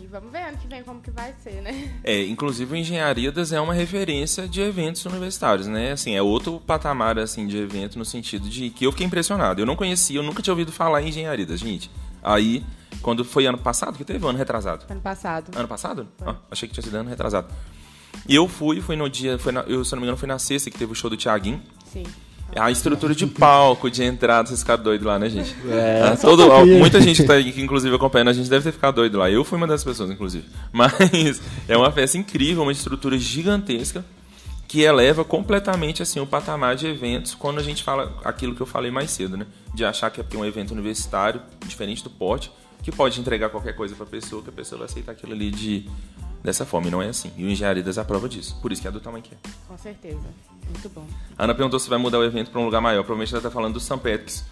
E 0.00 0.06
vamos 0.06 0.30
ver 0.30 0.42
ano 0.48 0.56
que 0.58 0.66
vem 0.68 0.82
como 0.82 1.00
que 1.00 1.10
vai 1.10 1.34
ser, 1.42 1.60
né? 1.62 2.00
É, 2.04 2.24
inclusive 2.24 2.72
o 2.72 2.76
Engenharidas 2.76 3.52
é 3.52 3.60
uma 3.60 3.74
referência 3.74 4.46
de 4.48 4.60
eventos 4.60 5.04
universitários, 5.06 5.66
né? 5.66 5.92
Assim, 5.92 6.14
é 6.14 6.22
outro 6.22 6.60
patamar 6.60 7.18
assim 7.18 7.46
de 7.46 7.56
evento 7.56 7.98
no 7.98 8.04
sentido 8.04 8.48
de 8.48 8.70
que 8.70 8.84
eu 8.86 8.92
fiquei 8.92 9.06
impressionado. 9.06 9.60
Eu 9.60 9.66
não 9.66 9.76
conhecia, 9.76 10.18
eu 10.18 10.22
nunca 10.22 10.42
tinha 10.42 10.52
ouvido 10.52 10.70
falar 10.72 11.02
em 11.02 11.08
Engenharidas, 11.08 11.58
gente. 11.60 11.90
Aí, 12.22 12.64
quando 13.00 13.24
foi 13.24 13.46
ano 13.46 13.58
passado, 13.58 13.96
que 13.98 14.04
teve 14.04 14.24
ano 14.26 14.38
retrasado. 14.38 14.84
Ano 14.88 15.00
passado. 15.00 15.50
Ano 15.56 15.68
passado? 15.68 16.08
Ah, 16.24 16.36
achei 16.50 16.68
que 16.68 16.74
tinha 16.74 16.84
sido 16.84 16.94
ano 16.96 17.08
retrasado. 17.10 17.48
E 18.28 18.34
eu 18.34 18.46
fui, 18.46 18.80
fui 18.80 18.94
no 18.94 19.08
dia, 19.10 19.38
foi 19.38 19.50
na- 19.52 19.62
eu, 19.62 19.84
se 19.84 19.92
não 19.92 19.98
me 20.00 20.04
engano, 20.06 20.16
foi 20.18 20.28
na 20.28 20.38
sexta 20.38 20.70
que 20.70 20.78
teve 20.78 20.92
o 20.92 20.94
show 20.94 21.10
do 21.10 21.16
Thiaguinho. 21.16 21.60
Sim. 21.92 22.04
A 22.56 22.70
estrutura 22.70 23.14
de 23.14 23.26
palco, 23.26 23.90
de 23.90 24.02
entrada, 24.02 24.48
vocês 24.48 24.60
ficaram 24.60 24.82
doidos 24.82 25.06
lá, 25.06 25.18
né, 25.18 25.28
gente? 25.28 25.54
É, 25.68 26.02
Ah, 26.12 26.16
todo, 26.16 26.48
ó, 26.48 26.64
muita 26.66 27.00
gente 27.00 27.22
que 27.22 27.26
tá 27.26 27.34
aí, 27.34 27.50
que 27.52 27.62
inclusive 27.62 27.94
acompanhando 27.94 28.28
a 28.28 28.32
gente 28.32 28.48
deve 28.48 28.64
ter 28.64 28.72
ficado 28.72 28.96
doido 28.96 29.18
lá. 29.18 29.30
Eu 29.30 29.42
fui 29.42 29.56
uma 29.56 29.66
das 29.66 29.82
pessoas, 29.82 30.10
inclusive. 30.10 30.44
Mas 30.72 31.40
é 31.66 31.76
uma 31.76 31.90
festa 31.90 32.18
incrível, 32.18 32.62
uma 32.62 32.72
estrutura 32.72 33.18
gigantesca 33.18 34.04
que 34.68 34.80
eleva 34.80 35.22
completamente 35.24 36.02
assim 36.02 36.18
o 36.18 36.26
patamar 36.26 36.74
de 36.74 36.86
eventos 36.86 37.34
quando 37.34 37.58
a 37.58 37.62
gente 37.62 37.82
fala 37.82 38.18
aquilo 38.24 38.54
que 38.54 38.60
eu 38.62 38.66
falei 38.66 38.90
mais 38.90 39.10
cedo, 39.10 39.36
né? 39.36 39.46
De 39.74 39.84
achar 39.84 40.10
que 40.10 40.20
é 40.20 40.24
é 40.32 40.36
um 40.36 40.44
evento 40.44 40.70
universitário, 40.70 41.42
diferente 41.66 42.02
do 42.02 42.08
porte, 42.08 42.50
que 42.82 42.90
pode 42.90 43.20
entregar 43.20 43.50
qualquer 43.50 43.74
coisa 43.74 43.94
pra 43.94 44.06
pessoa, 44.06 44.42
que 44.42 44.48
a 44.48 44.52
pessoa 44.52 44.78
vai 44.78 44.86
aceitar 44.86 45.12
aquilo 45.12 45.32
ali 45.32 45.50
de 45.50 45.86
dessa 46.42 46.66
forma. 46.66 46.88
E 46.88 46.90
não 46.90 47.02
é 47.02 47.08
assim. 47.08 47.30
E 47.36 47.44
o 47.44 47.48
Engenharidas 47.48 47.98
é 47.98 48.00
a 48.00 48.04
prova 48.04 48.28
disso. 48.28 48.58
Por 48.60 48.72
isso 48.72 48.82
que 48.82 48.88
é 48.88 48.90
do 48.90 49.00
tamanho 49.00 49.22
que 49.22 49.34
é. 49.34 49.38
Com 49.68 49.78
certeza. 49.78 50.20
Muito 50.68 50.88
bom. 50.88 51.06
A 51.38 51.44
Ana 51.44 51.54
perguntou 51.54 51.78
se 51.78 51.88
vai 51.88 51.98
mudar 51.98 52.18
o 52.18 52.24
evento 52.24 52.50
para 52.50 52.60
um 52.60 52.64
lugar 52.64 52.80
maior. 52.80 53.02
Provavelmente 53.02 53.32
ela 53.32 53.38
está 53.38 53.50
falando 53.50 53.78
do. 53.78 53.98
Patrick's. 53.98 54.44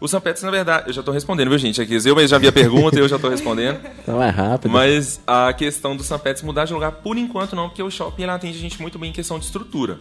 O. 0.00 0.08
Patrick's, 0.08 0.42
na 0.42 0.50
verdade, 0.50 0.88
eu 0.88 0.92
já 0.92 1.00
estou 1.00 1.14
respondendo, 1.14 1.48
viu, 1.48 1.58
gente? 1.58 1.80
Aqui, 1.80 1.94
eu 1.94 2.28
já 2.28 2.38
vi 2.38 2.48
a 2.48 2.52
pergunta 2.52 2.96
e 2.96 3.00
eu 3.00 3.08
já 3.08 3.16
estou 3.16 3.30
respondendo. 3.30 3.80
Então 4.04 4.22
é 4.22 4.28
rápido. 4.28 4.70
Mas 4.70 5.20
a 5.26 5.52
questão 5.52 5.96
do. 5.96 6.04
Patrick's 6.04 6.42
mudar 6.42 6.66
de 6.66 6.74
lugar, 6.74 6.92
por 6.92 7.16
enquanto 7.16 7.56
não, 7.56 7.68
porque 7.68 7.82
o 7.82 7.90
shopping 7.90 8.24
atende 8.24 8.58
a 8.58 8.60
gente 8.60 8.80
muito 8.80 8.98
bem 8.98 9.10
em 9.10 9.12
questão 9.12 9.38
de 9.38 9.46
estrutura. 9.46 9.98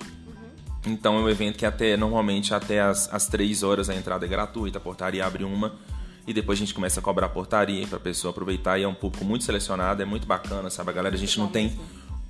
Então 0.86 1.16
é 1.18 1.20
um 1.22 1.30
evento 1.30 1.58
que 1.58 1.66
até, 1.66 1.96
normalmente, 1.96 2.54
até 2.54 2.82
as, 2.82 3.12
as 3.14 3.28
3 3.28 3.64
horas 3.64 3.90
a 3.90 3.96
entrada 3.96 4.26
é 4.26 4.28
gratuita, 4.28 4.78
a 4.78 4.82
portaria 4.82 5.26
abre 5.26 5.46
uma. 5.46 5.74
E 6.26 6.34
depois 6.34 6.58
a 6.58 6.62
gente 6.62 6.74
começa 6.74 7.00
a 7.00 7.04
cobrar 7.04 7.30
portaria 7.30 7.86
para 7.88 7.98
a 7.98 8.02
pessoa 8.02 8.32
aproveitar. 8.32 8.80
E 8.80 8.84
é 8.84 8.88
um 8.88 8.94
público 8.94 9.26
muito 9.26 9.44
selecionado, 9.44 10.02
é 10.02 10.06
muito 10.06 10.26
bacana, 10.26 10.70
sabe? 10.70 10.90
A 10.90 10.94
galera, 10.94 11.16
a 11.16 11.18
gente 11.20 11.38
não 11.38 11.48
tem 11.48 11.78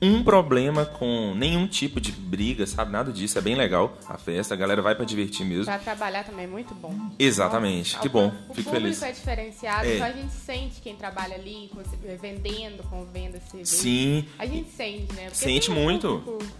um 0.01 0.21
problema 0.23 0.83
com 0.83 1.33
nenhum 1.35 1.65
tipo 1.67 2.01
de 2.01 2.11
briga, 2.11 2.65
sabe? 2.65 2.91
Nada 2.91 3.11
disso. 3.11 3.37
É 3.37 3.41
bem 3.41 3.55
legal 3.55 3.95
a 4.09 4.17
festa. 4.17 4.53
A 4.53 4.57
galera 4.57 4.81
vai 4.81 4.95
para 4.95 5.05
divertir 5.05 5.45
mesmo. 5.45 5.65
Pra 5.65 5.77
trabalhar 5.77 6.23
também 6.25 6.45
é 6.45 6.47
muito 6.47 6.73
bom. 6.73 6.93
Exatamente. 7.19 7.97
Que 7.99 8.07
O- 8.07 8.11
bom. 8.11 8.27
O 8.49 8.53
Fico 8.53 8.69
público 8.69 8.71
feliz. 8.71 9.01
é 9.03 9.11
diferenciado, 9.11 9.85
É. 9.87 9.95
então 9.95 10.07
a 10.07 10.11
gente 10.11 10.33
sente 10.33 10.81
quem 10.81 10.95
trabalha 10.95 11.35
ali, 11.35 11.69
com- 11.73 11.81
vendendo, 12.17 12.83
com 12.89 13.05
venda 13.05 13.39
cerveja. 13.39 13.65
Sim. 13.71 14.25
A 14.39 14.45
gente 14.45 14.69
sente, 14.71 15.13
né? 15.13 15.23
Porque 15.25 15.35
Sente 15.37 15.71
um 15.71 15.75
muito. 15.75 16.21
público 16.25 16.51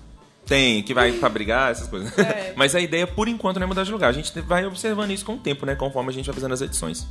Tem, 0.46 0.84
que 0.84 0.94
vai 0.94 1.14
pra 1.14 1.30
brigar, 1.30 1.72
essas 1.72 1.88
coisas. 1.88 2.12
É. 2.20 2.54
Mas 2.58 2.76
a 2.76 2.80
ideia, 2.82 3.08
por 3.08 3.28
enquanto, 3.30 3.58
não 3.58 3.64
é 3.64 3.68
mudar 3.68 3.84
de 3.86 3.92
lugar. 3.94 4.10
A 4.10 4.12
gente 4.14 4.38
vai 4.42 4.66
observando 4.66 5.12
isso 5.12 5.24
com 5.26 5.36
o 5.36 5.38
tempo, 5.38 5.66
né? 5.66 5.74
Conforme 5.74 6.10
a 6.10 6.14
gente 6.14 6.26
vai 6.26 6.34
fazendo 6.36 6.54
as 6.54 6.62
edições. 6.62 7.08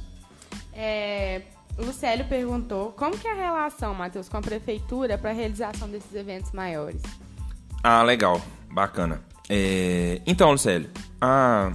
É, 0.73 1.43
Lucélio 1.79 2.27
perguntou 2.27 2.93
como 2.93 3.17
que 3.17 3.27
é 3.27 3.33
a 3.33 3.35
relação, 3.35 3.95
Matheus, 3.95 4.29
com 4.29 4.37
a 4.37 4.43
prefeitura 4.43 5.17
para 5.17 5.31
a 5.31 5.33
realização 5.33 5.89
desses 5.89 6.15
eventos 6.15 6.53
maiores? 6.53 7.03
Ah, 7.83 8.03
legal. 8.03 8.41
Bacana. 8.71 9.23
É, 9.49 10.21
Então, 10.27 10.51
Lucélio, 10.53 10.91
a... 11.21 11.73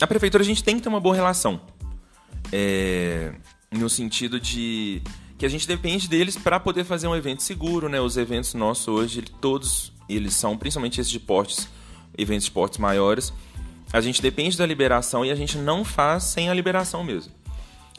a 0.00 0.06
prefeitura 0.06 0.42
a 0.42 0.46
gente 0.46 0.62
tem 0.62 0.76
que 0.76 0.82
ter 0.82 0.88
uma 0.88 1.00
boa 1.00 1.14
relação. 1.14 1.60
É, 2.52 3.32
No 3.70 3.88
sentido 3.88 4.40
de 4.40 5.02
que 5.38 5.46
a 5.46 5.48
gente 5.48 5.66
depende 5.66 6.08
deles 6.08 6.36
para 6.36 6.60
poder 6.60 6.84
fazer 6.84 7.06
um 7.06 7.16
evento 7.16 7.42
seguro, 7.42 7.88
né? 7.88 8.00
Os 8.00 8.16
eventos 8.18 8.52
nossos 8.52 8.88
hoje, 8.88 9.22
todos 9.22 9.90
eles 10.08 10.34
são, 10.34 10.56
principalmente 10.58 11.00
esses 11.00 11.10
de 11.10 11.18
portes, 11.18 11.66
eventos 12.18 12.44
de 12.44 12.50
portes 12.50 12.78
maiores, 12.78 13.32
a 13.92 14.00
gente 14.00 14.20
depende 14.20 14.58
da 14.58 14.66
liberação 14.66 15.24
e 15.24 15.30
a 15.30 15.34
gente 15.34 15.56
não 15.56 15.84
faz 15.84 16.24
sem 16.24 16.50
a 16.50 16.54
liberação 16.54 17.02
mesmo. 17.02 17.32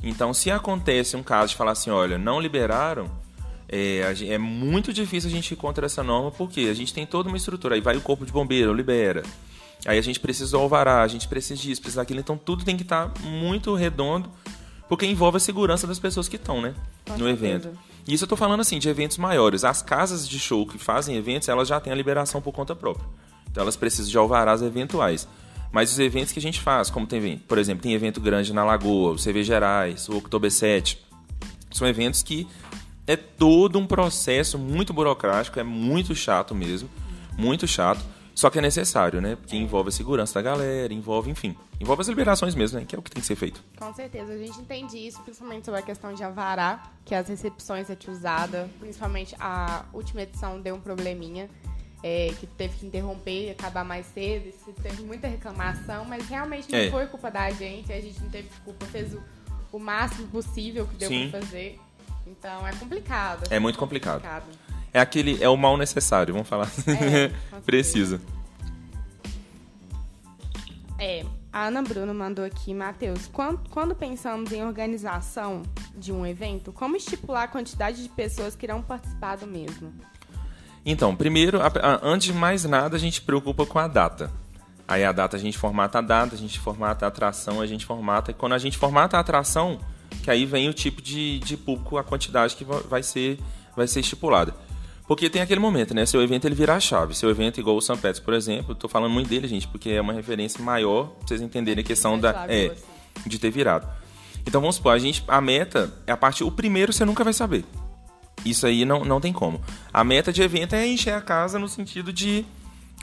Então, 0.04 0.34
se 0.34 0.50
acontece 0.50 1.16
um 1.16 1.24
caso 1.24 1.50
de 1.50 1.56
falar 1.56 1.72
assim, 1.72 1.90
olha, 1.90 2.18
não 2.18 2.40
liberaram, 2.40 3.10
é, 3.70 4.02
é 4.28 4.38
muito 4.38 4.92
difícil 4.92 5.30
a 5.30 5.34
gente 5.34 5.52
ir 5.54 5.58
contra 5.58 5.86
essa 5.86 6.04
norma, 6.04 6.32
porque 6.32 6.62
a 6.62 6.74
gente 6.74 6.94
tem 6.94 7.06
toda 7.06 7.30
uma 7.30 7.38
estrutura. 7.38 7.76
Aí 7.76 7.82
vai 7.82 7.96
o 7.96 8.02
corpo 8.02 8.26
de 8.26 8.32
bombeiro, 8.32 8.74
libera. 8.74 9.24
Aí 9.86 9.98
a 9.98 10.02
gente 10.02 10.20
precisa 10.20 10.52
do 10.52 10.58
alvará, 10.58 11.02
a 11.02 11.08
gente 11.08 11.28
precisa 11.28 11.60
disso, 11.60 11.82
precisa 11.82 12.02
daquilo. 12.02 12.20
Então, 12.20 12.38
tudo 12.38 12.64
tem 12.64 12.76
que 12.76 12.84
estar 12.84 13.12
muito 13.24 13.74
redondo, 13.76 14.30
porque 14.90 15.06
envolve 15.06 15.38
a 15.38 15.40
segurança 15.40 15.88
das 15.88 16.00
pessoas 16.00 16.28
que 16.28 16.36
estão, 16.36 16.62
né? 16.62 16.74
Com 17.06 17.14
no 17.14 17.26
certeza. 17.26 17.56
evento. 17.56 17.80
E 18.08 18.14
isso 18.14 18.24
eu 18.24 18.28
tô 18.28 18.36
falando 18.36 18.62
assim, 18.62 18.80
de 18.80 18.90
eventos 18.90 19.18
maiores. 19.18 19.64
As 19.64 19.82
casas 19.82 20.28
de 20.28 20.40
show 20.40 20.66
que 20.66 20.78
fazem 20.78 21.16
eventos, 21.16 21.48
elas 21.48 21.68
já 21.68 21.80
têm 21.80 21.94
a 21.94 21.96
liberação 21.96 22.42
por 22.42 22.52
conta 22.52 22.76
própria. 22.76 23.08
Então 23.50 23.62
elas 23.62 23.76
precisam 23.76 24.10
de 24.10 24.18
alvarás 24.18 24.62
eventuais. 24.62 25.28
Mas 25.72 25.92
os 25.92 26.00
eventos 26.00 26.34
que 26.34 26.40
a 26.40 26.42
gente 26.42 26.60
faz, 26.60 26.90
como 26.90 27.08
tem, 27.08 27.38
por 27.38 27.58
exemplo, 27.58 27.82
tem 27.82 27.94
evento 27.94 28.20
grande 28.20 28.54
na 28.54 28.64
Lagoa, 28.64 29.14
o 29.14 29.16
CV 29.16 29.44
Gerais, 29.44 30.10
o 30.10 30.18
Oktober 30.18 30.52
7, 30.52 31.02
são 31.72 31.88
eventos 31.88 32.22
que 32.22 32.48
é 33.08 33.16
todo 33.16 33.80
um 33.80 33.86
processo 33.86 34.60
muito 34.60 34.94
burocrático, 34.94 35.60
é 35.60 35.64
muito 35.64 36.14
chato 36.14 36.54
mesmo, 36.54 36.90
muito 37.38 37.66
chato, 37.68 38.04
só 38.34 38.50
que 38.50 38.60
é 38.60 38.62
necessário, 38.62 39.22
né? 39.22 39.36
Porque 39.36 39.56
envolve 39.56 39.90
a 39.90 39.92
segurança 39.92 40.36
da 40.36 40.42
galera, 40.42 40.94
envolve, 40.94 41.30
enfim, 41.30 41.56
envolve 41.80 42.02
as 42.02 42.08
liberações 42.08 42.56
mesmo, 42.56 42.80
né? 42.80 42.86
Que 42.86 42.96
é 42.96 43.00
o 43.00 43.02
que 43.02 43.12
tem 43.12 43.22
que 43.22 43.28
ser 43.28 43.36
feito. 43.36 43.64
Com 43.78 43.94
certeza, 43.94 44.32
a 44.34 44.38
gente 44.38 44.60
entende 44.60 44.98
isso, 44.98 45.22
principalmente 45.22 45.66
sobre 45.66 45.80
a 45.80 45.84
questão 45.84 46.14
de 46.14 46.24
avará, 46.24 46.82
que 47.06 47.14
as 47.14 47.28
recepções 47.28 47.90
é 47.90 47.98
usada, 48.08 48.70
principalmente 48.80 49.36
a 49.40 49.86
última 49.94 50.22
edição 50.22 50.62
deu 50.62 50.76
um 50.76 50.80
probleminha, 50.80 51.50
é, 52.04 52.34
que 52.40 52.48
teve 52.48 52.78
que 52.78 52.86
interromper, 52.86 53.52
acabar 53.52 53.84
mais 53.84 54.06
cedo, 54.08 54.50
isso 54.50 54.74
teve 54.82 55.04
muita 55.04 55.28
reclamação, 55.28 56.06
mas 56.06 56.28
realmente 56.28 56.72
não 56.72 56.80
É. 56.80 56.90
foi 56.90 57.06
culpa 57.08 57.30
da 57.30 57.50
gente, 57.52 57.92
a 57.92 58.02
gente 58.02 58.20
não 58.22 58.30
teve 58.30 58.50
culpa, 58.64 58.86
fez 58.88 59.14
o, 59.14 59.22
o 59.72 59.80
máximo 59.80 60.28
possível 60.28 60.88
que 60.88 60.96
deu 60.96 61.10
Sim. 61.10 61.30
pra 61.30 61.42
fazer. 61.42 61.80
Então 62.26 62.68
é 62.68 62.72
complicado. 62.74 63.44
É 63.50 63.60
muito 63.60 63.78
complicado. 63.78 64.22
complicado. 64.22 64.46
É 64.94 65.00
aquele, 65.00 65.42
é 65.42 65.48
o 65.48 65.56
mal 65.56 65.78
necessário, 65.78 66.34
vamos 66.34 66.50
falar. 66.50 66.70
É. 66.88 67.32
Precisa. 67.66 68.20
É, 71.00 71.26
a 71.52 71.66
Ana 71.68 71.82
Bruno 71.82 72.14
mandou 72.14 72.46
aqui, 72.46 72.74
Matheus, 72.74 73.28
quando, 73.28 73.68
quando 73.70 73.96
pensamos 73.96 74.52
em 74.52 74.64
organização 74.64 75.64
de 75.96 76.12
um 76.12 76.26
evento, 76.26 76.72
como 76.72 76.96
estipular 76.96 77.44
a 77.44 77.48
quantidade 77.48 78.04
de 78.04 78.10
pessoas 78.10 78.56
que 78.56 78.66
irão 78.66 78.82
participar 78.82 79.38
do 79.38 79.48
mesmo? 79.48 79.92
Então, 80.86 81.16
primeiro, 81.16 81.62
a- 81.62 81.68
a- 81.68 82.00
antes 82.04 82.28
de 82.28 82.34
mais 82.34 82.64
nada, 82.66 82.96
a 82.96 83.00
gente 83.00 83.16
se 83.16 83.22
preocupa 83.22 83.66
com 83.66 83.78
a 83.80 83.88
data. 83.88 84.32
Aí 84.88 85.06
a 85.06 85.12
data 85.12 85.38
a 85.38 85.40
gente 85.40 85.58
formata 85.58 86.00
a 86.00 86.02
data, 86.02 86.36
a 86.36 86.38
gente 86.38 86.60
formata 86.60 87.06
a 87.06 87.08
atração, 87.08 87.62
a 87.62 87.68
gente 87.68 87.86
formata. 87.86 88.32
E 88.32 88.34
quando 88.34 88.54
a 88.54 88.58
gente 88.58 88.78
formata 88.78 89.16
a 89.16 89.20
atração, 89.20 89.80
que 90.24 90.30
aí 90.30 90.46
vem 90.46 90.68
o 90.68 90.74
tipo 90.74 91.02
de, 91.02 91.40
de 91.40 91.56
público, 91.56 91.98
a 91.98 92.04
quantidade 92.04 92.56
que 92.56 92.66
va- 92.66 92.82
vai 92.90 93.02
ser, 93.04 93.40
vai 93.76 93.88
ser 93.88 94.00
estipulada. 94.02 94.54
Porque 95.08 95.30
tem 95.30 95.42
aquele 95.42 95.60
momento, 95.60 95.94
né? 95.94 96.06
Seu 96.06 96.22
evento 96.22 96.46
ele 96.46 96.56
vira 96.56 96.76
a 96.76 96.80
chave. 96.80 97.14
Seu 97.14 97.30
evento, 97.30 97.60
igual 97.60 97.76
o 97.78 97.82
São 97.82 97.98
Petros, 97.98 98.24
por 98.24 98.34
exemplo, 98.34 98.74
tô 98.76 98.88
falando 98.88 99.12
muito 99.12 99.28
dele, 99.30 99.48
gente, 99.48 99.68
porque 99.68 99.90
é 99.92 100.02
uma 100.02 100.14
referência 100.14 100.62
maior 100.64 101.08
pra 101.08 101.28
vocês 101.28 101.42
entenderem 101.42 101.84
a 101.84 101.86
questão 101.88 102.18
da. 102.20 102.32
É, 102.52 102.68
de 103.26 103.38
ter 103.40 103.52
virado. 103.52 103.88
Então 104.46 104.60
vamos 104.62 104.78
supor, 104.78 104.94
a 104.94 105.00
gente. 105.00 105.24
A 105.28 105.40
meta 105.42 105.92
é 106.08 106.12
a 106.12 106.18
parte. 106.18 106.44
O 106.44 106.52
primeiro 106.52 106.92
você 106.94 107.06
nunca 107.06 107.24
vai 107.24 107.34
saber. 107.34 107.64
Isso 108.46 108.66
aí 108.66 108.86
não, 108.86 109.06
não 109.06 109.22
tem 109.22 109.32
como. 109.32 109.62
A 109.94 110.04
meta 110.04 110.32
de 110.34 110.42
evento 110.42 110.74
é 110.76 110.88
encher 110.88 111.14
a 111.14 111.22
casa 111.22 111.60
no 111.60 111.70
sentido 111.70 112.12
de 112.12 112.46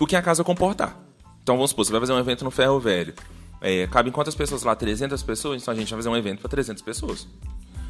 o 0.01 0.07
que 0.07 0.17
a 0.17 0.23
casa 0.23 0.43
comportar. 0.43 0.97
Então 1.43 1.57
vamos 1.57 1.71
supor, 1.71 1.85
você 1.85 1.93
vai 1.93 2.01
fazer 2.01 2.13
um 2.13 2.19
evento 2.19 2.45
no 2.45 2.51
Ferro 2.51 2.79
Velho. 2.79 3.15
É, 3.61 3.87
cabe 3.89 4.09
em 4.09 4.13
quantas 4.13 4.35
pessoas 4.35 4.63
lá? 4.63 4.75
300 4.75 5.23
pessoas? 5.23 5.63
Então 5.63 5.73
a 5.73 5.77
gente 5.77 5.91
vai 5.91 5.99
fazer 5.99 6.09
um 6.09 6.17
evento 6.17 6.41
para 6.41 6.49
300 6.49 6.83
pessoas. 6.83 7.27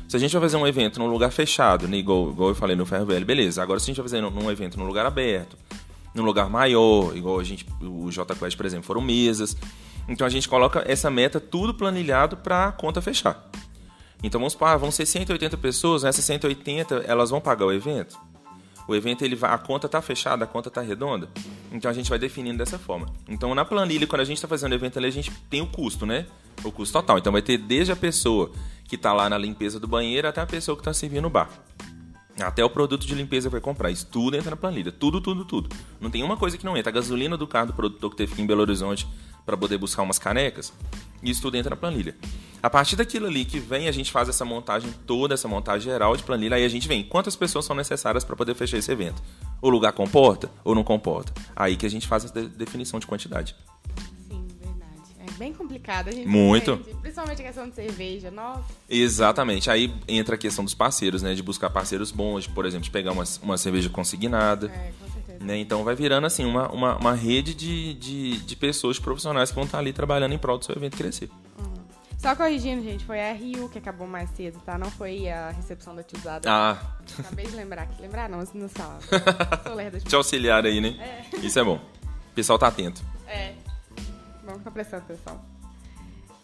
Se 0.08 0.16
a 0.16 0.18
gente 0.18 0.32
vai 0.32 0.40
fazer 0.40 0.56
um 0.56 0.66
evento 0.66 0.98
num 0.98 1.06
lugar 1.06 1.30
fechado, 1.30 1.86
né, 1.86 1.98
igual, 1.98 2.30
igual 2.30 2.48
eu 2.50 2.54
falei 2.54 2.74
no 2.74 2.86
Ferro 2.86 3.04
Velho, 3.04 3.26
beleza. 3.26 3.62
Agora 3.62 3.78
se 3.78 3.84
a 3.84 3.86
gente 3.88 3.96
vai 3.96 4.04
fazer 4.04 4.20
num, 4.22 4.30
num 4.30 4.50
evento 4.50 4.78
num 4.78 4.86
lugar 4.86 5.04
aberto, 5.04 5.56
num 6.14 6.24
lugar 6.24 6.48
maior, 6.48 7.14
igual 7.14 7.38
a 7.38 7.44
gente, 7.44 7.66
o 7.82 8.08
JQuest, 8.10 8.56
por 8.56 8.64
exemplo, 8.64 8.86
foram 8.86 9.02
mesas. 9.02 9.56
Então 10.08 10.26
a 10.26 10.30
gente 10.30 10.48
coloca 10.48 10.82
essa 10.86 11.10
meta 11.10 11.38
tudo 11.38 11.74
planilhado 11.74 12.36
para 12.38 12.68
a 12.68 12.72
conta 12.72 13.02
fechar. 13.02 13.50
Então 14.22 14.40
vamos 14.40 14.52
supor, 14.54 14.68
ah, 14.68 14.76
vão 14.76 14.90
ser 14.90 15.06
180 15.06 15.56
pessoas, 15.56 16.02
nessas 16.02 16.24
180 16.24 17.04
elas 17.06 17.30
vão 17.30 17.40
pagar 17.40 17.66
o 17.66 17.72
evento. 17.72 18.18
O 18.88 18.94
evento 18.94 19.22
ele 19.22 19.36
vai, 19.36 19.52
a 19.52 19.58
conta 19.58 19.86
tá 19.88 20.00
fechada, 20.00 20.44
a 20.44 20.48
conta 20.48 20.70
tá 20.70 20.80
redonda. 20.80 21.28
Então 21.70 21.90
a 21.90 21.94
gente 21.94 22.08
vai 22.08 22.18
definindo 22.18 22.58
dessa 22.58 22.78
forma. 22.78 23.06
Então 23.28 23.54
na 23.54 23.64
planilha, 23.64 24.06
quando 24.06 24.22
a 24.22 24.24
gente 24.24 24.38
está 24.38 24.48
fazendo 24.48 24.72
o 24.72 24.74
evento 24.74 24.98
ali, 24.98 25.06
a 25.06 25.12
gente 25.12 25.30
tem 25.50 25.60
o 25.60 25.66
custo, 25.66 26.06
né? 26.06 26.26
O 26.64 26.72
custo 26.72 26.94
total. 26.94 27.18
Então 27.18 27.30
vai 27.30 27.42
ter 27.42 27.58
desde 27.58 27.92
a 27.92 27.96
pessoa 27.96 28.50
que 28.84 28.96
tá 28.96 29.12
lá 29.12 29.28
na 29.28 29.36
limpeza 29.36 29.78
do 29.78 29.86
banheiro 29.86 30.26
até 30.26 30.40
a 30.40 30.46
pessoa 30.46 30.76
que 30.76 30.82
tá 30.82 30.94
servindo 30.94 31.26
o 31.26 31.30
bar. 31.30 31.50
Até 32.40 32.64
o 32.64 32.70
produto 32.70 33.06
de 33.06 33.14
limpeza 33.14 33.50
vai 33.50 33.60
comprar. 33.60 33.90
Isso 33.90 34.06
tudo 34.06 34.36
entra 34.36 34.50
na 34.50 34.56
planilha. 34.56 34.90
Tudo, 34.90 35.20
tudo, 35.20 35.44
tudo. 35.44 35.68
Não 36.00 36.08
tem 36.08 36.22
uma 36.22 36.36
coisa 36.36 36.56
que 36.56 36.64
não 36.64 36.76
entra. 36.76 36.90
A 36.90 36.94
gasolina 36.94 37.36
do 37.36 37.46
carro 37.46 37.68
do 37.68 37.72
produtor 37.74 38.10
que 38.10 38.16
teve 38.16 38.32
aqui 38.32 38.42
em 38.42 38.46
Belo 38.46 38.62
Horizonte 38.62 39.06
para 39.48 39.56
poder 39.56 39.78
buscar 39.78 40.02
umas 40.02 40.18
canecas, 40.18 40.74
isso 41.22 41.40
tudo 41.40 41.56
entra 41.56 41.70
na 41.70 41.76
planilha. 41.76 42.14
A 42.62 42.68
partir 42.68 42.96
daquilo 42.96 43.26
ali 43.26 43.46
que 43.46 43.58
vem, 43.58 43.88
a 43.88 43.92
gente 43.92 44.12
faz 44.12 44.28
essa 44.28 44.44
montagem 44.44 44.92
toda, 45.06 45.32
essa 45.32 45.48
montagem 45.48 45.90
geral 45.90 46.14
de 46.14 46.22
planilha. 46.22 46.56
Aí 46.56 46.64
a 46.66 46.68
gente 46.68 46.86
vem, 46.86 47.02
quantas 47.02 47.34
pessoas 47.34 47.64
são 47.64 47.74
necessárias 47.74 48.24
para 48.24 48.36
poder 48.36 48.54
fechar 48.54 48.76
esse 48.76 48.92
evento? 48.92 49.22
O 49.62 49.70
lugar 49.70 49.92
comporta 49.94 50.50
ou 50.62 50.74
não 50.74 50.84
comporta? 50.84 51.32
Aí 51.56 51.76
que 51.78 51.86
a 51.86 51.88
gente 51.88 52.06
faz 52.06 52.26
a 52.26 52.28
de- 52.28 52.48
definição 52.48 53.00
de 53.00 53.06
quantidade. 53.06 53.56
Sim, 54.28 54.46
verdade. 54.60 55.14
É 55.26 55.38
bem 55.38 55.54
complicado. 55.54 56.08
A 56.08 56.12
gente 56.12 56.28
Muito. 56.28 56.72
entende, 56.72 56.96
principalmente 57.00 57.40
a 57.40 57.44
questão 57.46 57.68
de 57.70 57.74
cerveja. 57.74 58.30
Nossa, 58.30 58.64
Exatamente. 58.86 59.70
Aí 59.70 59.94
entra 60.06 60.34
a 60.34 60.38
questão 60.38 60.62
dos 60.62 60.74
parceiros, 60.74 61.22
né? 61.22 61.34
De 61.34 61.42
buscar 61.42 61.70
parceiros 61.70 62.10
bons, 62.10 62.42
de, 62.44 62.50
por 62.50 62.66
exemplo, 62.66 62.84
de 62.84 62.90
pegar 62.90 63.12
uma, 63.12 63.24
uma 63.42 63.56
cerveja 63.56 63.88
consignada. 63.88 64.66
é, 64.66 64.92
com 65.00 65.06
certeza. 65.06 65.17
Né? 65.48 65.56
Então 65.56 65.82
vai 65.82 65.96
virando 65.96 66.26
assim 66.26 66.44
uma, 66.44 66.70
uma, 66.70 66.96
uma 66.96 67.14
rede 67.14 67.54
de, 67.54 67.94
de, 67.94 68.38
de 68.38 68.56
pessoas 68.56 68.98
profissionais 68.98 69.48
que 69.48 69.54
vão 69.54 69.64
estar 69.64 69.78
ali 69.78 69.94
trabalhando 69.94 70.34
em 70.34 70.38
prol 70.38 70.58
do 70.58 70.64
seu 70.64 70.76
evento 70.76 70.96
crescer. 70.96 71.30
Só 72.18 72.36
corrigindo, 72.36 72.82
gente, 72.82 73.04
foi 73.04 73.20
a 73.20 73.32
RU 73.32 73.68
que 73.68 73.78
acabou 73.78 74.06
mais 74.06 74.28
cedo, 74.30 74.60
tá? 74.66 74.76
Não 74.76 74.90
foi 74.90 75.30
a 75.30 75.50
recepção 75.50 75.94
da 75.94 76.02
tiozada. 76.02 76.50
Ah, 76.50 76.76
Acabei 77.18 77.46
de 77.46 77.56
lembrar 77.56 77.82
aqui. 77.82 78.02
Lembrar 78.02 78.28
não, 78.28 78.38
não 78.54 78.68
sabe. 78.68 79.04
Te 80.04 80.16
auxiliar 80.16 80.66
aí, 80.66 80.80
né? 80.80 81.24
Isso 81.40 81.58
é 81.58 81.64
bom. 81.64 81.76
O 81.76 82.34
pessoal 82.34 82.58
tá 82.58 82.66
atento. 82.66 83.02
É. 83.26 83.54
Vamos 84.42 84.58
ficar 84.58 84.70
prestando 84.72 85.04
atenção. 85.04 85.40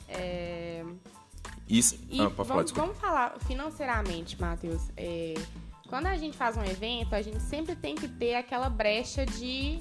É... 0.08 0.84
Isso. 1.68 1.98
E 2.08 2.20
ah, 2.20 2.30
falar, 2.30 2.48
vamos, 2.48 2.64
desculpa. 2.64 2.86
vamos 2.86 3.00
falar 3.00 3.34
financeiramente, 3.46 4.40
Matheus. 4.40 4.82
É, 4.96 5.34
quando 5.88 6.06
a 6.06 6.16
gente 6.16 6.36
faz 6.36 6.56
um 6.56 6.64
evento, 6.64 7.14
a 7.14 7.22
gente 7.22 7.40
sempre 7.40 7.76
tem 7.76 7.94
que 7.94 8.08
ter 8.08 8.34
aquela 8.34 8.68
brecha 8.68 9.24
de, 9.26 9.80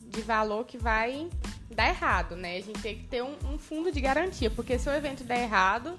de 0.00 0.20
valor 0.22 0.64
que 0.64 0.78
vai 0.78 1.28
dar 1.74 1.88
errado, 1.88 2.36
né? 2.36 2.56
A 2.56 2.60
gente 2.60 2.80
tem 2.80 2.96
que 2.96 3.04
ter 3.04 3.22
um, 3.22 3.36
um 3.52 3.58
fundo 3.58 3.90
de 3.90 4.00
garantia, 4.00 4.50
porque 4.50 4.78
se 4.78 4.88
o 4.88 4.92
evento 4.92 5.24
der 5.24 5.42
errado, 5.42 5.98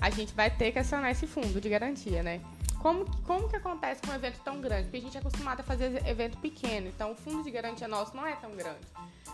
a 0.00 0.10
gente 0.10 0.32
vai 0.34 0.50
ter 0.50 0.72
que 0.72 0.78
acionar 0.78 1.10
esse 1.10 1.26
fundo 1.26 1.60
de 1.60 1.68
garantia, 1.68 2.22
né? 2.22 2.40
Como, 2.86 3.04
como 3.24 3.48
que 3.48 3.56
acontece 3.56 4.00
com 4.00 4.12
um 4.12 4.14
evento 4.14 4.38
tão 4.44 4.60
grande? 4.60 4.84
Porque 4.84 4.98
a 4.98 5.00
gente 5.00 5.16
é 5.16 5.18
acostumado 5.18 5.58
a 5.58 5.62
fazer 5.64 6.06
evento 6.06 6.38
pequeno, 6.38 6.86
então 6.86 7.10
o 7.10 7.14
fundo 7.16 7.42
de 7.42 7.50
garantia 7.50 7.88
nosso 7.88 8.16
não 8.16 8.24
é 8.24 8.36
tão 8.36 8.52
grande. 8.52 8.78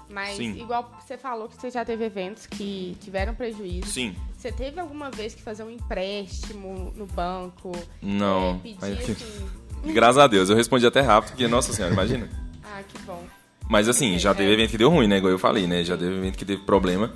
Mas, 0.08 0.38
Sim. 0.38 0.58
igual 0.58 0.90
você 0.98 1.18
falou 1.18 1.50
que 1.50 1.60
você 1.60 1.70
já 1.70 1.84
teve 1.84 2.02
eventos 2.02 2.46
que 2.46 2.96
tiveram 3.02 3.34
prejuízo. 3.34 3.88
Sim. 3.88 4.16
Você 4.38 4.50
teve 4.50 4.80
alguma 4.80 5.10
vez 5.10 5.34
que 5.34 5.42
fazer 5.42 5.64
um 5.64 5.70
empréstimo 5.70 6.94
no 6.96 7.04
banco? 7.04 7.72
Não. 8.00 8.54
É, 8.54 8.58
pedir 8.60 8.78
Mas- 8.80 9.00
assim. 9.20 9.92
Graças 9.92 10.16
a 10.16 10.26
Deus. 10.26 10.48
Eu 10.48 10.56
respondi 10.56 10.86
até 10.86 11.02
rápido, 11.02 11.32
porque, 11.32 11.46
nossa 11.46 11.74
senhora, 11.74 11.92
imagina. 11.92 12.30
Ah, 12.64 12.82
que 12.82 12.98
bom. 13.00 13.22
Mas 13.68 13.86
assim, 13.86 14.18
já 14.18 14.34
teve 14.34 14.50
evento 14.50 14.70
que 14.70 14.78
deu 14.78 14.88
ruim, 14.88 15.06
né? 15.06 15.18
Igual 15.18 15.30
eu 15.30 15.38
falei, 15.38 15.66
né? 15.66 15.84
Já 15.84 15.94
teve 15.94 16.16
evento 16.16 16.38
que 16.38 16.46
teve 16.46 16.62
problema. 16.62 17.12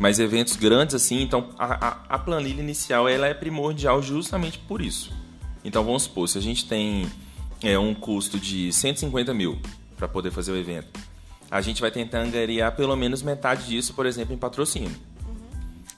Mas 0.00 0.18
eventos 0.18 0.56
grandes, 0.56 0.96
assim, 0.96 1.22
então 1.22 1.50
a, 1.56 1.86
a, 1.86 1.88
a 2.08 2.18
planilha 2.18 2.60
inicial 2.60 3.08
ela 3.08 3.28
é 3.28 3.34
primordial 3.34 4.02
justamente 4.02 4.58
por 4.58 4.82
isso. 4.82 5.14
Então 5.66 5.82
vamos 5.82 6.04
supor, 6.04 6.28
se 6.28 6.38
a 6.38 6.40
gente 6.40 6.64
tem 6.64 7.10
é, 7.60 7.76
um 7.76 7.92
custo 7.92 8.38
de 8.38 8.72
150 8.72 9.34
mil 9.34 9.58
para 9.96 10.06
poder 10.06 10.30
fazer 10.30 10.52
o 10.52 10.56
evento. 10.56 10.88
a 11.50 11.60
gente 11.60 11.80
vai 11.80 11.90
tentar 11.90 12.20
angariar 12.20 12.74
pelo 12.76 12.94
menos 12.94 13.20
metade 13.20 13.66
disso, 13.66 13.92
por 13.92 14.06
exemplo, 14.06 14.32
em 14.32 14.38
patrocínio. 14.38 14.94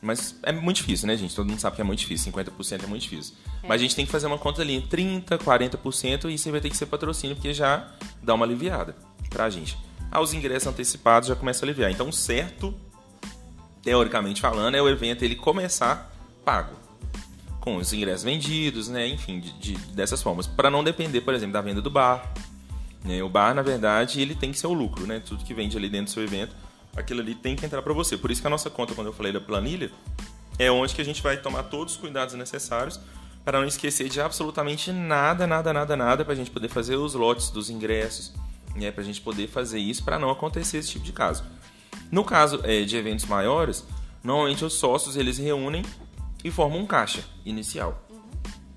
Mas 0.01 0.37
é 0.43 0.53
muito 0.53 0.77
difícil, 0.77 1.07
né, 1.07 1.16
gente? 1.16 1.35
Todo 1.35 1.49
mundo 1.49 1.59
sabe 1.59 1.77
que 1.77 1.83
é 1.83 1.85
muito 1.85 1.99
difícil. 1.99 2.33
50% 2.33 2.85
é 2.85 2.87
muito 2.87 3.03
difícil. 3.03 3.35
É. 3.62 3.69
Mas 3.69 3.81
a 3.81 3.83
gente 3.83 3.95
tem 3.95 4.07
que 4.07 4.12
fazer 4.12 4.27
uma 4.27 4.39
conta 4.39 4.62
ali, 4.62 4.81
30%, 4.81 5.39
40%, 5.39 6.31
e 6.31 6.35
isso 6.35 6.51
vai 6.51 6.61
ter 6.61 6.71
que 6.71 6.77
ser 6.77 6.87
patrocínio, 6.87 7.37
porque 7.37 7.53
já 7.53 7.93
dá 8.23 8.35
uma 8.35 8.47
aliviada 8.47 8.97
pra 9.29 9.51
gente. 9.51 9.77
Ah, 10.11 10.21
os 10.21 10.33
ingressos 10.33 10.69
antecipados 10.69 11.29
já 11.29 11.37
começa 11.37 11.64
a 11.64 11.66
aliviar. 11.66 11.91
Então, 11.91 12.11
certo, 12.11 12.73
teoricamente 13.83 14.41
falando, 14.41 14.77
é 14.77 14.81
o 14.81 14.89
evento 14.89 15.25
ele 15.25 15.35
começar 15.35 16.11
pago. 16.45 16.78
Com 17.61 17.76
os 17.76 17.92
ingressos 17.92 18.24
vendidos, 18.24 18.88
né? 18.88 19.06
Enfim, 19.09 19.40
de, 19.40 19.52
de 19.52 19.76
dessas 19.92 20.22
formas. 20.22 20.46
para 20.46 20.70
não 20.70 20.82
depender, 20.82 21.20
por 21.20 21.34
exemplo, 21.34 21.52
da 21.52 21.61
venda 21.61 21.82
do 21.82 21.90
bar. 21.90 22.32
Né? 23.04 23.22
O 23.22 23.28
bar, 23.28 23.54
na 23.54 23.62
verdade, 23.62 24.20
ele 24.20 24.34
tem 24.34 24.52
que 24.52 24.59
ser 24.59 24.66
o 24.66 24.72
lucro, 24.72 25.06
né? 25.06 25.20
Tudo 25.24 25.44
que 25.44 25.54
vende 25.54 25.76
ali 25.76 25.88
dentro 25.88 26.06
do 26.06 26.11
seu 26.11 26.22
evento 26.22 26.54
aquilo 26.98 27.20
ali 27.20 27.34
tem 27.34 27.56
que 27.56 27.64
entrar 27.64 27.82
para 27.82 27.92
você. 27.92 28.16
Por 28.16 28.30
isso 28.30 28.40
que 28.40 28.46
a 28.46 28.50
nossa 28.50 28.68
conta, 28.68 28.94
quando 28.94 29.09
eu 29.09 29.12
falei 29.12 29.32
da 29.32 29.40
planilha, 29.40 29.90
é 30.59 30.70
onde 30.70 30.94
que 30.94 31.00
a 31.00 31.04
gente 31.04 31.22
vai 31.22 31.36
tomar 31.36 31.64
todos 31.64 31.94
os 31.94 32.00
cuidados 32.00 32.34
necessários 32.34 33.00
para 33.44 33.61
não 33.61 33.66
esquecer 33.66 34.09
de 34.09 34.20
absolutamente 34.20 34.92
nada, 34.92 35.46
nada, 35.46 35.72
nada, 35.72 35.96
nada, 35.96 36.24
para 36.24 36.34
a 36.34 36.36
gente 36.36 36.50
poder 36.50 36.68
fazer 36.68 36.96
os 36.96 37.14
lotes 37.14 37.50
dos 37.50 37.70
ingressos, 37.70 38.34
né, 38.74 38.90
para 38.90 39.02
a 39.02 39.04
gente 39.04 39.20
poder 39.20 39.48
fazer 39.48 39.78
isso 39.78 40.04
para 40.04 40.18
não 40.18 40.30
acontecer 40.30 40.78
esse 40.78 40.90
tipo 40.90 41.04
de 41.04 41.12
caso. 41.12 41.44
No 42.11 42.24
caso 42.24 42.61
é, 42.64 42.82
de 42.82 42.96
eventos 42.96 43.24
maiores, 43.24 43.86
normalmente 44.22 44.64
os 44.64 44.74
sócios 44.74 45.16
eles 45.16 45.38
reúnem 45.38 45.82
e 46.49 46.53
formam 46.53 46.80
um 46.80 46.86
caixa 46.86 47.24
inicial. 47.44 48.03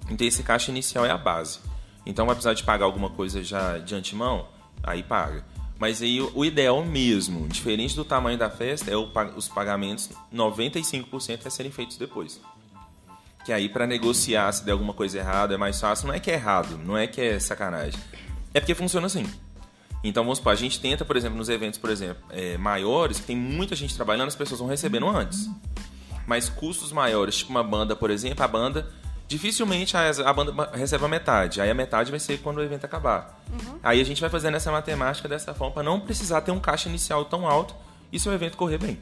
Então 0.10 0.28
esse 0.28 0.44
caixa 0.44 0.72
inicial 0.72 1.06
é 1.06 1.10
a 1.10 1.18
base. 1.18 1.60
Então 2.06 2.26
vai 2.26 2.36
precisar 2.36 2.54
de 2.54 2.64
pagar 2.64 2.86
alguma 2.86 3.10
coisa 3.10 3.44
já 3.44 3.78
de 3.78 3.96
antemão, 3.96 4.48
aí 4.84 5.04
paga. 5.04 5.46
Mas 5.80 6.02
aí 6.02 6.22
o 6.22 6.46
ideal 6.46 6.84
mesmo, 6.86 7.48
diferente 7.48 7.96
do 7.96 8.06
tamanho 8.06 8.38
da 8.38 8.50
festa, 8.50 8.92
é 8.92 8.96
o, 8.96 9.10
os 9.36 9.48
pagamentos 9.48 10.10
95% 10.34 11.46
a 11.46 11.50
serem 11.50 11.72
feitos 11.72 11.98
depois. 11.98 12.40
Que 13.44 13.52
aí 13.52 13.68
para 13.68 13.88
negociar 13.88 14.52
se 14.52 14.64
der 14.64 14.74
alguma 14.74 14.94
coisa 14.94 15.18
errada 15.18 15.56
é 15.56 15.58
mais 15.58 15.80
fácil. 15.80 16.08
Não 16.08 16.14
é 16.14 16.20
que 16.20 16.30
é 16.30 16.36
errado, 16.36 16.78
não 16.78 16.98
é 16.98 17.08
que 17.08 17.20
é 17.20 17.40
sacanagem. 17.40 18.00
É 18.54 18.60
porque 18.60 18.76
funciona 18.76 19.08
assim. 19.08 19.26
Então 20.04 20.24
vamos 20.24 20.40
supor, 20.40 20.54
a 20.54 20.56
gente 20.56 20.80
tenta, 20.80 21.06
por 21.06 21.16
exemplo, 21.16 21.38
nos 21.38 21.48
eventos, 21.48 21.80
por 21.80 21.90
exemplo, 21.90 22.24
é, 22.30 22.58
maiores, 22.58 23.20
que 23.20 23.26
tem 23.26 23.36
muita 23.36 23.76
gente 23.76 23.96
trabalhando, 23.96 24.28
as 24.28 24.36
pessoas 24.36 24.60
vão 24.60 24.68
recebendo 24.68 25.08
antes. 25.08 25.50
Mas 26.32 26.48
custos 26.48 26.94
maiores, 26.94 27.36
tipo 27.36 27.52
uma 27.52 27.62
banda, 27.62 27.94
por 27.94 28.10
exemplo, 28.10 28.42
a 28.42 28.48
banda 28.48 28.88
dificilmente 29.28 29.98
a, 29.98 30.10
a, 30.10 30.32
banda 30.32 30.70
recebe 30.74 31.04
a 31.04 31.08
metade. 31.10 31.60
Aí 31.60 31.70
a 31.70 31.74
metade 31.74 32.10
vai 32.10 32.22
ser 32.22 32.38
quando 32.38 32.60
o 32.60 32.64
evento 32.64 32.86
acabar. 32.86 33.38
Uhum. 33.52 33.80
Aí 33.84 34.00
a 34.00 34.04
gente 34.06 34.22
vai 34.22 34.30
fazendo 34.30 34.56
essa 34.56 34.72
matemática 34.72 35.28
dessa 35.28 35.54
forma 35.54 35.74
para 35.74 35.84
não 35.84 36.00
precisar 36.00 36.40
ter 36.40 36.52
um 36.52 36.60
caixa 36.60 36.88
inicial 36.88 37.26
tão 37.26 37.46
alto 37.46 37.76
e 38.14 38.18
seu 38.18 38.32
evento 38.32 38.56
correr 38.56 38.78
bem. 38.78 38.98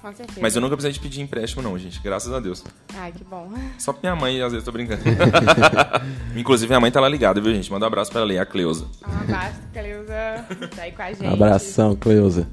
Com 0.00 0.10
certeza. 0.10 0.40
Mas 0.40 0.56
eu 0.56 0.62
nunca 0.62 0.74
precisei 0.74 0.94
de 0.94 1.00
pedir 1.00 1.20
empréstimo, 1.20 1.60
não, 1.60 1.78
gente. 1.78 2.00
Graças 2.00 2.32
a 2.32 2.40
Deus. 2.40 2.64
Ai, 2.94 3.12
que 3.12 3.24
bom. 3.24 3.52
Só 3.78 3.92
pra 3.92 4.00
minha 4.10 4.18
mãe, 4.18 4.40
às 4.40 4.52
vezes, 4.52 4.64
tô 4.64 4.72
brincando. 4.72 5.02
Inclusive, 6.34 6.66
minha 6.66 6.80
mãe 6.80 6.90
tá 6.90 6.98
lá 6.98 7.10
ligada, 7.10 7.42
viu, 7.42 7.52
gente? 7.52 7.70
Manda 7.70 7.84
um 7.84 7.88
abraço 7.88 8.10
pra 8.10 8.22
ela 8.22 8.30
ali, 8.30 8.38
a 8.38 8.46
Cleusa. 8.46 8.86
Um 9.06 9.20
abraço, 9.20 9.60
Cleusa. 9.70 10.46
Tá 10.74 10.82
aí 10.82 10.92
com 10.92 11.02
a 11.02 11.12
gente. 11.12 11.26
Abração, 11.26 11.94
Cleusa. 11.94 12.48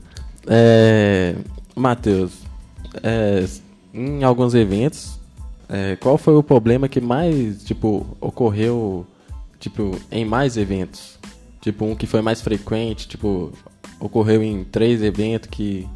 É... 0.47 1.35
Matheus, 1.73 2.33
é... 3.01 3.45
em 3.95 4.23
alguns 4.23 4.53
eventos, 4.53 5.17
é, 5.69 5.95
qual 5.95 6.17
foi 6.17 6.35
o 6.35 6.43
problema 6.43 6.89
que 6.89 6.99
mais, 6.99 7.63
tipo, 7.63 8.05
ocorreu, 8.19 9.07
tipo, 9.59 9.97
em 10.11 10.25
mais 10.25 10.57
eventos? 10.57 11.17
Tipo, 11.61 11.85
um 11.85 11.95
que 11.95 12.05
foi 12.05 12.21
mais 12.21 12.41
frequente, 12.41 13.07
tipo, 13.07 13.53
ocorreu 13.99 14.43
em 14.43 14.65
três 14.65 15.01
eventos 15.01 15.49
que 15.49 15.87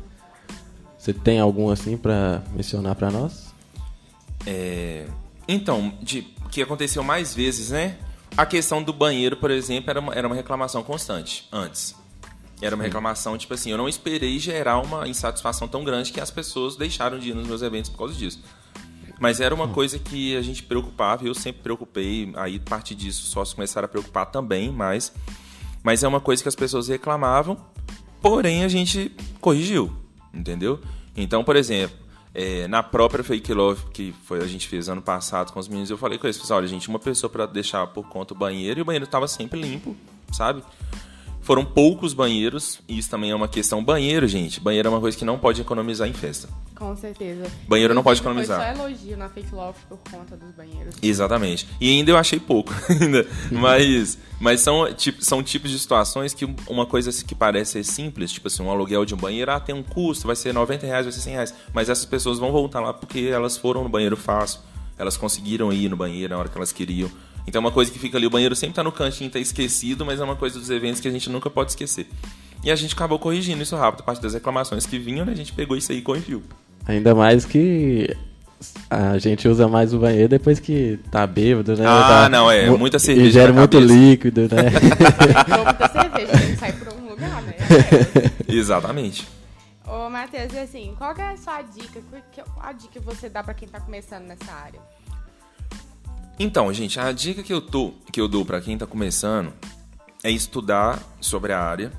você 0.97 1.13
tem 1.13 1.39
algum 1.39 1.69
assim 1.69 1.97
para 1.97 2.41
mencionar 2.55 2.95
para 2.95 3.11
nós? 3.11 3.53
É, 4.47 5.05
então, 5.47 5.93
de 6.01 6.21
que 6.49 6.61
aconteceu 6.61 7.03
mais 7.03 7.35
vezes, 7.35 7.69
né? 7.69 7.97
A 8.37 8.45
questão 8.45 8.81
do 8.81 8.93
banheiro, 8.93 9.35
por 9.35 9.51
exemplo, 9.51 9.89
era 9.89 9.99
uma, 9.99 10.13
era 10.13 10.27
uma 10.27 10.35
reclamação 10.35 10.81
constante 10.83 11.47
antes. 11.51 11.95
Era 12.61 12.75
uma 12.75 12.83
reclamação, 12.83 13.37
tipo 13.37 13.53
assim, 13.53 13.71
eu 13.71 13.77
não 13.77 13.87
esperei 13.87 14.37
gerar 14.37 14.79
uma 14.79 15.07
insatisfação 15.07 15.67
tão 15.67 15.83
grande 15.83 16.11
que 16.11 16.19
as 16.19 16.29
pessoas 16.29 16.75
deixaram 16.75 17.17
de 17.17 17.29
ir 17.29 17.33
nos 17.33 17.47
meus 17.47 17.61
eventos 17.61 17.89
por 17.89 17.99
causa 17.99 18.13
disso. 18.13 18.43
Mas 19.19 19.39
era 19.39 19.53
uma 19.53 19.67
coisa 19.67 19.97
que 19.99 20.35
a 20.35 20.41
gente 20.41 20.63
preocupava, 20.63 21.25
eu 21.25 21.33
sempre 21.33 21.61
preocupei, 21.61 22.31
aí 22.35 22.61
a 22.65 22.69
partir 22.69 22.95
disso 22.95 23.23
os 23.23 23.29
sócios 23.29 23.53
começaram 23.53 23.85
a 23.85 23.89
preocupar 23.89 24.25
também, 24.27 24.71
mas, 24.71 25.13
mas 25.83 26.03
é 26.03 26.07
uma 26.07 26.21
coisa 26.21 26.41
que 26.41 26.49
as 26.49 26.55
pessoas 26.55 26.87
reclamavam, 26.87 27.57
porém 28.21 28.63
a 28.63 28.67
gente 28.67 29.11
corrigiu, 29.41 29.93
entendeu? 30.33 30.79
Então, 31.15 31.43
por 31.43 31.57
exemplo, 31.57 31.97
é, 32.33 32.67
na 32.67 32.81
própria 32.81 33.23
Fake 33.23 33.53
Love, 33.53 33.85
que 33.91 34.13
foi 34.23 34.39
a 34.39 34.47
gente 34.47 34.67
fez 34.67 34.87
ano 34.87 35.01
passado 35.01 35.51
com 35.51 35.59
os 35.59 35.67
meninos, 35.67 35.89
eu 35.89 35.97
falei 35.97 36.17
com 36.17 36.27
eles, 36.27 36.51
olha, 36.51 36.67
gente, 36.67 36.87
uma 36.87 36.99
pessoa 36.99 37.29
para 37.29 37.45
deixar 37.45 37.87
por 37.87 38.07
conta 38.07 38.33
o 38.33 38.37
banheiro 38.37 38.79
e 38.79 38.81
o 38.81 38.85
banheiro 38.85 39.05
estava 39.05 39.27
sempre 39.27 39.59
limpo, 39.59 39.95
sabe? 40.31 40.63
Foram 41.49 41.65
poucos 41.65 42.13
banheiros, 42.13 42.79
e 42.87 42.99
isso 42.99 43.09
também 43.09 43.31
é 43.31 43.35
uma 43.35 43.47
questão. 43.47 43.83
Banheiro, 43.83 44.27
gente, 44.27 44.59
banheiro 44.59 44.87
é 44.87 44.91
uma 44.91 44.99
coisa 44.99 45.17
que 45.17 45.25
não 45.25 45.39
pode 45.39 45.59
economizar 45.59 46.07
em 46.07 46.13
festa. 46.13 46.47
Com 46.75 46.95
certeza. 46.95 47.51
Banheiro 47.67 47.91
não 47.95 48.03
pode 48.03 48.19
economizar. 48.19 48.63
Foi 48.63 48.75
só 48.75 48.83
elogio 48.83 49.17
na 49.17 49.29
Fake 49.29 49.55
Love 49.55 49.79
por 49.89 49.97
conta 50.11 50.37
dos 50.37 50.51
banheiros. 50.51 50.93
Exatamente. 51.01 51.67
E 51.81 51.89
ainda 51.89 52.11
eu 52.11 52.17
achei 52.17 52.39
pouco, 52.39 52.71
ainda. 52.87 53.25
mas 53.49 54.15
mas 54.39 54.61
são, 54.61 54.93
tipo, 54.93 55.25
são 55.25 55.41
tipos 55.41 55.71
de 55.71 55.79
situações 55.79 56.35
que 56.35 56.45
uma 56.67 56.85
coisa 56.85 57.11
que 57.25 57.33
parece 57.33 57.71
ser 57.71 57.83
simples, 57.83 58.31
tipo 58.31 58.47
assim, 58.47 58.61
um 58.61 58.69
aluguel 58.69 59.03
de 59.03 59.15
um 59.15 59.17
banheiro, 59.17 59.51
ah, 59.51 59.59
tem 59.59 59.73
um 59.73 59.81
custo, 59.81 60.27
vai 60.27 60.35
ser 60.35 60.53
90 60.53 60.85
reais, 60.85 61.07
vai 61.07 61.11
ser 61.11 61.21
100 61.21 61.33
reais. 61.33 61.55
Mas 61.73 61.89
essas 61.89 62.05
pessoas 62.05 62.37
vão 62.37 62.51
voltar 62.51 62.79
lá 62.79 62.93
porque 62.93 63.21
elas 63.21 63.57
foram 63.57 63.81
no 63.81 63.89
banheiro 63.89 64.15
fácil, 64.15 64.59
elas 64.99 65.17
conseguiram 65.17 65.73
ir 65.73 65.89
no 65.89 65.97
banheiro 65.97 66.31
na 66.31 66.39
hora 66.39 66.47
que 66.47 66.55
elas 66.55 66.71
queriam. 66.71 67.09
Então 67.49 67.59
é 67.59 67.65
uma 67.65 67.71
coisa 67.71 67.89
que 67.89 67.97
fica 67.97 68.15
ali, 68.15 68.27
o 68.27 68.29
banheiro 68.29 68.55
sempre 68.55 68.75
tá 68.75 68.83
no 68.83 68.91
cantinho, 68.91 69.27
tá 69.27 69.39
esquecido, 69.39 70.05
mas 70.05 70.19
é 70.19 70.23
uma 70.23 70.35
coisa 70.35 70.59
dos 70.59 70.69
eventos 70.69 71.01
que 71.01 71.07
a 71.07 71.11
gente 71.11 71.31
nunca 71.31 71.49
pode 71.49 71.71
esquecer. 71.71 72.07
E 72.63 72.69
a 72.69 72.75
gente 72.75 72.93
acabou 72.93 73.17
corrigindo 73.17 73.63
isso 73.63 73.75
rápido, 73.75 74.01
a 74.01 74.03
partir 74.03 74.21
das 74.21 74.35
reclamações 74.35 74.85
que 74.85 74.99
vinham, 74.99 75.25
né, 75.25 75.31
a 75.31 75.35
gente 75.35 75.51
pegou 75.51 75.75
isso 75.75 75.91
aí 75.91 75.97
e 75.97 76.01
corrigiu. 76.03 76.43
Ainda 76.87 77.15
mais 77.15 77.45
que 77.45 78.15
a 78.87 79.17
gente 79.17 79.47
usa 79.47 79.67
mais 79.67 79.95
o 79.95 79.99
banheiro 79.99 80.29
depois 80.29 80.59
que 80.59 80.99
tá 81.09 81.25
bêbado, 81.25 81.75
né? 81.75 81.85
Ah, 81.87 82.07
tá, 82.07 82.29
não, 82.29 82.51
é. 82.51 82.69
Muita 82.69 82.99
cerveja. 82.99 83.27
E 83.27 83.31
gera 83.31 83.51
muito 83.51 83.79
cabeça. 83.79 83.93
líquido, 83.93 84.41
né? 84.41 84.69
muita 85.65 85.87
cerveja, 85.89 86.31
tem 86.31 86.51
que 86.51 86.57
sair 86.57 86.73
por 86.73 86.93
um 86.93 87.09
lugar, 87.09 87.41
né? 87.41 87.55
Exatamente. 88.47 89.27
Ô, 89.87 90.07
Matheus, 90.07 90.55
assim, 90.55 90.93
qual 90.99 91.15
é 91.17 91.33
a 91.33 91.37
sua 91.37 91.63
dica? 91.63 91.99
Qual 92.53 92.65
a 92.65 92.73
dica 92.73 92.93
que 92.93 92.99
você 92.99 93.27
dá 93.27 93.41
para 93.41 93.55
quem 93.55 93.67
tá 93.67 93.79
começando 93.79 94.25
nessa 94.25 94.51
área? 94.51 94.79
Então, 96.41 96.73
gente, 96.73 96.97
a 96.97 97.11
dica 97.11 97.43
que 97.43 97.51
eu, 97.51 97.59
tô, 97.59 97.91
que 98.13 98.21
eu 98.21 98.25
dou 98.25 98.45
para 98.45 98.61
quem 98.61 98.75
está 98.75 98.87
começando 98.87 99.51
é 100.23 100.31
estudar 100.31 101.03
sobre 101.19 101.51
a 101.51 101.61
área, 101.61 101.91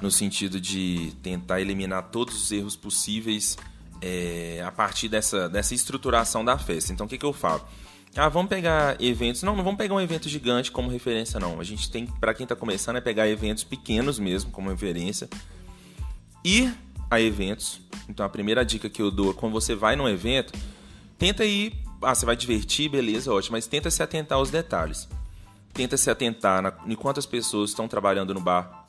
no 0.00 0.08
sentido 0.08 0.60
de 0.60 1.12
tentar 1.20 1.60
eliminar 1.60 2.10
todos 2.10 2.40
os 2.40 2.52
erros 2.52 2.76
possíveis 2.76 3.58
é, 4.00 4.62
a 4.64 4.70
partir 4.70 5.08
dessa, 5.08 5.48
dessa 5.48 5.74
estruturação 5.74 6.44
da 6.44 6.56
festa. 6.56 6.92
Então, 6.92 7.06
o 7.06 7.08
que, 7.08 7.18
que 7.18 7.26
eu 7.26 7.32
falo? 7.32 7.66
Ah, 8.14 8.28
vamos 8.28 8.50
pegar 8.50 9.02
eventos. 9.02 9.42
Não, 9.42 9.56
não 9.56 9.64
vamos 9.64 9.78
pegar 9.78 9.96
um 9.96 10.00
evento 10.00 10.28
gigante 10.28 10.70
como 10.70 10.88
referência, 10.88 11.40
não. 11.40 11.58
A 11.58 11.64
gente 11.64 11.90
tem, 11.90 12.06
para 12.06 12.32
quem 12.32 12.44
está 12.44 12.54
começando, 12.54 12.96
é 12.96 13.00
pegar 13.00 13.28
eventos 13.28 13.64
pequenos 13.64 14.16
mesmo 14.16 14.52
como 14.52 14.70
referência. 14.70 15.28
Ir 16.44 16.72
a 17.10 17.20
eventos. 17.20 17.80
Então, 18.08 18.24
a 18.24 18.28
primeira 18.28 18.64
dica 18.64 18.88
que 18.88 19.02
eu 19.02 19.10
dou 19.10 19.32
é 19.32 19.34
quando 19.34 19.52
você 19.52 19.74
vai 19.74 19.96
num 19.96 20.08
evento, 20.08 20.52
tenta 21.18 21.44
ir 21.44 21.74
ah, 22.02 22.14
você 22.14 22.26
vai 22.26 22.36
divertir, 22.36 22.88
beleza, 22.88 23.32
ótimo, 23.32 23.56
mas 23.56 23.66
tenta 23.66 23.90
se 23.90 24.02
atentar 24.02 24.38
aos 24.38 24.50
detalhes. 24.50 25.08
Tenta 25.72 25.96
se 25.96 26.10
atentar 26.10 26.62
na, 26.62 26.72
em 26.86 26.94
quantas 26.94 27.26
pessoas 27.26 27.70
estão 27.70 27.88
trabalhando 27.88 28.34
no 28.34 28.40
bar. 28.40 28.88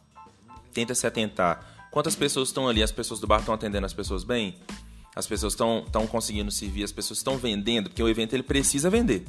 Tenta 0.73 0.93
se 0.93 1.07
atentar 1.07 1.73
quantas 1.91 2.15
pessoas 2.15 2.49
estão 2.49 2.67
ali, 2.67 2.81
as 2.81 2.91
pessoas 2.91 3.19
do 3.19 3.27
bar 3.27 3.39
estão 3.39 3.53
atendendo 3.53 3.85
as 3.85 3.93
pessoas 3.93 4.23
bem? 4.23 4.57
As 5.15 5.27
pessoas 5.27 5.53
estão 5.53 6.07
conseguindo 6.07 6.51
servir, 6.51 6.83
as 6.83 6.91
pessoas 6.91 7.19
estão 7.19 7.37
vendendo, 7.37 7.87
porque 7.87 8.01
o 8.01 8.09
evento 8.09 8.33
ele 8.33 8.41
precisa 8.41 8.89
vender. 8.89 9.25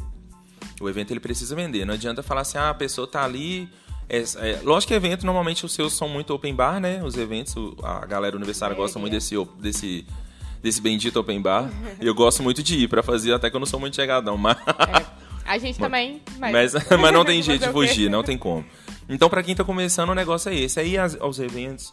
O 0.80 0.88
evento 0.88 1.10
ele 1.10 1.20
precisa 1.20 1.54
vender. 1.54 1.84
Não 1.84 1.92
adianta 1.92 2.22
falar 2.22 2.40
assim, 2.40 2.56
ah, 2.56 2.70
a 2.70 2.74
pessoa 2.74 3.04
está 3.04 3.22
ali. 3.22 3.68
É, 4.08 4.18
é, 4.18 4.60
lógico 4.62 4.88
que 4.88 4.94
evento, 4.94 5.26
normalmente 5.26 5.64
os 5.66 5.72
seus 5.72 5.92
são 5.92 6.08
muito 6.08 6.32
open 6.32 6.54
bar, 6.54 6.80
né? 6.80 7.04
Os 7.04 7.16
eventos, 7.18 7.54
a 7.82 8.06
galera 8.06 8.34
universitária 8.34 8.74
gosta 8.74 8.98
muito 8.98 9.12
desse, 9.12 9.36
desse 9.58 10.06
desse 10.64 10.80
bendito 10.80 11.20
open 11.20 11.42
bar. 11.42 11.70
e 12.00 12.06
eu 12.06 12.14
gosto 12.14 12.42
muito 12.42 12.62
de 12.62 12.74
ir 12.78 12.88
para 12.88 13.02
fazer, 13.02 13.34
até 13.34 13.50
que 13.50 13.54
eu 13.54 13.60
não 13.60 13.66
sou 13.66 13.78
muito 13.78 13.94
chegadão, 13.94 14.38
mas... 14.38 14.56
É, 14.56 15.04
a 15.44 15.58
gente 15.58 15.76
também, 15.78 16.22
mas... 16.38 16.72
mas... 16.72 16.88
Mas, 16.98 17.12
não 17.12 17.22
tem 17.22 17.40
jeito 17.44 17.66
de 17.66 17.70
fugir, 17.70 18.08
não 18.08 18.22
tem 18.22 18.38
como. 18.38 18.64
Então, 19.06 19.28
para 19.28 19.42
quem 19.42 19.54
tá 19.54 19.62
começando, 19.62 20.08
o 20.08 20.14
negócio 20.14 20.50
é 20.50 20.54
esse. 20.54 20.80
É 20.80 20.86
ir 20.86 20.98
aos 20.98 21.38
eventos, 21.38 21.92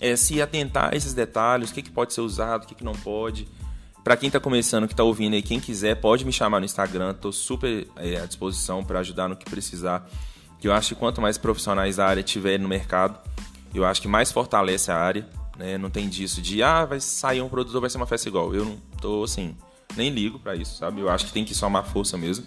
é 0.00 0.16
se 0.16 0.42
atentar 0.42 0.92
a 0.92 0.96
esses 0.96 1.14
detalhes, 1.14 1.70
o 1.70 1.74
que, 1.74 1.80
que 1.80 1.92
pode 1.92 2.12
ser 2.12 2.20
usado, 2.20 2.64
o 2.64 2.66
que, 2.66 2.74
que 2.74 2.82
não 2.82 2.92
pode. 2.92 3.46
Para 4.02 4.16
quem 4.16 4.28
tá 4.28 4.40
começando, 4.40 4.88
que 4.88 4.96
tá 4.96 5.04
ouvindo 5.04 5.34
aí, 5.34 5.42
quem 5.42 5.60
quiser, 5.60 5.94
pode 5.94 6.24
me 6.24 6.32
chamar 6.32 6.58
no 6.58 6.64
Instagram. 6.64 7.14
Tô 7.14 7.30
super 7.30 7.86
é, 7.94 8.16
à 8.16 8.26
disposição 8.26 8.82
para 8.82 8.98
ajudar 8.98 9.28
no 9.28 9.36
que 9.36 9.48
precisar. 9.48 10.10
Que 10.58 10.66
eu 10.66 10.72
acho 10.72 10.88
que 10.88 10.94
quanto 10.96 11.20
mais 11.20 11.38
profissionais 11.38 11.96
da 11.96 12.06
área 12.06 12.22
tiver 12.24 12.58
no 12.58 12.66
mercado, 12.66 13.16
Eu 13.72 13.84
acho 13.84 14.02
que 14.02 14.08
mais 14.08 14.32
fortalece 14.32 14.90
a 14.90 14.96
área, 14.96 15.28
né? 15.58 15.76
Não 15.76 15.90
tem 15.90 16.08
disso 16.08 16.40
de, 16.40 16.62
ah, 16.62 16.84
vai 16.84 17.00
sair 17.00 17.42
um 17.42 17.48
produtor, 17.48 17.80
vai 17.80 17.90
ser 17.90 17.96
uma 17.96 18.06
festa 18.06 18.28
igual. 18.28 18.54
Eu 18.54 18.64
não 18.64 18.76
tô, 19.00 19.24
assim, 19.24 19.54
nem 19.96 20.08
ligo 20.08 20.38
para 20.38 20.54
isso, 20.54 20.76
sabe? 20.76 21.00
Eu 21.00 21.10
acho 21.10 21.26
que 21.26 21.32
tem 21.32 21.44
que 21.44 21.54
somar 21.54 21.84
força 21.84 22.16
mesmo. 22.16 22.46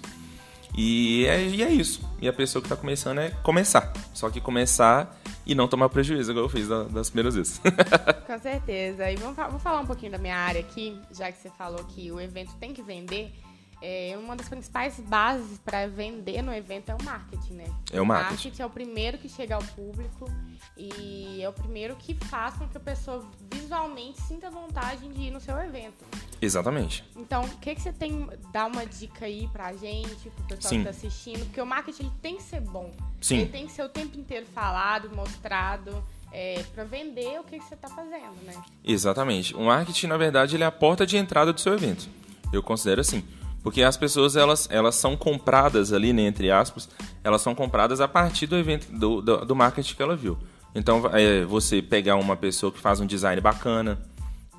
E 0.76 1.26
é, 1.26 1.43
e 1.43 1.62
é 1.62 1.70
isso. 1.70 2.01
E 2.22 2.28
a 2.28 2.34
pessoa 2.34 2.62
que 2.62 2.68
está 2.68 2.78
começando 2.78 3.20
é 3.20 3.30
começar. 3.43 3.91
Só 4.14 4.30
que 4.30 4.39
começar 4.39 5.20
e 5.45 5.53
não 5.53 5.68
tomar 5.68 5.89
prejuízo, 5.89 6.32
igual 6.32 6.45
eu 6.45 6.49
fiz 6.49 6.68
das 6.68 7.09
primeiras 7.09 7.36
vezes. 7.36 7.59
Com 8.26 8.39
certeza. 8.39 9.12
E 9.12 9.18
vamos, 9.18 9.36
vamos 9.36 9.62
falar 9.62 9.82
um 9.82 9.86
pouquinho 9.86 10.14
da 10.14 10.18
minha 10.18 10.38
área 10.38 10.62
aqui, 10.62 10.97
já 11.12 11.30
que 11.30 11.38
você 11.38 11.49
falou 11.57 11.84
que 11.84 12.09
o 12.12 12.22
evento 12.22 12.53
tem 12.59 12.74
que 12.74 12.82
vender. 12.82 13.34
É, 13.82 14.15
uma 14.17 14.36
das 14.36 14.47
principais 14.47 14.99
bases 14.99 15.57
para 15.59 15.88
vender 15.88 16.43
no 16.43 16.53
evento 16.53 16.89
é 16.89 16.95
o 16.95 17.03
marketing, 17.03 17.53
né? 17.53 17.65
É 17.91 17.99
o 17.99 18.05
marketing. 18.05 18.29
O 18.29 18.36
marketing 18.36 18.61
é 18.61 18.65
o 18.65 18.69
primeiro 18.69 19.17
que 19.17 19.27
chega 19.27 19.55
ao 19.55 19.63
público 19.63 20.29
e 20.77 21.41
é 21.41 21.49
o 21.49 21.53
primeiro 21.53 21.95
que 21.95 22.13
faz 22.25 22.53
com 22.55 22.67
que 22.67 22.77
a 22.77 22.79
pessoa 22.79 23.25
visualmente 23.51 24.21
sinta 24.21 24.49
vontade 24.51 25.07
de 25.07 25.21
ir 25.21 25.32
no 25.32 25.41
seu 25.41 25.57
evento. 25.57 26.05
Exatamente. 26.41 27.03
Então, 27.15 27.43
o 27.43 27.57
que, 27.57 27.73
que 27.73 27.82
você 27.82 27.91
tem, 27.91 28.29
dá 28.51 28.67
uma 28.67 28.86
dica 28.86 29.25
aí 29.25 29.47
pra 29.51 29.73
gente, 29.73 30.29
pro 30.29 30.43
pessoal 30.55 30.69
Sim. 30.69 30.77
que 30.79 30.84
tá 30.84 30.89
assistindo? 30.89 31.45
Porque 31.45 31.61
o 31.61 31.65
marketing 31.65 32.03
ele 32.03 32.11
tem 32.21 32.38
que 32.38 32.43
ser 32.43 32.61
bom. 32.61 32.91
Sim. 33.19 33.39
Ele 33.39 33.49
tem 33.49 33.65
que 33.65 33.71
ser 33.71 33.84
o 33.84 33.89
tempo 33.89 34.19
inteiro 34.19 34.45
falado, 34.53 35.09
mostrado. 35.15 36.03
É, 36.34 36.63
para 36.73 36.86
vender 36.86 37.41
o 37.41 37.43
que, 37.43 37.59
que 37.59 37.65
você 37.65 37.73
está 37.73 37.89
fazendo, 37.89 38.41
né? 38.45 38.53
Exatamente. 38.86 39.53
O 39.53 39.65
marketing, 39.65 40.07
na 40.07 40.15
verdade, 40.15 40.55
ele 40.55 40.63
é 40.63 40.65
a 40.65 40.71
porta 40.71 41.05
de 41.05 41.17
entrada 41.17 41.51
do 41.51 41.59
seu 41.59 41.73
evento. 41.73 42.07
Eu 42.53 42.63
considero 42.63 43.01
assim. 43.01 43.21
Porque 43.64 43.84
as 43.84 43.95
pessoas, 43.95 44.36
elas, 44.36 44.68
elas 44.72 44.95
são 44.95 45.16
compradas 45.16 45.93
ali, 45.93 46.14
né, 46.14 46.24
entre 46.24 46.49
aspas, 46.49 46.89
elas 47.24 47.41
são 47.41 47.53
compradas 47.53 48.01
a 48.01 48.07
partir 48.07 48.47
do 48.47 48.57
evento, 48.57 48.91
do, 48.91 49.22
do, 49.22 49.45
do 49.45 49.55
marketing 49.55 49.95
que 49.95 50.01
ela 50.01 50.16
viu. 50.16 50.38
Então, 50.74 51.03
é, 51.14 51.43
você 51.45 51.82
pegar 51.82 52.16
uma 52.16 52.36
pessoa 52.36 52.72
que 52.72 52.80
faz 52.80 52.99
um 52.99 53.05
design 53.05 53.39
bacana, 53.41 53.99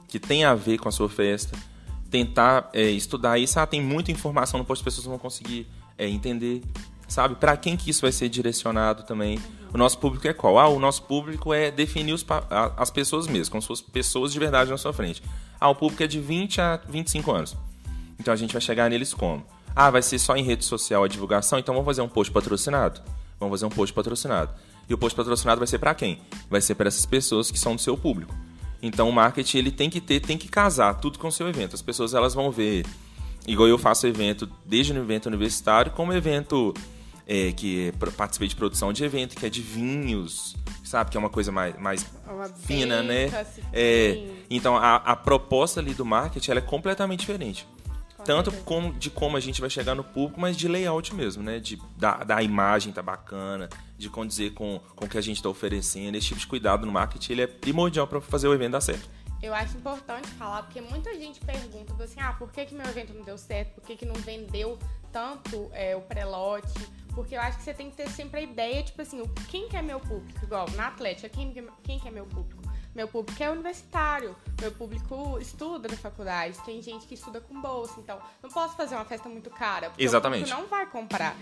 que 0.08 0.20
tem 0.20 0.44
a 0.44 0.54
ver 0.54 0.78
com 0.78 0.88
a 0.88 0.92
sua 0.92 1.08
festa, 1.08 1.56
tentar 2.10 2.68
é, 2.74 2.82
estudar 2.82 3.38
isso. 3.38 3.58
Ah, 3.58 3.66
tem 3.66 3.80
muita 3.80 4.12
informação, 4.12 4.60
não 4.60 4.66
as 4.70 4.82
pessoas 4.82 5.06
vão 5.06 5.18
conseguir 5.18 5.66
é, 5.96 6.06
entender, 6.06 6.62
sabe? 7.08 7.34
Para 7.36 7.56
quem 7.56 7.76
que 7.76 7.90
isso 7.90 8.02
vai 8.02 8.12
ser 8.12 8.28
direcionado 8.28 9.04
também. 9.04 9.40
O 9.72 9.78
nosso 9.78 9.98
público 9.98 10.28
é 10.28 10.34
qual? 10.34 10.58
Ah, 10.58 10.68
o 10.68 10.78
nosso 10.78 11.02
público 11.04 11.54
é 11.54 11.70
definir 11.70 12.12
os, 12.12 12.24
as 12.76 12.90
pessoas 12.90 13.26
mesmo, 13.26 13.52
como 13.52 13.62
se 13.62 13.68
fossem 13.68 13.86
pessoas 13.90 14.32
de 14.32 14.38
verdade 14.38 14.70
na 14.70 14.76
sua 14.76 14.92
frente. 14.92 15.22
Ah, 15.58 15.70
o 15.70 15.74
público 15.74 16.02
é 16.02 16.06
de 16.06 16.20
20 16.20 16.60
a 16.60 16.80
25 16.88 17.32
anos. 17.32 17.56
Então 18.22 18.32
a 18.32 18.36
gente 18.36 18.52
vai 18.52 18.62
chegar 18.62 18.88
neles 18.88 19.12
como? 19.12 19.44
Ah, 19.74 19.90
vai 19.90 20.00
ser 20.00 20.16
só 20.16 20.36
em 20.36 20.44
rede 20.44 20.64
social 20.64 21.02
a 21.02 21.08
divulgação, 21.08 21.58
então 21.58 21.74
vamos 21.74 21.86
fazer 21.86 22.02
um 22.02 22.08
post 22.08 22.32
patrocinado. 22.32 23.00
Vamos 23.40 23.54
fazer 23.54 23.66
um 23.66 23.76
post 23.76 23.92
patrocinado. 23.92 24.54
E 24.88 24.94
o 24.94 24.98
post 24.98 25.16
patrocinado 25.16 25.58
vai 25.58 25.66
ser 25.66 25.80
para 25.80 25.92
quem? 25.92 26.20
Vai 26.48 26.60
ser 26.60 26.76
para 26.76 26.86
essas 26.86 27.04
pessoas 27.04 27.50
que 27.50 27.58
são 27.58 27.74
do 27.74 27.80
seu 27.80 27.96
público. 27.96 28.32
Então 28.80 29.08
o 29.08 29.12
marketing 29.12 29.58
ele 29.58 29.70
tem 29.72 29.90
que 29.90 30.00
ter, 30.00 30.20
tem 30.20 30.38
que 30.38 30.46
casar 30.46 31.00
tudo 31.00 31.18
com 31.18 31.26
o 31.26 31.32
seu 31.32 31.48
evento. 31.48 31.74
As 31.74 31.82
pessoas 31.82 32.14
elas 32.14 32.32
vão 32.32 32.48
ver, 32.52 32.86
igual 33.44 33.66
eu 33.66 33.76
faço 33.76 34.06
evento 34.06 34.48
desde 34.64 34.92
o 34.92 34.98
evento 34.98 35.26
universitário, 35.26 35.90
como 35.90 36.12
evento 36.12 36.72
é, 37.26 37.50
que 37.50 37.88
é, 37.88 38.10
participei 38.12 38.46
de 38.46 38.54
produção 38.54 38.92
de 38.92 39.02
evento, 39.02 39.34
que 39.34 39.44
é 39.44 39.50
de 39.50 39.60
vinhos, 39.60 40.54
sabe? 40.84 41.10
Que 41.10 41.16
é 41.16 41.20
uma 41.20 41.30
coisa 41.30 41.50
mais, 41.50 41.76
mais 41.76 42.06
fina, 42.64 43.02
né? 43.02 43.28
É, 43.72 44.28
então 44.48 44.76
a, 44.76 44.94
a 44.94 45.16
proposta 45.16 45.80
ali 45.80 45.92
do 45.92 46.04
marketing 46.04 46.52
ela 46.52 46.60
é 46.60 46.62
completamente 46.62 47.18
diferente 47.20 47.66
tanto 48.24 48.52
como, 48.64 48.92
de 48.92 49.10
como 49.10 49.36
a 49.36 49.40
gente 49.40 49.60
vai 49.60 49.70
chegar 49.70 49.94
no 49.94 50.04
público, 50.04 50.40
mas 50.40 50.56
de 50.56 50.68
layout 50.68 51.14
mesmo, 51.14 51.42
né? 51.42 51.58
De, 51.58 51.80
da, 51.96 52.18
da 52.24 52.42
imagem 52.42 52.92
tá 52.92 53.02
bacana, 53.02 53.68
de 53.98 54.08
condizer 54.08 54.52
com, 54.52 54.80
com 54.94 55.04
o 55.04 55.08
que 55.08 55.18
a 55.18 55.20
gente 55.20 55.36
está 55.36 55.48
oferecendo. 55.48 56.16
Esse 56.16 56.28
tipo 56.28 56.40
de 56.40 56.46
cuidado 56.46 56.86
no 56.86 56.92
marketing 56.92 57.32
ele 57.32 57.42
é 57.42 57.46
primordial 57.46 58.06
para 58.06 58.20
fazer 58.20 58.48
o 58.48 58.54
evento 58.54 58.72
dar 58.72 58.80
certo. 58.80 59.08
Eu 59.42 59.52
acho 59.52 59.76
importante 59.76 60.28
falar, 60.28 60.62
porque 60.62 60.80
muita 60.80 61.12
gente 61.14 61.40
pergunta 61.40 61.92
assim, 62.02 62.20
ah, 62.20 62.32
por 62.32 62.52
que, 62.52 62.64
que 62.64 62.74
meu 62.76 62.86
evento 62.86 63.12
não 63.12 63.24
deu 63.24 63.36
certo? 63.36 63.74
Por 63.74 63.82
que, 63.82 63.96
que 63.96 64.06
não 64.06 64.14
vendeu 64.14 64.78
tanto 65.10 65.68
é, 65.72 65.96
o 65.96 66.00
pré-lote? 66.00 66.72
Porque 67.12 67.34
eu 67.34 67.40
acho 67.40 67.58
que 67.58 67.64
você 67.64 67.74
tem 67.74 67.90
que 67.90 67.96
ter 67.96 68.08
sempre 68.08 68.38
a 68.38 68.42
ideia, 68.42 68.82
tipo 68.84 69.02
assim, 69.02 69.20
quem 69.48 69.68
que 69.68 69.76
é 69.76 69.82
meu 69.82 69.98
público? 69.98 70.44
Igual, 70.44 70.70
na 70.76 70.86
Atlética, 70.86 71.28
quem, 71.28 71.52
quem 71.82 71.98
que 71.98 72.06
é 72.06 72.10
meu 72.10 72.24
público? 72.24 72.62
Meu 72.94 73.08
público 73.08 73.42
é 73.42 73.50
universitário, 73.50 74.36
meu 74.60 74.70
público 74.70 75.38
estuda 75.40 75.88
na 75.88 75.96
faculdade, 75.96 76.58
tem 76.64 76.82
gente 76.82 77.06
que 77.06 77.14
estuda 77.14 77.40
com 77.40 77.60
bolsa, 77.60 77.98
então 77.98 78.20
não 78.42 78.50
posso 78.50 78.76
fazer 78.76 78.94
uma 78.94 79.04
festa 79.04 79.28
muito 79.28 79.48
cara, 79.48 79.88
porque 79.88 80.04
Exatamente. 80.04 80.50
não 80.50 80.66
vai 80.66 80.84
comprar. 80.86 81.34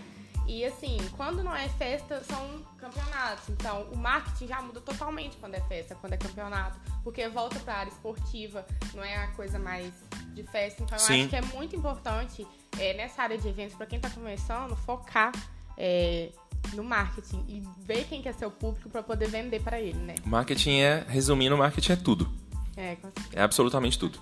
E 0.46 0.64
assim, 0.64 0.96
quando 1.16 1.44
não 1.44 1.54
é 1.54 1.68
festa, 1.68 2.24
são 2.24 2.60
campeonatos. 2.76 3.48
Então, 3.50 3.82
o 3.92 3.96
marketing 3.96 4.48
já 4.48 4.60
muda 4.60 4.80
totalmente 4.80 5.36
quando 5.36 5.54
é 5.54 5.60
festa, 5.60 5.94
quando 5.94 6.14
é 6.14 6.16
campeonato. 6.16 6.76
Porque 7.04 7.28
volta 7.28 7.60
para 7.60 7.74
a 7.74 7.78
área 7.78 7.90
esportiva, 7.90 8.66
não 8.92 9.04
é 9.04 9.16
a 9.16 9.28
coisa 9.28 9.60
mais 9.60 9.94
de 10.34 10.42
festa. 10.42 10.82
Então, 10.82 10.98
Sim. 10.98 11.12
eu 11.12 11.20
acho 11.20 11.28
que 11.28 11.36
é 11.36 11.42
muito 11.56 11.76
importante, 11.76 12.46
é, 12.78 12.94
nessa 12.94 13.22
área 13.22 13.38
de 13.38 13.46
eventos, 13.46 13.76
para 13.76 13.86
quem 13.86 13.98
está 13.98 14.10
começando, 14.10 14.74
focar 14.74 15.30
é, 15.76 16.32
no 16.74 16.84
marketing 16.84 17.44
e 17.48 17.62
ver 17.84 18.04
quem 18.04 18.22
quer 18.22 18.34
ser 18.34 18.46
o 18.46 18.50
público 18.50 18.88
para 18.88 19.02
poder 19.02 19.28
vender 19.28 19.60
para 19.60 19.80
ele, 19.80 19.98
né? 19.98 20.14
Marketing 20.24 20.80
é, 20.80 21.04
resumindo, 21.08 21.56
marketing 21.56 21.92
é 21.92 21.96
tudo. 21.96 22.28
É, 22.76 22.96
é 23.32 23.42
absolutamente 23.42 23.98
tudo. 23.98 24.18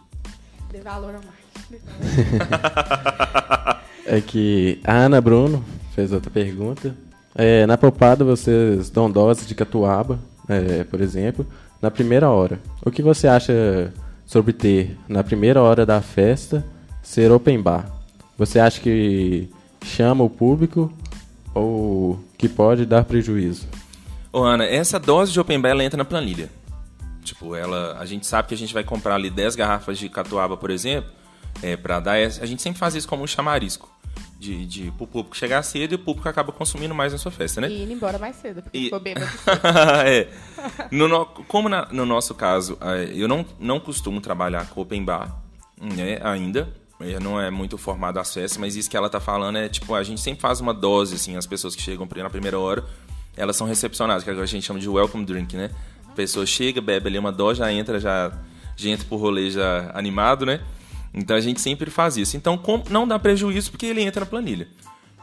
Dê 0.70 0.80
valor 0.80 1.14
ao 1.14 1.22
marketing. 1.22 1.48
é 4.06 4.20
que 4.20 4.80
a 4.84 4.94
Ana 4.94 5.20
Bruno 5.20 5.64
fez 5.94 6.12
outra 6.12 6.30
pergunta. 6.30 6.94
É, 7.34 7.66
na 7.66 7.76
popada 7.76 8.24
vocês 8.24 8.90
dão 8.90 9.10
dose 9.10 9.46
de 9.46 9.54
catuaba, 9.54 10.18
é, 10.48 10.84
por 10.84 11.00
exemplo, 11.00 11.46
na 11.80 11.90
primeira 11.90 12.30
hora. 12.30 12.58
O 12.84 12.90
que 12.90 13.02
você 13.02 13.28
acha 13.28 13.92
sobre 14.26 14.52
ter, 14.52 14.96
na 15.08 15.22
primeira 15.22 15.62
hora 15.62 15.86
da 15.86 16.00
festa, 16.00 16.64
ser 17.02 17.30
open 17.30 17.60
bar? 17.60 17.90
Você 18.36 18.58
acha 18.58 18.80
que 18.80 19.48
chama 19.84 20.24
o 20.24 20.30
público 20.30 20.92
ou 21.54 22.18
que 22.38 22.48
pode 22.48 22.86
dar 22.86 23.04
prejuízo? 23.04 23.66
Ô 24.32 24.44
Ana, 24.44 24.64
essa 24.64 24.98
dose 24.98 25.32
de 25.32 25.40
open 25.40 25.60
bar 25.60 25.70
ela 25.70 25.84
entra 25.84 25.96
na 25.96 26.04
planilha. 26.04 26.48
Tipo, 27.24 27.54
ela, 27.54 27.98
a 27.98 28.06
gente 28.06 28.26
sabe 28.26 28.48
que 28.48 28.54
a 28.54 28.56
gente 28.56 28.72
vai 28.72 28.84
comprar 28.84 29.16
ali 29.16 29.28
10 29.28 29.56
garrafas 29.56 29.98
de 29.98 30.08
catuaba, 30.08 30.56
por 30.56 30.70
exemplo, 30.70 31.10
é, 31.62 31.76
para 31.76 31.98
dar. 32.00 32.14
A 32.14 32.46
gente 32.46 32.62
sempre 32.62 32.78
faz 32.78 32.94
isso 32.94 33.08
como 33.08 33.24
um 33.24 33.26
chamarisco. 33.26 33.88
De, 34.38 34.64
de 34.66 34.90
pro 34.92 35.04
público 35.04 35.36
chegar 35.36 35.60
cedo 35.64 35.92
e 35.92 35.94
o 35.96 35.98
público 35.98 36.28
acaba 36.28 36.52
consumindo 36.52 36.94
mais 36.94 37.12
na 37.12 37.18
sua 37.18 37.32
festa, 37.32 37.60
né? 37.60 37.68
E 37.68 37.82
ir 37.82 37.90
embora 37.90 38.18
mais 38.18 38.36
cedo, 38.36 38.62
porque 38.62 38.78
e... 38.78 38.84
ficou 38.84 39.00
bêbado. 39.00 39.26
é. 40.06 40.28
No, 40.92 41.26
como 41.26 41.68
na, 41.68 41.88
no 41.90 42.06
nosso 42.06 42.36
caso, 42.36 42.78
é, 42.80 43.10
eu 43.12 43.26
não, 43.26 43.44
não 43.58 43.80
costumo 43.80 44.20
trabalhar 44.20 44.68
com 44.68 44.80
open 44.80 45.04
bar 45.04 45.42
né, 45.80 46.20
ainda, 46.22 46.68
não 47.20 47.40
é 47.40 47.50
muito 47.50 47.78
formado 47.78 48.18
acesso, 48.18 48.60
mas 48.60 48.74
isso 48.74 48.90
que 48.90 48.96
ela 48.96 49.08
tá 49.08 49.20
falando 49.20 49.58
é 49.58 49.68
tipo, 49.68 49.94
a 49.94 50.02
gente 50.02 50.20
sempre 50.20 50.40
faz 50.40 50.60
uma 50.60 50.74
dose, 50.74 51.14
assim, 51.14 51.36
as 51.36 51.46
pessoas 51.46 51.76
que 51.76 51.82
chegam 51.82 52.08
na 52.16 52.30
primeira 52.30 52.58
hora, 52.58 52.84
elas 53.36 53.56
são 53.56 53.66
recepcionadas, 53.66 54.24
que 54.24 54.30
a 54.30 54.46
gente 54.46 54.66
chama 54.66 54.80
de 54.80 54.88
welcome 54.88 55.24
drink, 55.24 55.56
né? 55.56 55.70
A 56.08 56.12
pessoa 56.12 56.44
chega, 56.44 56.80
bebe 56.80 57.08
ali 57.08 57.18
uma 57.18 57.30
dose, 57.30 57.60
já 57.60 57.72
entra, 57.72 58.00
já, 58.00 58.32
já 58.76 58.90
entra 58.90 59.06
pro 59.06 59.16
rolê 59.16 59.48
já 59.50 59.92
animado, 59.94 60.44
né? 60.44 60.60
Então 61.14 61.36
a 61.36 61.40
gente 61.40 61.60
sempre 61.60 61.90
faz 61.90 62.16
isso. 62.16 62.36
Então 62.36 62.60
não 62.90 63.06
dá 63.06 63.18
prejuízo 63.18 63.70
porque 63.70 63.86
ele 63.86 64.02
entra 64.02 64.20
na 64.20 64.26
planilha. 64.26 64.68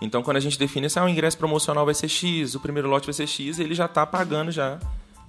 Então 0.01 0.23
quando 0.23 0.37
a 0.37 0.39
gente 0.39 0.57
define 0.57 0.87
assim, 0.87 0.99
ah, 0.99 1.05
o 1.05 1.09
ingresso 1.09 1.37
promocional 1.37 1.85
vai 1.85 1.93
ser 1.93 2.07
X, 2.07 2.55
o 2.55 2.59
primeiro 2.59 2.89
lote 2.89 3.05
vai 3.05 3.13
ser 3.13 3.27
X, 3.27 3.59
ele 3.59 3.75
já 3.75 3.87
tá 3.87 4.05
pagando 4.05 4.51
já 4.51 4.79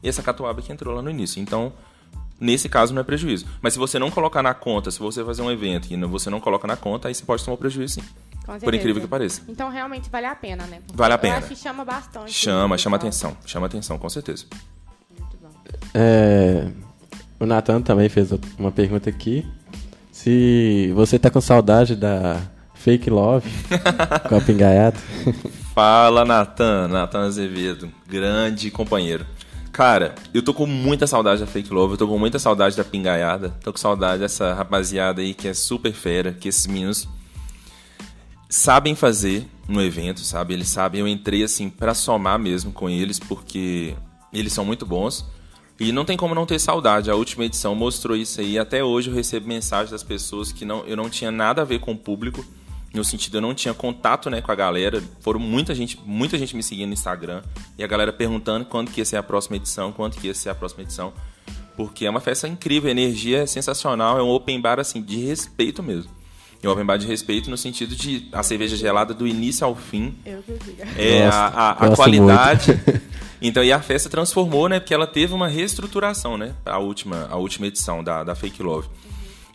essa 0.03 0.23
catuaba 0.23 0.63
que 0.63 0.73
entrou 0.73 0.95
lá 0.95 1.03
no 1.03 1.11
início. 1.11 1.41
Então 1.41 1.73
Nesse 2.39 2.69
caso 2.69 2.93
não 2.93 3.01
é 3.01 3.05
prejuízo. 3.05 3.47
Mas 3.63 3.73
se 3.73 3.79
você 3.79 3.99
não 3.99 4.11
colocar 4.11 4.43
na 4.43 4.53
conta, 4.53 4.91
se 4.91 4.99
você 4.99 5.25
fazer 5.25 5.43
um 5.43 5.51
evento 5.51 5.91
e 5.91 5.97
você 6.05 6.29
não 6.29 6.41
coloca 6.41 6.67
na 6.67 6.77
conta, 6.77 7.09
aí 7.09 7.15
você 7.15 7.25
pode 7.25 7.45
tomar 7.45 7.55
um 7.55 7.59
prejuízo 7.59 7.95
sim. 7.95 8.03
Por 8.61 8.75
incrível 8.75 9.03
que 9.03 9.09
pareça. 9.09 9.43
Então 9.49 9.69
realmente 9.71 10.09
vale 10.09 10.27
a 10.27 10.35
pena, 10.37 10.67
né? 10.67 10.81
Porque 10.87 10.97
vale 10.97 11.15
a 11.15 11.19
pena. 11.19 11.35
Eu 11.35 11.39
acho 11.39 11.49
que 11.49 11.57
chama 11.57 11.85
bastante. 11.85 12.33
Chama, 12.33 12.79
chama 12.79 12.97
atenção. 12.97 13.37
Chama 13.45 13.67
atenção, 13.67 13.99
com 13.99 14.09
certeza. 14.09 14.45
Muito 15.19 15.37
bom. 15.43 15.51
É, 15.93 16.69
o 17.41 17.47
Natan 17.47 17.83
também 17.83 18.09
fez 18.09 18.31
uma 18.59 18.71
pergunta 18.71 19.11
aqui. 19.11 19.45
Se 20.13 20.93
você 20.95 21.19
tá 21.19 21.29
com 21.31 21.41
saudade 21.41 21.97
da 21.97 22.41
Fake 22.75 23.11
Love 23.11 23.51
com 24.29 24.37
a. 24.37 24.93
Fala, 25.75 26.25
Natan. 26.25 26.89
Natan 26.89 27.27
Azevedo. 27.27 27.91
Grande 28.09 28.71
companheiro. 28.71 29.27
Cara, 29.77 30.15
eu 30.33 30.41
tô 30.41 30.55
com 30.55 30.65
muita 30.65 31.07
saudade 31.07 31.43
da 31.43 31.47
Fake 31.47 31.71
Love, 31.71 31.93
eu 31.93 31.99
tô 31.99 32.09
com 32.09 32.19
muita 32.19 32.39
saudade 32.39 32.75
da 32.75 32.83
pingaiada, 32.83 33.51
tô 33.63 33.71
com 33.71 33.79
saudade 33.79 34.21
dessa 34.21 34.55
rapaziada 34.55 35.21
aí 35.21 35.35
que 35.35 35.49
é 35.49 35.53
super 35.53 35.93
fera, 35.93 36.33
que 36.33 36.49
esses 36.49 36.67
meninos 36.67 37.07
sabem 38.49 38.95
fazer 38.95 39.47
no 39.69 39.83
evento, 39.83 40.21
sabe? 40.21 40.55
Eles 40.55 40.71
sabem, 40.71 41.03
eu 41.03 41.07
entrei 41.07 41.43
assim 41.43 41.69
para 41.69 41.93
somar 41.93 42.39
mesmo 42.39 42.73
com 42.73 42.89
eles, 42.89 43.19
porque 43.19 43.95
eles 44.33 44.55
são 44.55 44.65
muito 44.65 44.87
bons. 44.87 45.27
E 45.79 45.93
não 45.93 46.07
tem 46.07 46.17
como 46.17 46.35
não 46.35 46.47
ter 46.47 46.59
saudade. 46.59 47.11
A 47.11 47.15
última 47.15 47.45
edição 47.45 47.75
mostrou 47.75 48.17
isso 48.17 48.41
aí. 48.41 48.59
Até 48.59 48.83
hoje 48.83 49.11
eu 49.11 49.15
recebo 49.15 49.47
mensagens 49.47 49.91
das 49.91 50.03
pessoas 50.03 50.53
que 50.53 50.65
não, 50.65 50.87
eu 50.87 50.97
não 50.97 51.11
tinha 51.11 51.31
nada 51.31 51.61
a 51.61 51.67
ver 51.67 51.81
com 51.81 51.93
o 51.93 51.99
público. 51.99 52.43
No 52.97 53.05
sentido, 53.05 53.37
eu 53.37 53.41
não 53.41 53.55
tinha 53.55 53.75
contato 53.75 54.31
né, 54.31 54.41
com 54.41 54.51
a 54.51 54.55
galera. 54.55 55.03
Foram 55.21 55.39
muita 55.39 55.75
gente, 55.75 55.99
muita 56.05 56.39
gente 56.39 56.57
me 56.57 56.63
seguindo 56.63 56.89
no 56.89 56.95
Instagram. 56.95 57.43
E 57.79 57.85
a 57.85 57.87
galera 57.87 58.13
perguntando 58.13 58.65
quando 58.65 58.91
que 58.91 59.01
ia 59.01 59.05
ser 59.05 59.17
a 59.17 59.23
próxima 59.23 59.57
edição, 59.57 59.93
quando 59.93 60.17
que 60.17 60.27
ia 60.27 60.35
ser 60.35 60.49
a 60.51 60.55
próxima 60.55 60.83
edição. 60.83 61.13
Porque 61.77 62.07
é 62.07 62.11
uma 62.11 62.21
festa 62.21 62.49
incrível, 62.49 62.89
a 62.89 62.91
energia 62.91 63.43
é 63.43 63.47
sensacional, 63.47 64.19
é 64.19 64.23
um 64.23 64.31
open 64.31 64.59
bar 64.61 64.81
assim, 64.81 65.03
de 65.03 65.19
respeito 65.27 65.83
mesmo. 65.83 66.11
É 66.63 66.67
um 66.69 66.73
open 66.73 66.87
bar 66.87 66.97
de 66.97 67.07
respeito 67.07 67.51
no 67.51 67.57
sentido 67.59 67.95
de 67.95 68.29
a 68.33 68.43
cerveja 68.43 68.77
gelada 68.77 69.13
do 69.13 69.27
início 69.27 69.65
ao 69.67 69.77
fim. 69.77 70.15
Eu 70.25 70.43
que. 70.43 70.53
É 70.97 71.25
Gosto, 71.27 71.35
a, 71.37 71.47
a- 71.49 71.71
a 71.73 71.97
qualidade. 71.97 72.73
Então, 73.39 73.63
e 73.63 73.71
a 73.71 73.79
festa 73.83 74.09
transformou, 74.09 74.67
né? 74.67 74.81
Porque 74.81 74.95
ela 74.95 75.07
teve 75.07 75.35
uma 75.35 75.47
reestruturação, 75.47 76.39
né? 76.39 76.55
A 76.65 76.79
última, 76.79 77.27
a 77.31 77.37
última 77.37 77.67
edição 77.67 78.03
da, 78.03 78.25
da 78.25 78.35
Fake 78.35 78.63
Love. 78.63 78.89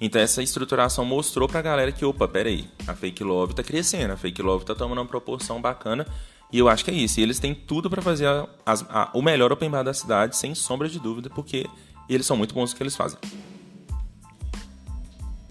Então, 0.01 0.19
essa 0.19 0.41
estruturação 0.41 1.05
mostrou 1.05 1.47
pra 1.47 1.61
galera 1.61 1.91
que, 1.91 2.03
opa, 2.03 2.27
peraí, 2.27 2.65
a 2.87 2.95
Fake 2.95 3.23
Love 3.23 3.53
tá 3.53 3.61
crescendo, 3.61 4.11
a 4.13 4.17
Fake 4.17 4.41
Love 4.41 4.65
tá 4.65 4.73
tomando 4.73 4.97
uma 4.97 5.05
proporção 5.05 5.61
bacana. 5.61 6.07
E 6.51 6.57
eu 6.57 6.67
acho 6.67 6.83
que 6.83 6.89
é 6.89 6.93
isso. 6.93 7.19
E 7.19 7.23
eles 7.23 7.37
têm 7.39 7.53
tudo 7.53 7.87
pra 7.89 8.01
fazer 8.01 8.25
a- 8.25 8.47
as- 8.65 8.83
a- 8.89 9.09
o 9.13 9.21
melhor 9.21 9.51
open 9.51 9.69
bar 9.69 9.83
da 9.83 9.93
cidade, 9.93 10.35
sem 10.35 10.55
sombra 10.55 10.89
de 10.89 10.99
dúvida, 10.99 11.29
porque 11.29 11.67
eles 12.09 12.25
são 12.25 12.35
muito 12.35 12.53
bons 12.53 12.71
no 12.71 12.77
que 12.77 12.83
eles 12.83 12.95
fazem. 12.95 13.17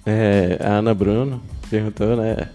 É, 0.04 0.58
a 0.60 0.78
Ana 0.78 0.94
Bruno 0.94 1.40
perguntou, 1.68 2.16
né? 2.16 2.48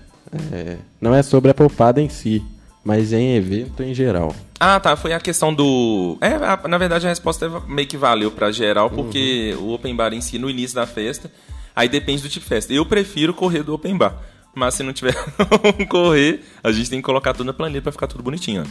é, 0.51 0.77
não 0.99 1.15
é 1.15 1.23
sobre 1.23 1.49
a 1.51 1.53
poupada 1.53 2.01
em 2.01 2.09
si, 2.09 2.43
mas 2.83 3.13
em 3.13 3.35
evento 3.35 3.81
em 3.81 3.93
geral. 3.93 4.35
Ah, 4.59 4.79
tá. 4.79 4.95
Foi 4.97 5.13
a 5.13 5.19
questão 5.19 5.53
do. 5.53 6.17
É, 6.19 6.33
a- 6.35 6.67
na 6.67 6.77
verdade 6.77 7.05
a 7.05 7.09
resposta 7.09 7.45
é 7.45 7.49
meio 7.71 7.87
que 7.87 7.95
valeu 7.97 8.31
pra 8.31 8.51
geral, 8.51 8.89
porque 8.89 9.55
o 9.59 9.71
open 9.73 9.95
bar 9.95 10.13
em 10.13 10.19
si, 10.21 10.37
no 10.37 10.49
início 10.49 10.75
da 10.75 10.85
festa, 10.85 11.31
aí 11.75 11.89
depende 11.89 12.21
do 12.21 12.29
tipo 12.29 12.43
de 12.43 12.49
festa. 12.49 12.73
Eu 12.73 12.85
prefiro 12.85 13.33
correr 13.33 13.63
do 13.63 13.73
open 13.73 13.97
bar. 13.97 14.15
Mas 14.55 14.75
se 14.75 14.83
não 14.83 14.93
tiver 14.93 15.13
como 15.61 15.87
correr, 15.87 16.43
a 16.63 16.71
gente 16.71 16.89
tem 16.89 16.99
que 16.99 17.05
colocar 17.05 17.33
tudo 17.33 17.47
na 17.47 17.53
planilha 17.53 17.81
pra 17.81 17.91
ficar 17.91 18.07
tudo 18.07 18.23
bonitinho. 18.23 18.63
né? 18.63 18.69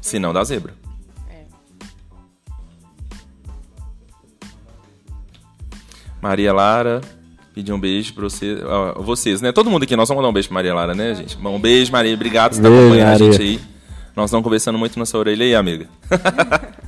Senão 0.00 0.32
dá 0.32 0.44
zebra. 0.44 0.72
É. 1.28 1.44
Maria 6.22 6.52
Lara, 6.52 7.00
pedir 7.52 7.72
um 7.72 7.80
beijo 7.80 8.14
pra 8.14 8.22
você, 8.22 8.58
ó, 8.64 9.02
vocês, 9.02 9.42
né? 9.42 9.50
Todo 9.50 9.68
mundo 9.68 9.82
aqui, 9.82 9.96
nós 9.96 10.08
vamos 10.08 10.22
dar 10.22 10.28
um 10.28 10.32
beijo 10.32 10.48
pra 10.48 10.54
Maria 10.54 10.74
Lara, 10.74 10.94
né, 10.94 11.14
gente? 11.14 11.36
Bom, 11.36 11.56
um 11.56 11.60
beijo, 11.60 11.90
Maria. 11.90 12.14
Obrigado 12.14 12.52
por 12.52 12.58
estar 12.58 12.68
acompanhando 12.68 13.08
a 13.12 13.18
gente 13.18 13.42
aí. 13.42 13.60
Nós 14.14 14.30
estamos 14.30 14.44
conversando 14.44 14.78
muito 14.78 14.98
na 14.98 15.06
sua 15.06 15.20
orelha 15.20 15.44
aí, 15.44 15.54
amiga. 15.54 15.88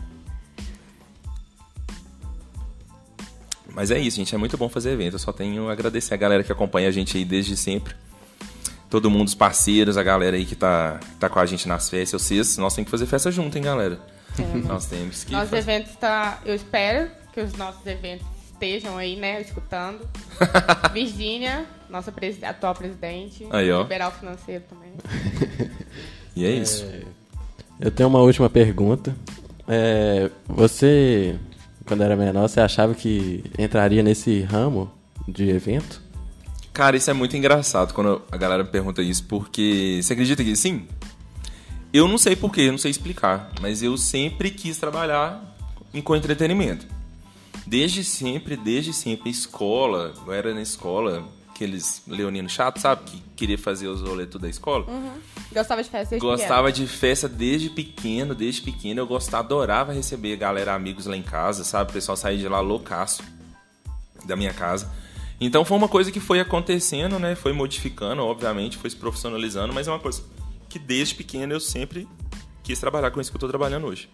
Mas 3.75 3.91
é 3.91 3.99
isso, 3.99 4.17
gente. 4.19 4.35
É 4.35 4.39
muito 4.39 4.57
bom 4.57 4.69
fazer 4.69 4.91
evento. 4.93 5.15
Eu 5.15 5.19
só 5.19 5.33
tenho 5.33 5.69
a 5.69 5.73
agradecer 5.73 6.13
a 6.15 6.17
galera 6.17 6.43
que 6.45 6.53
acompanha 6.53 6.89
a 6.89 6.93
gente 6.93 7.17
aí 7.17 7.25
desde 7.25 7.57
sempre. 7.57 7.95
Todo 8.91 9.11
mundo, 9.11 9.29
os 9.29 9.35
parceiros, 9.35 9.97
a 9.97 10.03
galera 10.03 10.37
aí 10.37 10.45
que 10.45 10.55
tá, 10.55 11.01
tá 11.19 11.29
com 11.29 11.39
a 11.39 11.47
gente 11.47 11.67
nas 11.67 11.89
festas. 11.89 12.21
Vocês, 12.23 12.59
nós 12.59 12.75
temos 12.75 12.87
que 12.87 12.91
fazer 12.91 13.07
festa 13.07 13.31
junto, 13.31 13.57
hein, 13.57 13.65
galera? 13.65 13.99
Nós 14.67 14.87
temos 14.87 15.25
que. 15.25 15.33
Nossos 15.33 15.49
fazer- 15.51 15.71
eventos 15.73 15.97
tá. 15.97 16.41
Eu 16.45 16.55
espero 16.55 17.11
que 17.33 17.41
os 17.41 17.55
nossos 17.55 17.87
eventos 17.87 18.27
estejam 18.53 18.99
aí, 18.99 19.17
né, 19.17 19.41
escutando. 19.41 20.01
Virgínia, 20.93 21.65
nossa 21.89 22.13
presi- 22.13 22.45
atual 22.45 22.75
presidente. 22.75 23.47
Aí, 23.51 23.71
ó. 23.73 23.83
Liberal 23.83 24.13
financeiro 24.13 24.65
também. 24.69 24.93
E 26.35 26.47
é 26.47 26.51
isso. 26.51 26.87
Eu 27.79 27.91
tenho 27.91 28.09
uma 28.09 28.21
última 28.21 28.49
pergunta. 28.49 29.15
É, 29.69 30.31
você, 30.49 31.37
quando 31.87 32.03
era 32.03 32.17
menor, 32.17 32.49
você 32.49 32.61
achava 32.61 32.95
que 32.95 33.45
entraria 33.59 34.03
nesse 34.03 34.41
ramo 34.43 34.91
de 35.29 35.49
evento? 35.49 36.01
Cara, 36.73 36.97
isso 36.97 37.11
é 37.11 37.13
muito 37.13 37.37
engraçado 37.37 37.93
quando 37.93 38.23
a 38.31 38.37
galera 38.37 38.65
pergunta 38.65 39.03
isso, 39.03 39.25
porque 39.25 40.01
você 40.03 40.15
acredita 40.15 40.43
que 40.43 40.57
sim? 40.57 40.87
Eu 41.93 42.09
não 42.09 42.17
sei 42.17 42.35
porquê, 42.35 42.71
não 42.71 42.79
sei 42.79 42.91
explicar, 42.91 43.53
mas 43.61 43.83
eu 43.83 43.97
sempre 43.99 44.51
quis 44.51 44.79
trabalhar 44.79 45.55
com 46.03 46.17
entretenimento. 46.17 46.87
Desde 47.67 48.03
sempre, 48.03 48.57
desde 48.57 48.93
sempre, 48.95 49.31
escola, 49.31 50.15
eu 50.27 50.33
era 50.33 50.55
na 50.55 50.63
escola, 50.63 51.25
aqueles 51.63 52.03
leoninos 52.07 52.53
chatos, 52.53 52.83
sabe? 52.83 53.03
Que 53.05 53.23
queria 53.37 53.59
fazer 53.59 53.87
os 53.87 54.01
roletos 54.01 54.41
da 54.41 54.49
escola. 54.49 54.87
Gostava 55.53 55.83
de 55.83 55.89
festa 55.89 56.11
desde 56.11 56.27
Gostava 56.27 56.73
de 56.73 56.87
festa 56.87 57.29
desde 57.29 57.71
pequeno, 57.71 58.35
desde 58.35 58.63
pequeno. 58.63 59.01
Eu 59.01 59.07
gostava, 59.07 59.45
adorava 59.45 59.93
receber 59.93 60.37
galera, 60.37 60.75
amigos 60.75 61.07
lá 61.07 61.17
em 61.17 61.23
casa, 61.23 61.63
sabe? 61.65 61.91
O 61.91 61.95
pessoal 61.95 62.17
saía 62.17 62.39
de 62.39 62.49
lá 62.49 62.61
loucaço 62.61 63.23
da 64.25 64.35
minha 64.37 64.53
casa. 64.53 64.91
Então 65.41 65.65
foi 65.65 65.77
uma 65.77 65.89
coisa 65.89 66.11
que 66.11 66.21
foi 66.21 66.41
acontecendo, 66.41 67.19
né? 67.19 67.35
Foi 67.35 67.53
modificando, 67.53 68.23
obviamente, 68.23 68.77
foi 68.77 68.91
se 68.91 68.97
profissionalizando, 68.97 69.73
mas 69.73 69.89
é 69.89 69.91
uma 69.91 69.99
coisa 69.99 70.23
que 70.69 70.79
desde 70.79 71.15
pequeno 71.15 71.53
eu 71.53 71.61
sempre 71.61 72.09
quis 72.63 72.79
trabalhar 72.79 73.11
com 73.11 73.21
isso 73.21 73.31
que 73.31 73.37
eu 73.37 73.41
tô 73.41 73.49
trabalhando 73.49 73.87
hoje. 73.87 74.09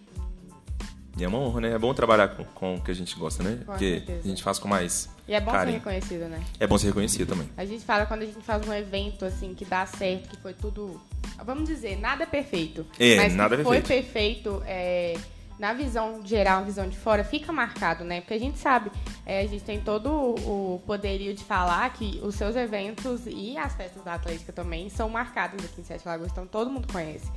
E 1.19 1.23
é 1.23 1.27
uma 1.27 1.37
honra, 1.37 1.61
né? 1.61 1.71
É 1.71 1.77
bom 1.77 1.93
trabalhar 1.93 2.29
com, 2.29 2.43
com 2.45 2.75
o 2.75 2.81
que 2.81 2.91
a 2.91 2.93
gente 2.93 3.15
gosta, 3.17 3.43
né? 3.43 3.57
Com 3.65 3.73
Porque 3.73 3.97
certeza. 3.97 4.19
a 4.23 4.27
gente 4.27 4.43
faz 4.43 4.57
com 4.57 4.67
mais 4.67 5.09
E 5.27 5.33
é 5.33 5.39
bom 5.41 5.51
ser 5.51 5.57
carinho. 5.57 5.77
reconhecido, 5.77 6.29
né? 6.29 6.43
É 6.59 6.67
bom 6.67 6.77
ser 6.77 6.87
reconhecido 6.87 7.29
também. 7.29 7.49
A 7.57 7.65
gente 7.65 7.83
fala 7.83 8.05
quando 8.05 8.21
a 8.21 8.25
gente 8.25 8.41
faz 8.41 8.65
um 8.67 8.73
evento 8.73 9.25
assim 9.25 9.53
que 9.53 9.65
dá 9.65 9.85
certo, 9.85 10.29
que 10.29 10.37
foi 10.37 10.53
tudo. 10.53 10.99
Vamos 11.45 11.67
dizer, 11.67 11.99
nada 11.99 12.23
é 12.23 12.25
perfeito. 12.25 12.85
É, 12.99 13.17
mas 13.17 13.35
nada 13.35 13.55
que 13.55 13.61
é 13.61 13.65
foi 13.65 13.81
perfeito. 13.81 14.51
perfeito 14.51 14.63
é, 14.65 15.17
na 15.59 15.73
visão 15.73 16.25
geral, 16.25 16.61
na 16.61 16.65
visão 16.65 16.87
de 16.87 16.97
fora, 16.97 17.21
fica 17.23 17.51
marcado, 17.51 18.05
né? 18.05 18.21
Porque 18.21 18.33
a 18.33 18.39
gente 18.39 18.57
sabe, 18.57 18.89
é, 19.25 19.41
a 19.41 19.47
gente 19.47 19.63
tem 19.63 19.81
todo 19.81 20.09
o 20.09 20.81
poderio 20.87 21.33
de 21.33 21.43
falar 21.43 21.91
que 21.93 22.19
os 22.23 22.35
seus 22.35 22.55
eventos 22.55 23.21
e 23.27 23.57
as 23.57 23.75
festas 23.75 24.01
da 24.03 24.13
Atlética 24.13 24.53
também 24.53 24.89
são 24.89 25.09
marcadas 25.09 25.63
aqui 25.65 25.81
em 25.81 25.83
Sete 25.83 26.07
Lagoas, 26.07 26.31
então 26.31 26.47
todo 26.47 26.71
mundo 26.71 26.87
conhece. 26.91 27.29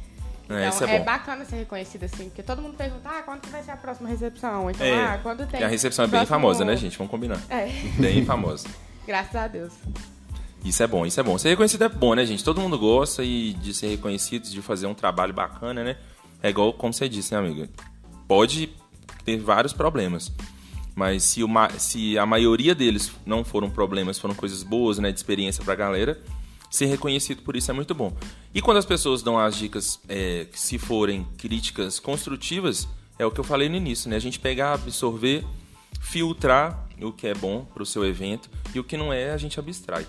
É, 0.59 0.69
Então 0.69 0.89
é 0.89 0.99
bom. 0.99 1.05
bacana 1.05 1.45
ser 1.45 1.57
reconhecido 1.57 2.05
assim, 2.05 2.25
porque 2.25 2.43
todo 2.43 2.61
mundo 2.63 2.77
pergunta, 2.77 3.09
ah, 3.09 3.23
quando 3.23 3.41
que 3.41 3.49
vai 3.51 3.63
ser 3.63 3.71
a 3.73 3.77
próxima 3.77 4.09
recepção? 4.09 4.71
Então, 4.71 4.87
É, 4.87 5.05
ah, 5.05 5.21
quando 5.23 5.39
tem. 5.39 5.47
porque 5.49 5.65
a 5.65 5.69
recepção 5.69 6.05
é 6.05 6.09
bem 6.09 6.21
próximo- 6.21 6.37
famosa, 6.37 6.65
né, 6.65 6.77
gente? 6.77 6.97
Vamos 6.99 7.11
combinar. 7.11 7.41
É, 7.49 7.67
Bem 7.99 8.25
famosa. 8.25 8.69
graças 9.07 9.35
a 9.37 9.47
Deus. 9.49 9.73
Isso 10.65 10.83
é 10.83 10.87
bom, 10.87 11.05
isso 11.05 11.19
é 11.19 11.23
bom. 11.23 11.37
Ser 11.39 11.49
reconhecido 11.51 11.83
é 11.85 11.89
bom, 11.89 12.15
né, 12.15 12.25
gente? 12.25 12.45
Todo 12.45 12.61
mundo 12.61 12.79
gosta 12.79 13.25
e 13.25 13.53
de 13.55 13.75
ser 13.75 13.89
reconhecido, 13.89 14.45
de 14.49 14.63
fazer 14.63 14.87
um 14.87 14.95
trabalho 14.95 15.33
bacana, 15.35 15.83
né? 15.83 15.97
É 16.43 16.51
igual 16.51 16.73
como 16.73 16.93
você 16.93 17.09
disse, 17.09 17.33
né, 17.35 17.39
amiga? 17.41 17.69
Pode 18.29 18.71
ter 19.25 19.39
vários 19.39 19.73
problemas. 19.73 20.31
Mas 20.95 21.23
se, 21.25 21.43
uma, 21.43 21.71
se 21.79 22.19
a 22.19 22.27
maioria 22.27 22.75
deles 22.75 23.11
não 23.25 23.43
foram 23.43 23.71
problemas, 23.71 24.19
foram 24.19 24.35
coisas 24.35 24.63
boas, 24.63 24.99
né, 24.99 25.11
de 25.11 25.19
experiência 25.19 25.65
pra 25.65 25.75
galera, 25.75 26.21
ser 26.73 26.87
reconhecido 26.87 27.43
por 27.43 27.55
isso 27.55 27.71
é 27.71 27.75
muito 27.75 27.95
bom. 27.95 28.17
E 28.55 28.63
quando 28.63 28.79
as 28.79 28.87
pessoas 28.87 29.23
dão 29.23 29.39
as 29.39 29.55
dicas, 29.55 30.01
é, 30.09 30.47
se 30.55 30.79
forem 30.79 31.29
críticas 31.37 32.01
construtivas, 32.01 32.89
é 33.19 33.27
o 33.27 33.31
que 33.31 33.39
eu 33.39 33.45
falei 33.45 33.69
no 33.69 33.77
início, 33.77 34.09
né? 34.09 34.17
A 34.17 34.19
gente 34.19 34.41
pegar, 34.41 34.73
absorver, 34.73 35.45
filtrar 36.01 36.89
o 37.01 37.13
que 37.13 37.27
é 37.27 37.35
bom 37.35 37.67
pro 37.75 37.85
seu 37.85 38.05
evento 38.07 38.49
e 38.75 38.81
o 38.81 38.85
que 38.85 38.97
não 38.97 39.13
é, 39.13 39.33
a 39.33 39.37
gente 39.37 39.61
abstrai. 39.61 40.07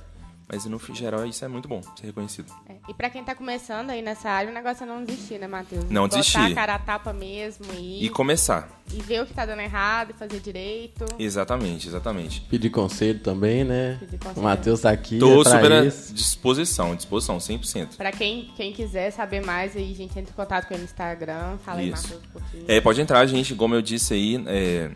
Mas 0.54 0.66
no 0.66 0.80
geral 0.94 1.26
isso 1.26 1.44
é 1.44 1.48
muito 1.48 1.68
bom, 1.68 1.82
ser 2.00 2.06
reconhecido. 2.06 2.54
É, 2.70 2.76
E 2.88 2.94
pra 2.94 3.10
quem 3.10 3.24
tá 3.24 3.34
começando 3.34 3.90
aí 3.90 4.04
nessa 4.04 4.30
área, 4.30 4.52
o 4.52 4.54
negócio 4.54 4.84
é 4.84 4.86
não 4.86 5.04
desistir, 5.04 5.40
né, 5.40 5.48
Matheus? 5.48 5.86
Não 5.90 6.04
Botar 6.04 6.18
desistir. 6.18 6.38
a 6.38 6.54
cara 6.54 6.76
a 6.76 6.80
tapa 6.80 7.12
mesmo 7.12 7.66
e, 7.74 8.06
E 8.06 8.10
começar. 8.10 8.70
e 8.94 9.02
ver 9.02 9.24
o 9.24 9.26
que 9.26 9.34
tá 9.34 9.48
dando 9.48 9.62
errado 9.62 10.12
e 10.12 10.14
fazer 10.14 10.40
direito. 10.40 11.06
Exatamente, 11.18 11.88
exatamente. 11.88 12.42
Pedir 12.42 12.70
conselho 12.70 13.20
também, 13.20 13.64
né? 13.64 13.98
Pedir 14.00 14.20
conselho. 14.20 14.40
O 14.42 14.44
Matheus 14.44 14.82
tá 14.82 14.92
aqui. 14.92 15.18
Tô 15.18 15.42
é 15.42 15.46
super 15.46 15.72
à 15.72 15.82
disposição, 15.86 16.96
disposição, 16.96 17.38
100%. 17.40 17.98
Pra 17.98 18.12
quem, 18.12 18.52
quem 18.56 18.72
quiser 18.72 19.10
saber 19.12 19.44
mais, 19.44 19.76
aí, 19.76 19.92
gente, 19.96 20.12
entra 20.20 20.32
em 20.32 20.36
contato 20.36 20.68
com 20.68 20.76
ele 20.76 20.84
no 20.84 20.86
Instagram. 20.86 21.58
Fala 21.66 21.80
aí, 21.80 21.90
Isso. 21.90 22.04
Matheus, 22.04 22.22
um 22.24 22.30
pouquinho. 22.40 22.66
É, 22.68 22.80
pode 22.80 23.02
entrar, 23.02 23.26
gente, 23.26 23.56
como 23.56 23.74
eu 23.74 23.82
disse 23.82 24.14
aí, 24.14 24.44
é, 24.48 24.92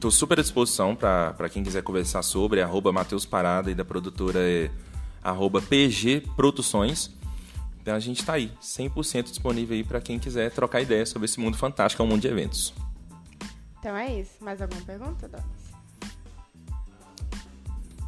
tô 0.00 0.10
super 0.10 0.38
à 0.38 0.42
disposição 0.42 0.94
pra 0.94 1.48
quem 1.50 1.62
quiser 1.62 1.82
conversar 1.82 2.22
sobre, 2.22 2.60
arroba 2.60 2.92
Matheus 2.92 3.24
Parada 3.24 3.70
e 3.70 3.74
da 3.74 3.84
produtora 3.84 4.38
é 4.40 4.70
arroba 5.22 5.62
PG 5.62 6.22
Produções. 6.36 7.10
Então 7.80 7.94
a 7.94 8.00
gente 8.00 8.24
tá 8.24 8.34
aí, 8.34 8.50
100% 8.62 9.24
disponível 9.24 9.76
aí 9.76 9.84
pra 9.84 10.00
quem 10.00 10.18
quiser 10.18 10.50
trocar 10.50 10.80
ideia 10.80 11.04
sobre 11.04 11.26
esse 11.26 11.38
mundo 11.38 11.56
fantástico, 11.56 12.02
é 12.02 12.06
um 12.06 12.08
mundo 12.08 12.22
de 12.22 12.28
eventos. 12.28 12.72
Então 13.78 13.94
é 13.94 14.20
isso. 14.20 14.32
Mais 14.40 14.62
alguma 14.62 14.80
pergunta, 14.80 15.28
Donis? 15.28 15.44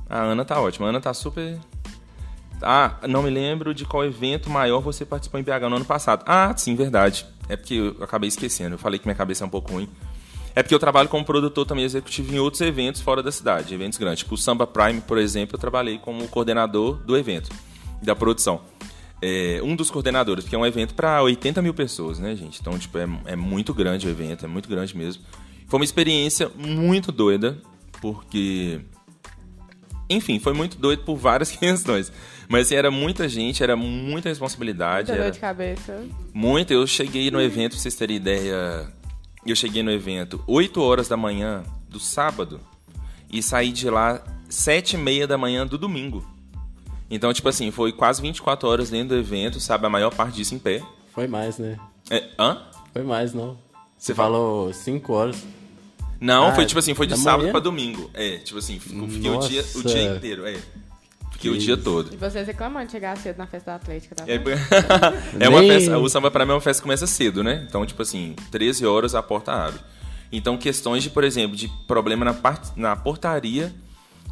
A 0.09 0.21
Ana 0.23 0.45
tá 0.45 0.61
ótima, 0.61 0.87
a 0.87 0.91
Ana 0.91 1.01
tá 1.01 1.13
super... 1.13 1.59
Ah, 2.63 3.01
não 3.07 3.23
me 3.23 3.29
lembro 3.29 3.75
de 3.75 3.85
qual 3.85 4.03
evento 4.03 4.49
maior 4.49 4.81
você 4.81 5.05
participou 5.05 5.39
em 5.39 5.43
BH 5.43 5.69
no 5.69 5.77
ano 5.77 5.85
passado. 5.85 6.25
Ah, 6.27 6.55
sim, 6.57 6.75
verdade. 6.75 7.27
É 7.51 7.57
porque 7.57 7.75
eu 7.75 8.03
acabei 8.03 8.29
esquecendo. 8.29 8.77
Eu 8.77 8.79
falei 8.79 8.99
que 8.99 9.07
minha 9.07 9.15
cabeça 9.15 9.45
é 9.45 9.47
um 9.47 9.51
pouco 9.51 9.73
ruim. 9.73 9.87
É 10.57 10.63
porque 10.63 10.75
eu 10.75 10.79
trabalho 10.79 11.07
como 11.07 11.23
produtor 11.23 11.67
também 11.67 11.85
executivo 11.85 12.35
em 12.35 12.39
outros 12.39 12.63
eventos 12.63 13.03
fora 13.03 13.23
da 13.23 13.31
cidade, 13.31 13.75
eventos 13.75 13.99
grandes. 13.99 14.21
Tipo 14.21 14.37
o 14.37 14.39
Samba 14.39 14.67
Prime, 14.67 15.03
por 15.03 15.19
exemplo, 15.19 15.57
eu 15.57 15.61
trabalhei 15.61 15.99
como 15.99 16.27
coordenador 16.29 16.97
do 17.05 17.15
evento, 17.15 17.51
da 18.03 18.17
produção. 18.17 18.63
É, 19.21 19.61
um 19.63 19.77
dos 19.77 19.91
coordenadores, 19.91 20.45
porque 20.45 20.57
é 20.57 20.59
um 20.59 20.65
evento 20.65 20.95
para 20.95 21.23
80 21.23 21.61
mil 21.61 21.75
pessoas, 21.75 22.19
né, 22.19 22.35
gente? 22.35 22.59
Então, 22.59 22.79
tipo, 22.79 22.97
é, 22.97 23.07
é 23.27 23.37
muito 23.37 23.75
grande 23.75 24.07
o 24.07 24.11
evento, 24.11 24.47
é 24.47 24.49
muito 24.49 24.67
grande 24.67 24.97
mesmo. 24.97 25.23
Foi 25.69 25.79
uma 25.79 25.85
experiência 25.85 26.51
muito 26.57 27.13
doida, 27.13 27.59
porque 28.01 28.81
Enfim, 30.09 30.39
foi 30.39 30.55
muito 30.55 30.79
doido 30.79 31.03
por 31.03 31.17
várias 31.17 31.51
questões. 31.57 32.11
Mas 32.49 32.67
assim, 32.67 32.77
era 32.77 32.91
muita 32.91 33.29
gente, 33.29 33.63
era 33.63 33.77
muita 33.77 34.31
responsabilidade. 34.31 35.09
Muita 35.09 35.13
era 35.13 35.23
dor 35.25 35.33
de 35.33 35.39
cabeça. 35.41 36.05
Muito. 36.33 36.73
Eu 36.73 36.87
cheguei 36.87 37.31
no 37.31 37.41
evento, 37.41 37.73
pra 37.73 37.81
vocês 37.81 37.95
terem 37.95 38.17
ideia. 38.17 38.91
Eu 39.47 39.55
cheguei 39.57 39.83
no 39.83 39.91
evento 39.91 40.43
8 40.47 40.81
horas 40.83 41.09
da 41.09 41.17
manhã 41.17 41.63
do 41.89 42.01
sábado 42.01 42.61
e 43.31 43.43
saí 43.43 43.71
de 43.73 43.89
lá 43.89 44.23
7 44.49 44.95
e 44.95 44.99
meia 44.99 45.27
da 45.27 45.39
manhã 45.39 45.67
do 45.67 45.79
domingo. 45.79 46.25
Então, 47.11 47.33
tipo 47.33 47.49
assim, 47.49 47.71
foi 47.71 47.93
quase 47.93 48.21
24 48.21 48.69
horas 48.69 48.91
dentro 48.91 49.11
do 49.11 49.21
evento, 49.21 49.61
sabe? 49.61 49.87
A 49.87 49.89
maior 49.91 50.13
parte 50.13 50.35
disso 50.37 50.55
em 50.55 50.59
pé. 50.59 50.83
Foi 51.15 51.29
mais, 51.29 51.59
né? 51.59 51.79
É, 52.11 52.29
hã? 52.39 52.63
Foi 52.93 53.03
mais, 53.03 53.33
não. 53.33 53.57
Você 53.97 54.15
falou 54.15 54.73
5 54.73 55.13
horas. 55.13 55.45
Não, 56.21 56.49
Ah, 56.49 56.53
foi 56.55 56.67
tipo 56.67 56.79
assim, 56.79 56.95
foi 56.95 57.07
de 57.07 57.17
sábado 57.17 57.43
manhã? 57.43 57.53
pra 57.53 57.61
domingo. 57.61 58.11
É, 58.15 58.39
tipo 58.39 58.59
assim, 58.59 58.79
fiquei 58.81 59.31
o 59.31 59.39
dia, 59.41 59.65
o 59.75 59.83
dia 59.83 60.17
inteiro, 60.17 60.47
é. 60.47 60.57
Fiquei 61.37 61.51
o 61.51 61.55
Que 61.55 61.61
dia 61.61 61.77
todo. 61.77 62.15
E 62.15 62.17
vocês 62.17 62.47
reclamando 62.47 62.87
de 62.87 62.93
chegar 62.93 63.15
cedo 63.19 63.37
na 63.37 63.47
festa 63.47 63.73
da 63.73 63.77
Atlética, 63.77 64.15
tá 64.15 64.25
É, 64.27 64.39
vendo? 64.39 64.59
é 65.39 65.49
uma 65.49 65.63
festa, 65.63 65.99
o 65.99 66.09
samba 66.09 66.31
pra 66.31 66.47
mim 66.47 66.53
é 66.53 66.55
uma 66.55 66.61
festa 66.63 66.81
que 66.81 66.85
começa 66.85 67.07
cedo, 67.07 67.45
né? 67.45 67.67
Então, 67.69 67.85
tipo 67.85 68.01
assim, 68.01 68.35
13 68.51 68.87
horas 68.87 69.15
a 69.15 69.23
porta 69.23 69.53
abre. 69.53 69.81
Então, 70.33 70.57
questões 70.57 71.03
de, 71.03 71.11
por 71.11 71.23
exemplo, 71.25 71.55
de 71.55 71.69
problema 71.87 72.25
na, 72.25 72.33
part, 72.33 72.71
na 72.75 72.97
portaria, 72.97 73.73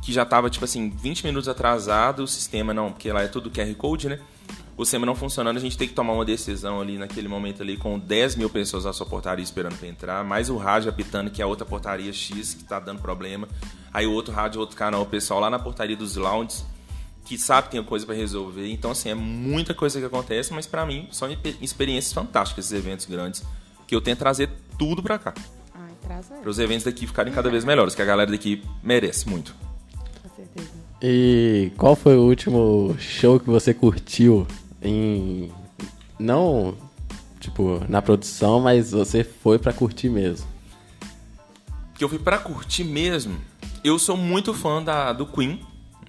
que 0.03 0.13
já 0.13 0.25
tava, 0.25 0.49
tipo 0.49 0.65
assim, 0.65 0.89
20 0.91 1.25
minutos 1.27 1.47
atrasado, 1.47 2.25
o 2.25 2.27
sistema 2.27 2.73
não, 2.73 2.91
porque 2.91 3.13
lá 3.13 3.23
é 3.23 3.29
tudo 3.29 3.51
QR 3.51 3.73
Code, 3.75 4.09
né? 4.09 4.19
O 4.77 4.85
sistema 4.85 5.05
não 5.07 5.15
funcionando, 5.15 5.59
a 5.59 5.61
gente 5.61 5.77
tem 5.77 5.87
que 5.87 5.95
tomar 5.95 6.15
uma 6.15 6.25
decisão 6.25 6.81
ali 6.81 6.97
naquele 6.99 7.29
momento 7.29 7.63
ali 7.63 7.77
com 7.77 7.99
10 7.99 8.35
mil 8.37 8.49
pessoas 8.51 8.85
na 8.87 8.93
sua 8.95 9.07
portaria 9.07 9.43
esperando 9.43 9.77
pra 9.79 9.87
entrar, 9.87 10.25
mais 10.25 10.49
o 10.51 10.57
rádio 10.57 10.89
apitando, 10.89 11.31
que 11.31 11.41
é 11.41 11.45
a 11.45 11.47
outra 11.47 11.67
portaria 11.67 12.13
X 12.13 12.55
que 12.55 12.65
tá 12.65 12.81
dando 12.81 13.01
problema. 13.01 13.47
Aí 13.93 14.07
o 14.07 14.13
outro 14.13 14.33
rádio, 14.35 14.59
outro 14.61 14.77
canal, 14.77 15.03
o 15.03 15.07
pessoal 15.07 15.39
lá 15.39 15.49
na 15.49 15.61
portaria 15.61 15.97
dos 15.97 16.17
lounges, 16.17 16.65
que 17.25 17.39
sabe 17.39 17.69
que 17.69 17.73
tem 17.77 17.83
coisa 17.85 18.05
pra 18.05 18.15
resolver. 18.15 18.71
Então, 18.71 18.91
assim, 18.91 19.09
é 19.09 19.15
muita 19.15 19.73
coisa 19.75 19.99
que 19.99 20.05
acontece, 20.05 20.53
mas 20.53 20.67
pra 20.67 20.85
mim 20.85 21.09
são 21.11 21.31
expe- 21.31 21.57
experiências 21.61 22.13
fantásticas 22.13 22.67
esses 22.67 22.79
eventos 22.79 23.07
grandes, 23.07 23.43
que 23.87 23.95
eu 23.95 24.01
tento 24.01 24.19
trazer 24.19 24.51
tudo 24.79 25.03
pra 25.03 25.19
cá. 25.19 25.33
Ai, 25.75 25.91
traz 26.03 26.27
Para 26.27 26.51
os 26.51 26.59
eventos 26.59 26.85
daqui 26.85 27.07
ficarem 27.07 27.33
cada 27.33 27.51
vez 27.51 27.65
melhores, 27.65 27.95
que 27.95 28.03
a 28.03 28.05
galera 28.05 28.31
daqui 28.31 28.63
merece 28.83 29.29
muito. 29.29 29.55
com 30.23 30.29
certeza. 30.37 30.69
E 31.03 31.73
qual 31.77 31.97
foi 31.97 32.17
o 32.17 32.23
último 32.23 32.95
show 32.99 33.39
que 33.41 33.47
você 33.49 33.73
curtiu 33.75 34.47
em. 34.83 35.51
Não, 36.19 36.75
tipo, 37.41 37.83
na 37.89 38.01
produção, 38.01 38.61
mas 38.61 38.93
você 38.93 39.25
foi 39.25 39.59
pra 39.59 39.73
curtir 39.73 40.09
mesmo? 40.09 40.47
Que 41.97 42.05
eu 42.05 42.09
fui 42.09 42.19
pra 42.19 42.39
curtir 42.39 42.85
mesmo. 42.85 43.39
Eu 43.83 43.99
sou 43.99 44.17
muito 44.17 44.55
fã 44.55 44.83
da, 44.83 45.13
do 45.13 45.27
Queen, 45.27 45.61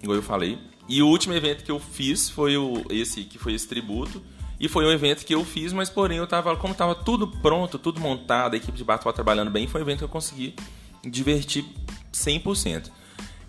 igual 0.01 0.15
eu 0.17 0.23
falei. 0.23 0.57
E 0.87 1.01
o 1.01 1.07
último 1.07 1.33
evento 1.33 1.63
que 1.63 1.71
eu 1.71 1.79
fiz 1.79 2.29
foi 2.29 2.57
o, 2.57 2.85
esse, 2.89 3.23
que 3.23 3.37
foi 3.37 3.53
esse 3.53 3.67
tributo. 3.67 4.21
E 4.59 4.69
foi 4.69 4.85
um 4.85 4.91
evento 4.91 5.25
que 5.25 5.35
eu 5.35 5.43
fiz, 5.43 5.73
mas 5.73 5.89
porém 5.89 6.17
eu 6.17 6.27
tava, 6.27 6.55
como 6.55 6.73
tava 6.73 6.95
tudo 6.95 7.27
pronto, 7.27 7.77
tudo 7.77 7.99
montado, 7.99 8.53
a 8.53 8.57
equipe 8.57 8.77
de 8.77 8.85
tava 8.85 9.11
trabalhando 9.11 9.51
bem, 9.51 9.67
foi 9.67 9.81
um 9.81 9.83
evento 9.83 9.99
que 9.99 10.03
eu 10.05 10.09
consegui 10.09 10.55
divertir 11.03 11.65
100%. 12.13 12.89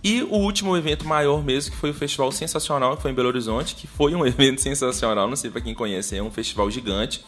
E 0.02 0.22
o 0.22 0.34
último 0.34 0.76
evento 0.76 1.06
maior 1.06 1.44
mesmo, 1.44 1.72
que 1.72 1.76
foi 1.76 1.90
o 1.90 1.94
Festival 1.94 2.30
Sensacional, 2.32 2.96
que 2.96 3.02
foi 3.02 3.10
em 3.10 3.14
Belo 3.14 3.28
Horizonte, 3.28 3.74
que 3.74 3.86
foi 3.86 4.14
um 4.14 4.24
evento 4.26 4.60
sensacional, 4.60 5.28
não 5.28 5.36
sei 5.36 5.50
pra 5.50 5.60
quem 5.60 5.74
conhece, 5.74 6.16
é 6.16 6.22
um 6.22 6.30
festival 6.30 6.70
gigante. 6.70 7.24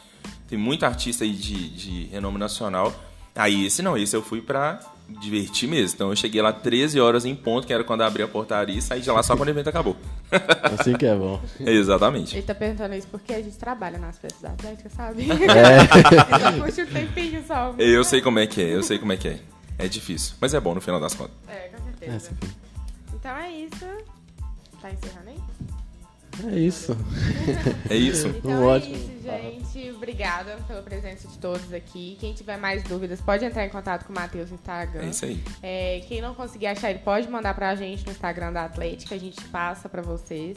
Tem 0.49 0.59
muito 0.59 0.85
artista 0.85 1.25
aí 1.25 1.33
de, 1.33 1.69
de 1.71 2.05
renome 2.07 2.39
nacional. 2.39 2.95
Aí 3.35 3.67
esse 3.67 3.83
não, 3.83 3.97
esse 3.97 4.15
eu 4.17 4.23
fui 4.23 4.41
pra 4.41 4.81
divertir 5.09 5.69
mesmo. 5.69 5.95
Então 5.95 6.11
eu 6.11 6.17
cheguei 6.17 6.41
lá 6.43 6.53
13 6.53 7.01
horas 7.01 7.25
em 7.25 7.35
ponto, 7.35 7.67
que 7.67 7.73
era 7.73 7.83
quando 7.83 8.03
abri 8.03 8.23
a 8.23 8.29
portaria, 8.29 8.79
e 8.79 8.83
saí 8.83 9.01
de 9.01 9.11
lá 9.11 9.23
só 9.23 9.37
quando 9.37 9.49
o 9.49 9.53
evento 9.53 9.69
acabou. 9.69 9.97
Assim 10.79 10.95
que 10.95 11.07
é 11.07 11.15
bom. 11.15 11.41
Exatamente. 11.61 12.37
Ele 12.37 12.43
tá 12.43 12.55
perguntando 12.55 12.95
isso 12.95 13.09
porque 13.11 13.33
a 13.33 13.43
gente 13.43 13.57
trabalha 13.57 13.99
nas 13.99 14.19
festas 14.19 14.43
da 14.43 14.51
Atlética, 14.51 14.89
sabe? 14.91 15.27
É. 15.31 16.61
Curte 16.61 16.83
um 16.83 16.87
tempinho 16.87 17.45
só. 17.47 17.75
Eu 17.79 18.05
sei 18.05 18.21
como 18.21 18.39
é 18.39 18.47
que 18.47 18.61
é, 18.61 18.75
eu 18.75 18.83
sei 18.83 18.99
como 18.99 19.13
é 19.13 19.17
que 19.17 19.29
é. 19.29 19.41
É 19.79 19.87
difícil, 19.89 20.35
mas 20.41 20.55
é 20.55 20.61
bom 20.61 20.75
no 20.75 20.81
final 20.81 21.01
das 21.01 21.15
contas. 21.15 21.35
É, 21.49 21.69
com 21.69 21.85
certeza. 21.85 22.31
É. 22.43 23.15
Então 23.15 23.37
é 23.37 23.51
isso. 23.53 23.87
Tá 24.81 24.91
encerrando 24.91 25.29
aí? 25.29 25.48
É 26.47 26.59
isso. 26.59 26.97
É 27.91 27.97
isso. 27.97 28.29
Então 28.39 28.51
Um 28.51 28.63
é 28.63 28.67
ótimo. 28.67 28.95
isso, 28.95 29.23
gente. 29.23 29.91
Obrigada 29.91 30.57
pela 30.67 30.83
presença 30.83 31.27
de 31.29 31.39
todos 31.39 31.73
aqui. 31.73 32.17
Quem 32.21 32.33
tiver 32.33 32.57
mais 32.57 32.83
dúvidas, 32.83 33.21
pode 33.21 33.45
entrar 33.45 33.65
em 33.67 33.69
contato 33.69 34.05
com 34.05 34.13
o 34.13 34.15
Matheus 34.15 34.49
no 34.51 34.55
Instagram. 34.57 35.03
É 35.03 35.07
isso 35.09 35.25
aí. 35.25 35.43
É, 35.63 36.03
quem 36.09 36.21
não 36.21 36.35
conseguir 36.35 36.67
achar 36.69 36.91
ele, 36.91 37.01
pode 37.01 37.29
mandar 37.29 37.55
pra 37.55 37.75
gente 37.75 38.05
no 38.07 38.13
Instagram 38.13 38.53
da 38.53 38.65
Atlética. 38.65 39.15
A 39.15 39.19
gente 39.19 39.43
passa 39.47 39.89
pra 39.89 40.03
vocês. 40.03 40.57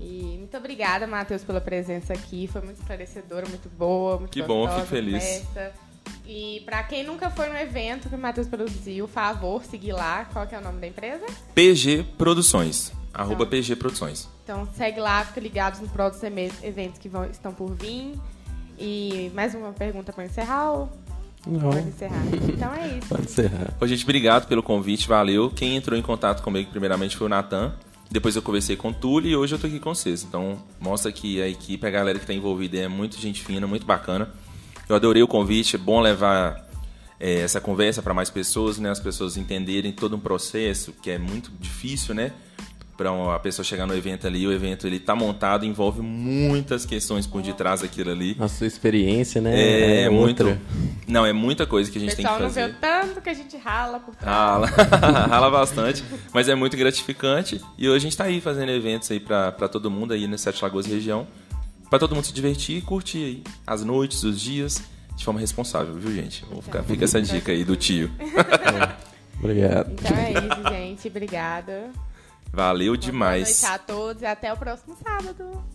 E 0.00 0.36
muito 0.38 0.56
obrigada, 0.56 1.06
Matheus, 1.06 1.42
pela 1.42 1.60
presença 1.60 2.12
aqui. 2.12 2.46
Foi 2.46 2.60
muito 2.60 2.78
esclarecedora, 2.80 3.46
muito 3.48 3.68
boa, 3.70 4.18
muito 4.18 4.30
Que 4.32 4.42
bom, 4.42 4.60
gostosa 4.62 4.80
fico 4.82 4.90
feliz. 4.90 5.44
E 6.26 6.62
pra 6.64 6.82
quem 6.82 7.04
nunca 7.04 7.30
foi 7.30 7.48
no 7.48 7.56
evento 7.56 8.08
que 8.08 8.14
o 8.14 8.18
Matheus 8.18 8.46
produziu, 8.48 9.06
por 9.06 9.12
favor, 9.14 9.64
seguir 9.64 9.92
lá. 9.92 10.26
Qual 10.32 10.46
que 10.46 10.54
é 10.54 10.58
o 10.58 10.62
nome 10.62 10.80
da 10.80 10.86
empresa? 10.86 11.24
PG 11.54 12.04
Produções. 12.18 12.92
Arroba 13.14 13.46
PG 13.46 13.76
Produções. 13.76 14.28
Então 14.42 14.68
segue 14.76 15.00
lá, 15.00 15.24
fica 15.24 15.40
ligado 15.40 15.80
nos 15.80 15.90
próximos 15.90 16.52
eventos 16.62 16.98
que 16.98 17.08
vão, 17.08 17.24
estão 17.26 17.52
por 17.52 17.72
vir. 17.74 18.14
E 18.78 19.30
mais 19.34 19.54
uma 19.54 19.72
pergunta 19.72 20.12
para 20.12 20.24
encerrar 20.24 20.72
ou 20.72 20.88
Não, 21.46 21.60
pode 21.60 21.88
encerrar? 21.88 22.22
Então 22.48 22.74
é 22.74 22.98
isso. 22.98 23.06
pode 23.08 23.22
encerrar. 23.22 23.74
Ô, 23.80 23.86
gente, 23.86 24.02
obrigado 24.02 24.48
pelo 24.48 24.62
convite, 24.62 25.06
valeu. 25.06 25.50
Quem 25.50 25.76
entrou 25.76 25.98
em 25.98 26.02
contato 26.02 26.42
comigo 26.42 26.70
primeiramente 26.70 27.16
foi 27.16 27.26
o 27.26 27.30
Natan. 27.30 27.72
Depois 28.10 28.36
eu 28.36 28.42
conversei 28.42 28.76
com 28.76 28.88
o 28.88 28.94
Túlio 28.94 29.30
e 29.30 29.36
hoje 29.36 29.54
eu 29.54 29.58
tô 29.58 29.66
aqui 29.66 29.78
com 29.78 29.94
vocês. 29.94 30.22
Então, 30.22 30.58
mostra 30.80 31.10
que 31.10 31.40
a 31.40 31.48
equipe, 31.48 31.86
a 31.86 31.90
galera 31.90 32.18
que 32.18 32.26
tá 32.26 32.34
envolvida 32.34 32.78
é 32.78 32.88
muito 32.88 33.18
gente 33.18 33.42
fina, 33.42 33.66
muito 33.66 33.86
bacana. 33.86 34.28
Eu 34.88 34.94
adorei 34.94 35.22
o 35.22 35.28
convite, 35.28 35.76
é 35.76 35.78
bom 35.78 36.00
levar 36.00 36.64
é, 37.18 37.40
essa 37.40 37.60
conversa 37.60 38.02
para 38.02 38.12
mais 38.12 38.30
pessoas, 38.30 38.78
né? 38.78 38.90
As 38.90 39.00
pessoas 39.00 39.36
entenderem 39.36 39.92
todo 39.92 40.14
um 40.14 40.20
processo 40.20 40.92
que 40.92 41.10
é 41.10 41.18
muito 41.18 41.50
difícil, 41.58 42.14
né? 42.14 42.32
Para 42.96 43.34
a 43.34 43.38
pessoa 43.40 43.64
chegar 43.64 43.86
no 43.86 43.94
evento 43.96 44.24
ali, 44.26 44.46
o 44.46 44.52
evento 44.52 44.86
ele 44.86 45.00
tá 45.00 45.16
montado, 45.16 45.64
envolve 45.66 46.00
muitas 46.00 46.86
questões 46.86 47.26
por 47.26 47.42
detrás 47.42 47.80
daquilo 47.80 48.12
ali. 48.12 48.36
A 48.38 48.46
sua 48.46 48.68
experiência, 48.68 49.40
né? 49.40 50.04
É, 50.04 50.08
muito. 50.08 50.44
outra. 50.44 50.60
Não, 51.08 51.26
é 51.26 51.32
muita 51.32 51.66
coisa 51.66 51.90
que 51.90 51.98
a 51.98 52.00
O 52.00 52.04
gente 52.04 52.14
tem 52.14 52.24
que 52.24 52.30
pessoal 52.30 52.40
não 52.40 52.48
fazer. 52.54 52.68
vê 52.68 52.72
o 52.72 52.80
tanto 52.80 53.20
que 53.20 53.28
a 53.28 53.34
gente 53.34 53.56
rala 53.56 53.98
por 53.98 54.14
trás. 54.14 54.36
Rala, 54.36 54.66
rala 55.26 55.50
bastante, 55.50 56.04
mas 56.32 56.48
é 56.48 56.54
muito 56.54 56.76
gratificante. 56.76 57.60
E 57.76 57.88
hoje 57.88 57.96
a 57.96 58.00
gente 58.08 58.16
tá 58.16 58.24
aí 58.24 58.40
fazendo 58.40 58.70
eventos 58.70 59.10
aí 59.10 59.18
pra, 59.18 59.50
pra 59.50 59.66
todo 59.66 59.90
mundo 59.90 60.12
aí 60.12 60.28
na 60.28 60.38
Sete 60.38 60.62
Lagoas 60.62 60.86
região. 60.86 61.26
Pra 61.90 61.98
todo 61.98 62.14
mundo 62.14 62.24
se 62.24 62.32
divertir 62.32 62.78
e 62.78 62.80
curtir 62.80 63.18
aí 63.24 63.42
as 63.66 63.84
noites, 63.84 64.22
os 64.22 64.40
dias, 64.40 64.82
de 65.16 65.24
forma 65.24 65.38
responsável, 65.40 65.94
viu, 65.94 66.12
gente? 66.14 66.44
Vou 66.50 66.62
ficar, 66.62 66.82
fica 66.84 67.04
essa 67.04 67.20
dica 67.20 67.50
aí 67.52 67.64
do 67.64 67.74
tio. 67.76 68.10
Obrigado. 69.38 69.92
Então 69.92 70.16
é 70.16 70.30
isso, 70.32 70.68
gente. 70.70 71.08
Obrigada. 71.08 71.90
Valeu 72.54 72.92
Boa 72.92 72.98
demais. 72.98 73.62
noite 73.62 73.74
a 73.74 73.78
todos 73.78 74.22
e 74.22 74.26
até 74.26 74.52
o 74.52 74.56
próximo 74.56 74.96
sábado. 74.96 75.73